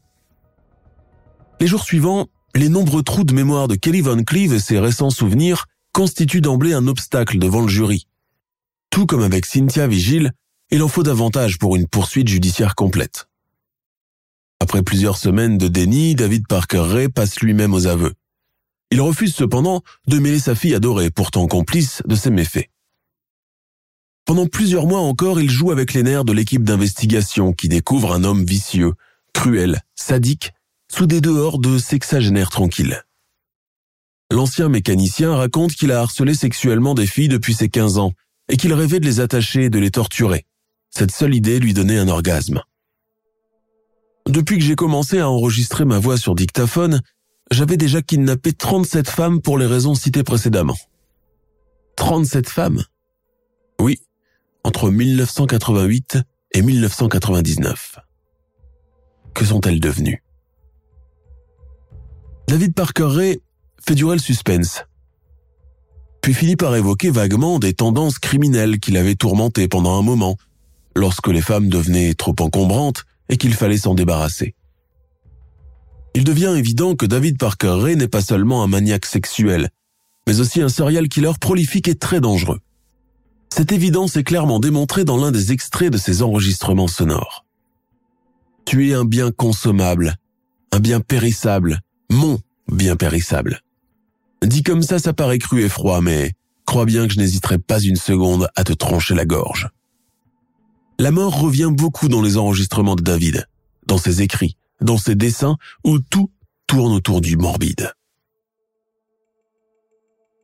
Les 1.61 1.67
jours 1.67 1.85
suivants, 1.85 2.29
les 2.57 2.69
nombreux 2.69 3.03
trous 3.03 3.25
de 3.25 3.35
mémoire 3.35 3.69
de 3.69 3.75
Kelly 3.75 4.01
Van 4.01 4.23
Cleve 4.23 4.55
et 4.55 4.61
ses 4.61 4.79
récents 4.79 5.11
souvenirs 5.11 5.67
constituent 5.93 6.41
d'emblée 6.41 6.73
un 6.73 6.87
obstacle 6.87 7.39
devant 7.39 7.63
le 7.63 7.69
jury. 7.69 8.07
Tout 8.91 9.07
comme 9.07 9.23
avec 9.23 9.45
Cynthia 9.45 9.87
Vigile, 9.87 10.33
il 10.71 10.83
en 10.83 10.89
faut 10.89 11.03
davantage 11.03 11.59
pour 11.59 11.77
une 11.77 11.89
poursuite 11.89 12.29
judiciaire 12.29 12.75
complète. 12.75 13.29
Après 14.61 14.83
plusieurs 14.83 15.19
semaines 15.19 15.59
de 15.59 15.69
déni, 15.69 16.15
David 16.15 16.47
Parker 16.47 16.85
Ray 16.87 17.09
passe 17.09 17.41
lui-même 17.41 17.75
aux 17.75 17.87
aveux. 17.87 18.15
Il 18.91 19.01
refuse 19.01 19.35
cependant 19.35 19.83
de 20.07 20.19
mêler 20.19 20.39
sa 20.39 20.55
fille 20.55 20.75
adorée, 20.75 21.11
pourtant 21.11 21.49
complice 21.49 22.03
de 22.07 22.15
ses 22.15 22.31
méfaits. 22.31 22.71
Pendant 24.25 24.47
plusieurs 24.47 24.87
mois 24.87 25.01
encore, 25.01 25.41
il 25.41 25.51
joue 25.51 25.71
avec 25.71 25.93
les 25.93 26.03
nerfs 26.03 26.25
de 26.25 26.33
l'équipe 26.33 26.63
d'investigation 26.63 27.53
qui 27.53 27.69
découvre 27.69 28.15
un 28.15 28.25
homme 28.25 28.45
vicieux, 28.45 28.93
cruel, 29.33 29.81
sadique 29.97 30.53
sous 30.95 31.07
des 31.09 31.21
dehors 31.21 31.59
de 31.59 31.77
sexagénaires 31.77 32.51
tranquilles. 32.51 33.03
L'ancien 34.31 34.69
mécanicien 34.69 35.35
raconte 35.35 35.73
qu'il 35.73 35.91
a 35.91 36.01
harcelé 36.01 36.35
sexuellement 36.35 36.95
des 36.95 37.09
filles 37.09 37.27
depuis 37.27 37.53
ses 37.53 37.69
15 37.69 37.99
ans 37.99 38.13
et 38.49 38.57
qu'il 38.57 38.73
rêvait 38.73 39.01
de 39.01 39.05
les 39.05 39.19
attacher 39.19 39.65
et 39.65 39.71
de 39.71 39.81
les 39.81 39.91
torturer. 39.91 40.47
Cette 40.91 41.11
seule 41.11 41.35
idée 41.35 41.59
lui 41.59 41.75
donnait 41.75 41.99
un 41.99 42.07
orgasme. 42.07 42.63
Depuis 44.29 44.57
que 44.57 44.65
j'ai 44.65 44.77
commencé 44.77 45.19
à 45.19 45.29
enregistrer 45.29 45.85
ma 45.85 45.99
voix 45.99 46.17
sur 46.17 46.37
dictaphone, 46.37 47.01
j'avais 47.51 47.77
déjà 47.77 48.01
kidnappé 48.01 48.53
37 48.53 49.09
femmes 49.11 49.41
pour 49.41 49.59
les 49.59 49.67
raisons 49.67 49.97
citées 49.97 50.23
précédemment. 50.23 50.77
37 51.97 52.49
femmes? 52.49 52.85
Oui, 53.81 53.99
entre 54.63 54.91
1988 54.91 56.19
et 56.53 56.63
1999. 56.63 57.99
Que 59.35 59.45
sont-elles 59.45 59.81
devenues? 59.81 60.24
David 62.47 62.75
Parker 62.75 63.07
Ray 63.07 63.41
fait 63.87 63.95
durer 63.95 64.17
le 64.17 64.21
suspense. 64.23 64.85
Puis 66.21 66.35
finit 66.35 66.57
par 66.57 66.77
évoquer 66.77 67.11
vaguement 67.11 67.59
des 67.59 67.73
tendances 67.73 68.19
criminelles 68.19 68.81
qu'il 68.81 68.97
avait 68.97 69.15
tourmentées 69.15 69.67
pendant 69.67 69.99
un 69.99 70.03
moment, 70.03 70.37
lorsque 70.95 71.29
les 71.29 71.41
femmes 71.41 71.69
devenaient 71.69 72.15
trop 72.15 72.35
encombrantes 72.41 73.05
et 73.29 73.39
qu'il 73.39 73.55
fallait 73.55 73.79
s'en 73.79 73.95
débarrasser. 73.95 74.55
Il 76.15 76.25
devient 76.25 76.55
évident 76.57 76.95
que 76.95 77.07
David 77.07 77.39
Parker 77.39 77.77
Ray 77.81 77.97
n'est 77.97 78.09
pas 78.09 78.21
seulement 78.21 78.63
un 78.63 78.69
maniaque 78.69 79.07
sexuel, 79.07 79.71
mais 80.27 80.41
aussi 80.41 80.61
un 80.61 80.69
serial 80.69 81.09
killer 81.09 81.33
prolifique 81.41 81.89
et 81.89 81.97
très 81.97 82.21
dangereux. 82.21 82.61
Cette 83.49 83.73
évidence 83.73 84.17
est 84.17 84.25
clairement 84.25 84.61
démontrée 84.61 85.05
dans 85.05 85.17
l'un 85.17 85.33
des 85.33 85.53
extraits 85.53 85.93
de 85.93 85.99
ses 85.99 86.23
enregistrements 86.23 86.89
sonores. 86.89 87.45
Tu 88.65 88.91
es 88.91 88.95
un 88.95 89.05
bien 89.05 89.31
consommable, 89.31 90.17
un 90.73 90.81
bien 90.81 91.01
périssable, 91.01 91.81
mon 92.11 92.39
bien 92.69 92.97
périssable. 92.97 93.61
Dit 94.43 94.63
comme 94.63 94.83
ça, 94.83 94.99
ça 94.99 95.13
paraît 95.13 95.39
cru 95.39 95.63
et 95.63 95.69
froid, 95.69 96.01
mais 96.01 96.33
crois 96.67 96.85
bien 96.85 97.07
que 97.07 97.15
je 97.15 97.19
n'hésiterai 97.19 97.59
pas 97.59 97.81
une 97.81 97.97
seconde 97.97 98.49
à 98.57 98.65
te 98.65 98.73
trancher 98.73 99.15
la 99.15 99.25
gorge. 99.25 99.69
La 100.99 101.11
mort 101.11 101.41
revient 101.41 101.71
beaucoup 101.73 102.09
dans 102.09 102.23
les 102.23 102.37
enregistrements 102.37 102.95
de 102.95 103.03
David, 103.03 103.49
dans 103.87 103.99
ses 103.99 104.23
écrits, 104.23 104.57
dans 104.81 104.99
ses 104.99 105.15
dessins, 105.15 105.57
où 105.85 105.99
tout 105.99 106.31
tourne 106.67 106.93
autour 106.93 107.21
du 107.21 107.37
morbide. 107.37 107.93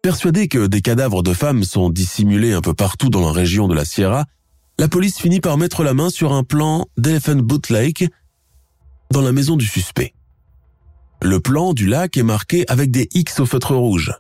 Persuadé 0.03 0.49
que 0.49 0.67
des 0.67 0.81
cadavres 0.81 1.23
de 1.23 1.35
femmes 1.35 1.63
sont 1.63 1.91
dissimulés 1.91 2.53
un 2.53 2.63
peu 2.63 2.75
partout 2.75 3.11
dans 3.11 3.21
la 3.21 3.33
région 3.33 3.69
de 3.69 3.75
la 3.75 3.85
Sierra, 3.85 4.25
la 4.79 4.89
police 4.89 5.19
finit 5.19 5.41
par 5.41 5.59
mettre 5.59 5.85
la 5.85 5.93
main 5.93 6.09
sur 6.09 6.33
un 6.33 6.43
plan 6.43 6.87
d'Elephant 6.97 7.37
Boot 7.37 7.69
Lake 7.69 8.07
dans 9.11 9.21
la 9.21 9.33
maison 9.33 9.57
du 9.57 9.67
suspect. 9.67 10.15
Le 11.23 11.39
plan 11.39 11.75
du 11.75 11.87
lac 11.87 12.17
est 12.17 12.23
marqué 12.23 12.65
avec 12.69 12.91
des 12.91 13.09
X 13.13 13.41
au 13.41 13.47
feutre 13.47 13.75
rouge. 13.75 14.13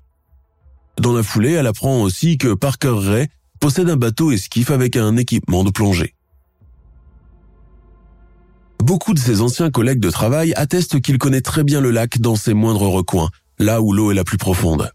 Dans 0.98 1.14
la 1.14 1.22
foulée, 1.22 1.52
elle 1.52 1.66
apprend 1.66 2.02
aussi 2.02 2.36
que 2.36 2.52
Parker 2.52 2.94
Ray 2.94 3.28
possède 3.58 3.88
un 3.88 3.96
bateau 3.96 4.32
esquif 4.32 4.70
avec 4.70 4.96
un 4.96 5.16
équipement 5.16 5.64
de 5.64 5.70
plongée. 5.70 6.14
Beaucoup 8.82 9.14
de 9.14 9.18
ses 9.18 9.40
anciens 9.40 9.70
collègues 9.70 10.00
de 10.00 10.10
travail 10.10 10.52
attestent 10.54 11.00
qu'il 11.00 11.18
connaît 11.18 11.40
très 11.40 11.64
bien 11.64 11.80
le 11.80 11.90
lac 11.90 12.18
dans 12.18 12.36
ses 12.36 12.54
moindres 12.54 12.88
recoins, 12.90 13.30
là 13.58 13.80
où 13.80 13.92
l'eau 13.92 14.10
est 14.10 14.14
la 14.14 14.24
plus 14.24 14.38
profonde. 14.38 14.90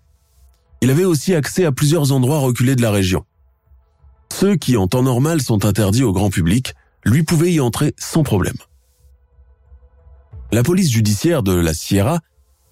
Il 0.82 0.92
avait 0.92 1.06
aussi 1.06 1.34
accès 1.34 1.66
à 1.66 1.72
plusieurs 1.72 2.12
endroits 2.12 2.40
reculés 2.40 2.76
de 2.76 2.82
la 2.82 2.92
région. 2.92 3.24
Ceux 4.32 4.56
qui 4.56 4.78
en 4.78 4.88
temps 4.88 5.04
normal 5.04 5.42
sont 5.42 5.66
interdits 5.66 6.04
au 6.04 6.14
grand 6.14 6.30
public, 6.30 6.74
lui 7.04 7.24
pouvaient 7.24 7.54
y 7.54 7.60
entrer 7.60 7.94
sans 7.98 8.24
problème. 8.24 8.58
La 10.52 10.64
police 10.64 10.92
judiciaire 10.92 11.44
de 11.44 11.54
la 11.54 11.74
Sierra 11.74 12.20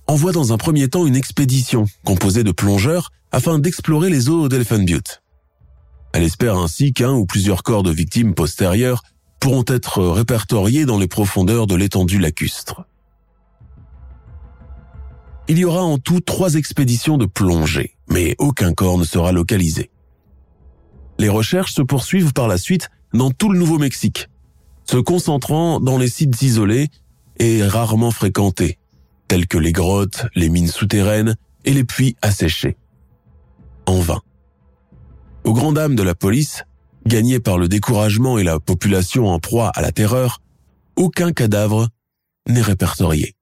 envoie 0.08 0.32
dans 0.32 0.54
un 0.54 0.58
premier 0.58 0.90
temps 0.90 1.06
une 1.06 1.16
expédition 1.16 1.86
composée 2.06 2.44
de 2.44 2.52
plongeurs 2.52 3.12
afin 3.32 3.60
d'explorer 3.60 4.10
les 4.10 4.30
eaux 4.30 4.48
d'Elephant 4.48 4.80
Butte. 4.80 5.22
Elle 6.14 6.24
espère 6.24 6.56
ainsi 6.58 6.94
qu'un 6.94 7.14
ou 7.14 7.26
plusieurs 7.26 7.64
corps 7.64 7.84
de 7.84 7.92
victimes 7.92 8.36
postérieures 8.36 9.02
pourront 9.40 9.66
être 9.68 10.04
répertoriés 10.04 10.86
dans 10.86 11.00
les 11.00 11.08
profondeurs 11.08 11.68
de 11.68 11.76
l'étendue 11.76 12.20
lacustre. 12.20 12.86
Il 15.50 15.58
y 15.58 15.66
aura 15.66 15.82
en 15.82 15.98
tout 15.98 16.22
trois 16.22 16.56
expéditions 16.56 17.18
de 17.18 17.26
plongée, 17.26 17.98
mais 18.08 18.36
aucun 18.38 18.74
corps 18.74 18.98
ne 18.98 19.04
sera 19.04 19.32
localisé. 19.32 19.90
Les 21.20 21.30
recherches 21.30 21.74
se 21.74 21.82
poursuivent 21.82 22.34
par 22.34 22.48
la 22.48 22.58
suite 22.58 22.90
dans 23.14 23.32
tout 23.32 23.50
le 23.50 23.60
Nouveau-Mexique, 23.60 24.30
se 24.86 24.98
concentrant 24.98 25.80
dans 25.80 25.98
les 25.98 26.10
sites 26.10 26.42
isolés 26.42 26.90
et 27.38 27.64
rarement 27.64 28.12
fréquentés, 28.12 28.78
tels 29.28 29.48
que 29.48 29.58
les 29.58 29.72
grottes, 29.72 30.26
les 30.36 30.50
mines 30.50 30.68
souterraines 30.68 31.36
et 31.66 31.74
les 31.74 31.84
puits 31.84 32.16
asséchés. 32.22 32.78
En 33.86 34.00
vain. 34.00 34.22
Au 35.44 35.54
grand 35.54 35.74
dam 35.74 35.96
de 35.96 36.04
la 36.04 36.16
police, 36.16 36.64
gagnée 37.06 37.40
par 37.40 37.58
le 37.58 37.68
découragement 37.68 38.38
et 38.38 38.44
la 38.44 38.60
population 38.60 39.28
en 39.28 39.40
proie 39.40 39.70
à 39.70 39.82
la 39.82 39.92
terreur, 39.92 40.42
aucun 40.96 41.34
cadavre 41.34 41.90
n'est 42.48 42.62
répertorié. 42.62 43.36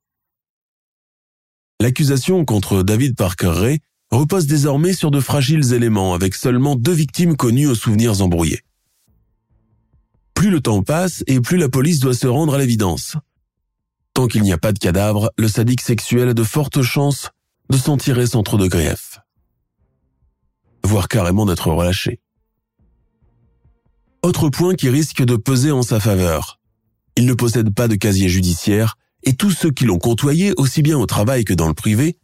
L'accusation 1.80 2.46
contre 2.46 2.84
David 2.84 3.16
Parker 3.16 3.52
Ray 3.54 3.80
repose 4.12 4.46
désormais 4.46 4.94
sur 4.94 5.10
de 5.10 5.20
fragiles 5.20 5.74
éléments 5.74 6.14
avec 6.14 6.36
seulement 6.36 6.76
deux 6.76 6.92
victimes 6.92 7.36
connues 7.36 7.68
aux 7.68 7.76
souvenirs 7.76 8.22
embrouillés. 8.22 8.62
Plus 10.34 10.50
le 10.50 10.62
temps 10.62 10.84
passe 10.84 11.24
et 11.28 11.40
plus 11.40 11.58
la 11.58 11.70
police 11.70 12.00
doit 12.00 12.14
se 12.14 12.28
rendre 12.28 12.56
à 12.56 12.58
l'évidence. 12.58 13.16
Tant 14.14 14.28
qu'il 14.28 14.42
n'y 14.42 14.54
a 14.54 14.58
pas 14.58 14.74
de 14.74 14.80
cadavre, 14.80 15.32
le 15.38 15.48
sadique 15.48 15.82
sexuel 15.82 16.30
a 16.30 16.34
de 16.34 16.44
fortes 16.44 16.82
chances 16.82 17.30
de 17.70 17.78
s'en 17.78 17.98
tirer 17.98 18.28
sans 18.28 18.44
trop 18.44 18.58
de 18.58 18.68
grief. 18.68 19.20
Voire 20.84 21.08
carrément 21.08 21.46
d'être 21.46 21.72
relâché. 21.72 22.20
Autre 24.24 24.50
point 24.50 24.76
qui 24.76 24.90
risque 24.90 25.24
de 25.24 25.36
peser 25.36 25.72
en 25.72 25.82
sa 25.82 26.00
faveur. 26.00 26.60
Il 27.16 27.26
ne 27.26 27.34
possède 27.34 27.74
pas 27.74 27.88
de 27.88 27.96
casier 27.96 28.30
judiciaire 28.30 28.98
et 29.24 29.34
tous 29.34 29.52
ceux 29.52 29.72
qui 29.72 29.86
l'ont 29.86 30.00
côtoyé, 30.00 30.54
aussi 30.58 30.82
bien 30.82 30.98
au 30.98 31.06
travail 31.06 31.44
que 31.46 31.54
dans 31.54 31.68
le 31.68 31.74
privé, 31.74 32.18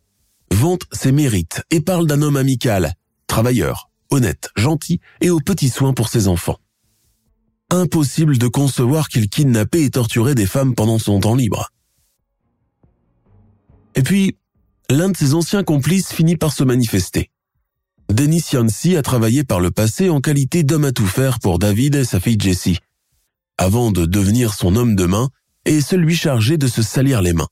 vantent 0.51 0.87
ses 0.91 1.11
mérites 1.11 1.63
et 1.71 1.81
parlent 1.81 2.07
d'un 2.07 2.21
homme 2.21 2.37
amical, 2.37 2.93
travailleur, 3.27 3.89
honnête, 4.09 4.49
gentil 4.55 4.99
et 5.21 5.29
aux 5.29 5.39
petits 5.39 5.69
soins 5.69 5.93
pour 5.93 6.09
ses 6.09 6.27
enfants. 6.27 6.57
Impossible 7.69 8.37
de 8.37 8.47
concevoir 8.47 9.09
qu'il 9.09 9.29
kidnappait 9.29 9.83
et 9.83 9.89
torturait 9.89 10.35
des 10.35 10.45
femmes 10.45 10.73
pendant 10.73 10.99
son 10.99 11.19
temps 11.19 11.35
libre. 11.35 11.69
Et 13.97 14.03
puis, 14.03 14.37
l'un 14.91 15.09
de 15.09 15.17
ses 15.17 15.33
anciens 15.33 15.63
complices 15.63 16.13
finit 16.13 16.37
par 16.37 16.53
se 16.53 16.63
manifester. 16.63 17.31
Denis 18.13 18.43
Yancy 18.53 18.95
a 18.95 19.01
travaillé 19.01 19.43
par 19.43 19.59
le 19.59 19.71
passé 19.71 20.09
en 20.09 20.21
qualité 20.21 20.63
d'homme 20.63 20.85
à 20.85 20.91
tout 20.91 21.07
faire 21.07 21.39
pour 21.39 21.57
David 21.57 21.95
et 21.95 22.05
sa 22.05 22.19
fille 22.19 22.37
Jessie, 22.39 22.77
avant 23.57 23.91
de 23.91 24.05
devenir 24.05 24.53
son 24.53 24.75
homme 24.75 24.95
de 24.95 25.05
main 25.05 25.29
et 25.65 25.81
celui 25.81 26.15
chargé 26.15 26.57
de 26.57 26.67
se 26.67 26.83
salir 26.83 27.23
les 27.23 27.33
mains. 27.33 27.47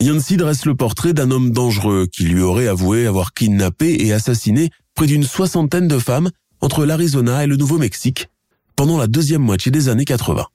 Yancy 0.00 0.38
dresse 0.38 0.64
le 0.64 0.74
portrait 0.74 1.12
d'un 1.12 1.30
homme 1.30 1.52
dangereux 1.52 2.06
qui 2.10 2.24
lui 2.24 2.40
aurait 2.40 2.66
avoué 2.66 3.06
avoir 3.06 3.34
kidnappé 3.34 4.06
et 4.06 4.14
assassiné 4.14 4.70
près 4.94 5.06
d'une 5.06 5.22
soixantaine 5.22 5.86
de 5.86 5.98
femmes 5.98 6.30
entre 6.62 6.86
l'Arizona 6.86 7.44
et 7.44 7.46
le 7.46 7.56
Nouveau-Mexique 7.56 8.28
pendant 8.74 8.96
la 8.96 9.06
deuxième 9.06 9.42
moitié 9.42 9.70
des 9.70 9.90
années 9.90 10.06
80. 10.06 10.46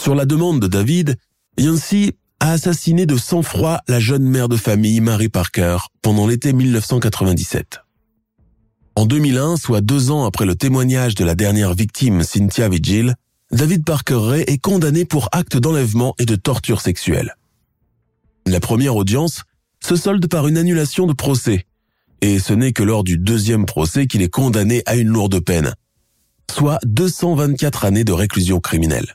Sur 0.00 0.14
la 0.14 0.24
demande 0.24 0.60
de 0.60 0.66
David, 0.66 1.16
Yancy 1.58 2.12
a 2.42 2.50
assassiné 2.50 3.06
de 3.06 3.16
sang-froid 3.16 3.78
la 3.86 4.00
jeune 4.00 4.24
mère 4.24 4.48
de 4.48 4.56
famille 4.56 5.00
Mary 5.00 5.28
Parker 5.28 5.76
pendant 6.02 6.26
l'été 6.26 6.52
1997. 6.52 7.82
En 8.96 9.06
2001, 9.06 9.56
soit 9.56 9.80
deux 9.80 10.10
ans 10.10 10.24
après 10.24 10.44
le 10.44 10.56
témoignage 10.56 11.14
de 11.14 11.24
la 11.24 11.36
dernière 11.36 11.72
victime 11.72 12.24
Cynthia 12.24 12.68
Vigil, 12.68 13.14
David 13.52 13.84
Parker 13.84 14.18
Ray 14.18 14.44
est 14.48 14.58
condamné 14.58 15.04
pour 15.04 15.28
acte 15.30 15.56
d'enlèvement 15.56 16.16
et 16.18 16.24
de 16.24 16.34
torture 16.34 16.80
sexuelle. 16.80 17.36
La 18.44 18.58
première 18.58 18.96
audience 18.96 19.42
se 19.78 19.94
solde 19.94 20.26
par 20.26 20.48
une 20.48 20.58
annulation 20.58 21.06
de 21.06 21.12
procès, 21.12 21.64
et 22.22 22.40
ce 22.40 22.54
n'est 22.54 22.72
que 22.72 22.82
lors 22.82 23.04
du 23.04 23.18
deuxième 23.18 23.66
procès 23.66 24.08
qu'il 24.08 24.20
est 24.20 24.28
condamné 24.28 24.82
à 24.86 24.96
une 24.96 25.08
lourde 25.08 25.38
peine, 25.38 25.74
soit 26.50 26.80
224 26.86 27.84
années 27.84 28.04
de 28.04 28.12
réclusion 28.12 28.58
criminelle. 28.58 29.14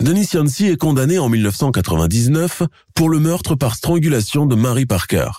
Denis 0.00 0.28
Yancy 0.34 0.66
est 0.66 0.76
condamné 0.76 1.18
en 1.18 1.28
1999 1.28 2.64
pour 2.94 3.08
le 3.08 3.20
meurtre 3.20 3.54
par 3.54 3.76
strangulation 3.76 4.44
de 4.44 4.54
Mary 4.54 4.86
Parker. 4.86 5.30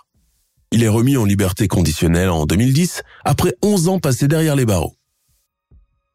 Il 0.71 0.83
est 0.83 0.89
remis 0.89 1.17
en 1.17 1.25
liberté 1.25 1.67
conditionnelle 1.67 2.29
en 2.29 2.45
2010 2.45 3.03
après 3.25 3.53
11 3.61 3.89
ans 3.89 3.99
passés 3.99 4.27
derrière 4.27 4.55
les 4.55 4.65
barreaux. 4.65 4.95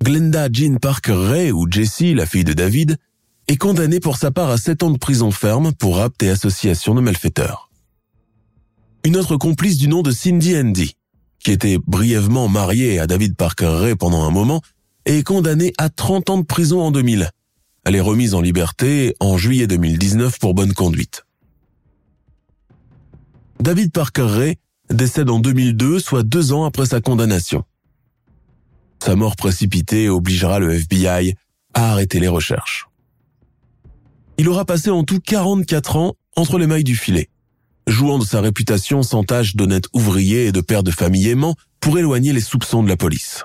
Glenda 0.02 0.48
Jean 0.50 0.78
Parker 0.78 1.12
Ray 1.12 1.52
ou 1.52 1.70
Jessie, 1.70 2.14
la 2.14 2.26
fille 2.26 2.44
de 2.44 2.54
David, 2.54 2.96
est 3.46 3.56
condamnée 3.56 4.00
pour 4.00 4.16
sa 4.16 4.30
part 4.30 4.50
à 4.50 4.56
7 4.56 4.82
ans 4.82 4.90
de 4.90 4.98
prison 4.98 5.30
ferme 5.30 5.72
pour 5.72 5.98
rapt 5.98 6.22
et 6.22 6.30
association 6.30 6.94
de 6.94 7.00
malfaiteurs. 7.00 7.70
Une 9.04 9.16
autre 9.16 9.36
complice 9.36 9.76
du 9.76 9.88
nom 9.88 10.02
de 10.02 10.10
Cindy 10.10 10.56
Andy, 10.56 10.96
qui 11.38 11.52
était 11.52 11.78
brièvement 11.86 12.48
mariée 12.48 12.98
à 12.98 13.06
David 13.06 13.36
Parker 13.36 13.66
Ray 13.66 13.94
pendant 13.96 14.24
un 14.24 14.30
moment, 14.30 14.62
est 15.04 15.22
condamnée 15.22 15.72
à 15.78 15.88
30 15.88 16.30
ans 16.30 16.38
de 16.38 16.44
prison 16.44 16.80
en 16.80 16.90
2000 16.90 17.30
elle 17.84 17.96
est 17.96 18.00
remise 18.00 18.34
en 18.34 18.40
liberté 18.40 19.14
en 19.20 19.36
juillet 19.36 19.66
2019 19.66 20.38
pour 20.38 20.54
bonne 20.54 20.74
conduite. 20.74 21.24
David 23.60 23.92
Parker 23.92 24.22
Ray 24.22 24.56
décède 24.90 25.30
en 25.30 25.38
2002, 25.38 25.98
soit 25.98 26.22
deux 26.22 26.52
ans 26.52 26.64
après 26.64 26.86
sa 26.86 27.00
condamnation. 27.00 27.64
Sa 29.02 29.16
mort 29.16 29.36
précipitée 29.36 30.08
obligera 30.08 30.58
le 30.58 30.72
FBI 30.74 31.34
à 31.74 31.92
arrêter 31.92 32.20
les 32.20 32.28
recherches. 32.28 32.88
Il 34.38 34.48
aura 34.48 34.64
passé 34.64 34.90
en 34.90 35.04
tout 35.04 35.20
44 35.20 35.96
ans 35.96 36.14
entre 36.36 36.58
les 36.58 36.66
mailles 36.66 36.84
du 36.84 36.96
filet, 36.96 37.28
jouant 37.86 38.18
de 38.18 38.24
sa 38.24 38.40
réputation 38.40 39.02
sans 39.02 39.24
tâche 39.24 39.56
d'honnête 39.56 39.86
ouvrier 39.92 40.46
et 40.46 40.52
de 40.52 40.60
père 40.60 40.82
de 40.82 40.90
famille 40.90 41.28
aimant 41.28 41.54
pour 41.80 41.98
éloigner 41.98 42.32
les 42.32 42.40
soupçons 42.40 42.82
de 42.82 42.88
la 42.88 42.96
police. 42.96 43.44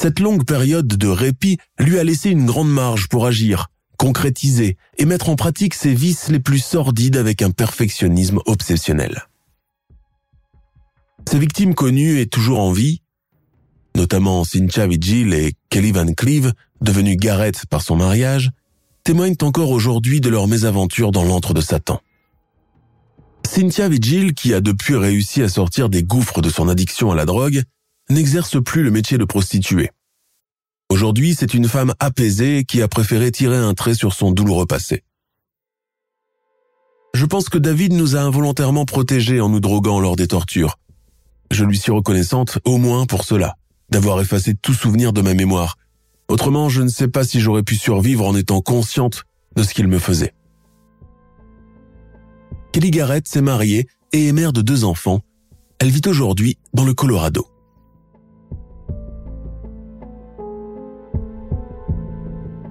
Cette 0.00 0.20
longue 0.20 0.44
période 0.44 0.86
de 0.86 1.08
répit 1.08 1.58
lui 1.80 1.98
a 1.98 2.04
laissé 2.04 2.30
une 2.30 2.46
grande 2.46 2.70
marge 2.70 3.08
pour 3.08 3.26
agir, 3.26 3.66
concrétiser 3.96 4.76
et 4.96 5.04
mettre 5.04 5.28
en 5.28 5.34
pratique 5.34 5.74
ses 5.74 5.92
vices 5.92 6.28
les 6.28 6.38
plus 6.38 6.60
sordides 6.60 7.16
avec 7.16 7.42
un 7.42 7.50
perfectionnisme 7.50 8.38
obsessionnel. 8.46 9.26
Ses 11.28 11.40
victimes 11.40 11.74
connues 11.74 12.20
et 12.20 12.28
toujours 12.28 12.60
en 12.60 12.70
vie, 12.70 13.02
notamment 13.96 14.44
Cynthia 14.44 14.86
Vigil 14.86 15.34
et 15.34 15.54
Kelly 15.68 15.90
Van 15.90 16.12
Cleve, 16.12 16.52
devenue 16.80 17.16
Garrett 17.16 17.66
par 17.66 17.82
son 17.82 17.96
mariage, 17.96 18.52
témoignent 19.02 19.42
encore 19.42 19.70
aujourd'hui 19.70 20.20
de 20.20 20.28
leur 20.28 20.46
mésaventure 20.46 21.10
dans 21.10 21.24
l'antre 21.24 21.54
de 21.54 21.60
Satan. 21.60 22.00
Cynthia 23.44 23.88
Vigil, 23.88 24.34
qui 24.34 24.54
a 24.54 24.60
depuis 24.60 24.94
réussi 24.94 25.42
à 25.42 25.48
sortir 25.48 25.88
des 25.88 26.04
gouffres 26.04 26.40
de 26.40 26.50
son 26.50 26.68
addiction 26.68 27.10
à 27.10 27.16
la 27.16 27.24
drogue, 27.24 27.64
n'exerce 28.10 28.62
plus 28.62 28.82
le 28.82 28.90
métier 28.90 29.18
de 29.18 29.24
prostituée. 29.24 29.90
Aujourd'hui, 30.88 31.34
c'est 31.34 31.52
une 31.52 31.68
femme 31.68 31.94
apaisée 31.98 32.64
qui 32.64 32.80
a 32.80 32.88
préféré 32.88 33.30
tirer 33.30 33.56
un 33.56 33.74
trait 33.74 33.94
sur 33.94 34.14
son 34.14 34.32
douloureux 34.32 34.66
passé. 34.66 35.04
Je 37.14 37.26
pense 37.26 37.48
que 37.48 37.58
David 37.58 37.92
nous 37.92 38.16
a 38.16 38.20
involontairement 38.20 38.84
protégés 38.84 39.40
en 39.40 39.48
nous 39.48 39.60
droguant 39.60 40.00
lors 40.00 40.16
des 40.16 40.28
tortures. 40.28 40.78
Je 41.50 41.64
lui 41.64 41.78
suis 41.78 41.92
reconnaissante 41.92 42.58
au 42.64 42.78
moins 42.78 43.06
pour 43.06 43.24
cela, 43.24 43.56
d'avoir 43.90 44.20
effacé 44.20 44.54
tout 44.54 44.74
souvenir 44.74 45.12
de 45.12 45.20
ma 45.20 45.34
mémoire. 45.34 45.76
Autrement, 46.28 46.68
je 46.68 46.82
ne 46.82 46.88
sais 46.88 47.08
pas 47.08 47.24
si 47.24 47.40
j'aurais 47.40 47.62
pu 47.62 47.76
survivre 47.76 48.26
en 48.26 48.36
étant 48.36 48.60
consciente 48.60 49.24
de 49.56 49.62
ce 49.62 49.74
qu'il 49.74 49.88
me 49.88 49.98
faisait. 49.98 50.34
Kelly 52.72 52.90
Garrett 52.90 53.26
s'est 53.26 53.40
mariée 53.40 53.88
et 54.12 54.28
est 54.28 54.32
mère 54.32 54.52
de 54.52 54.62
deux 54.62 54.84
enfants. 54.84 55.20
Elle 55.78 55.90
vit 55.90 56.02
aujourd'hui 56.06 56.58
dans 56.74 56.84
le 56.84 56.94
Colorado. 56.94 57.46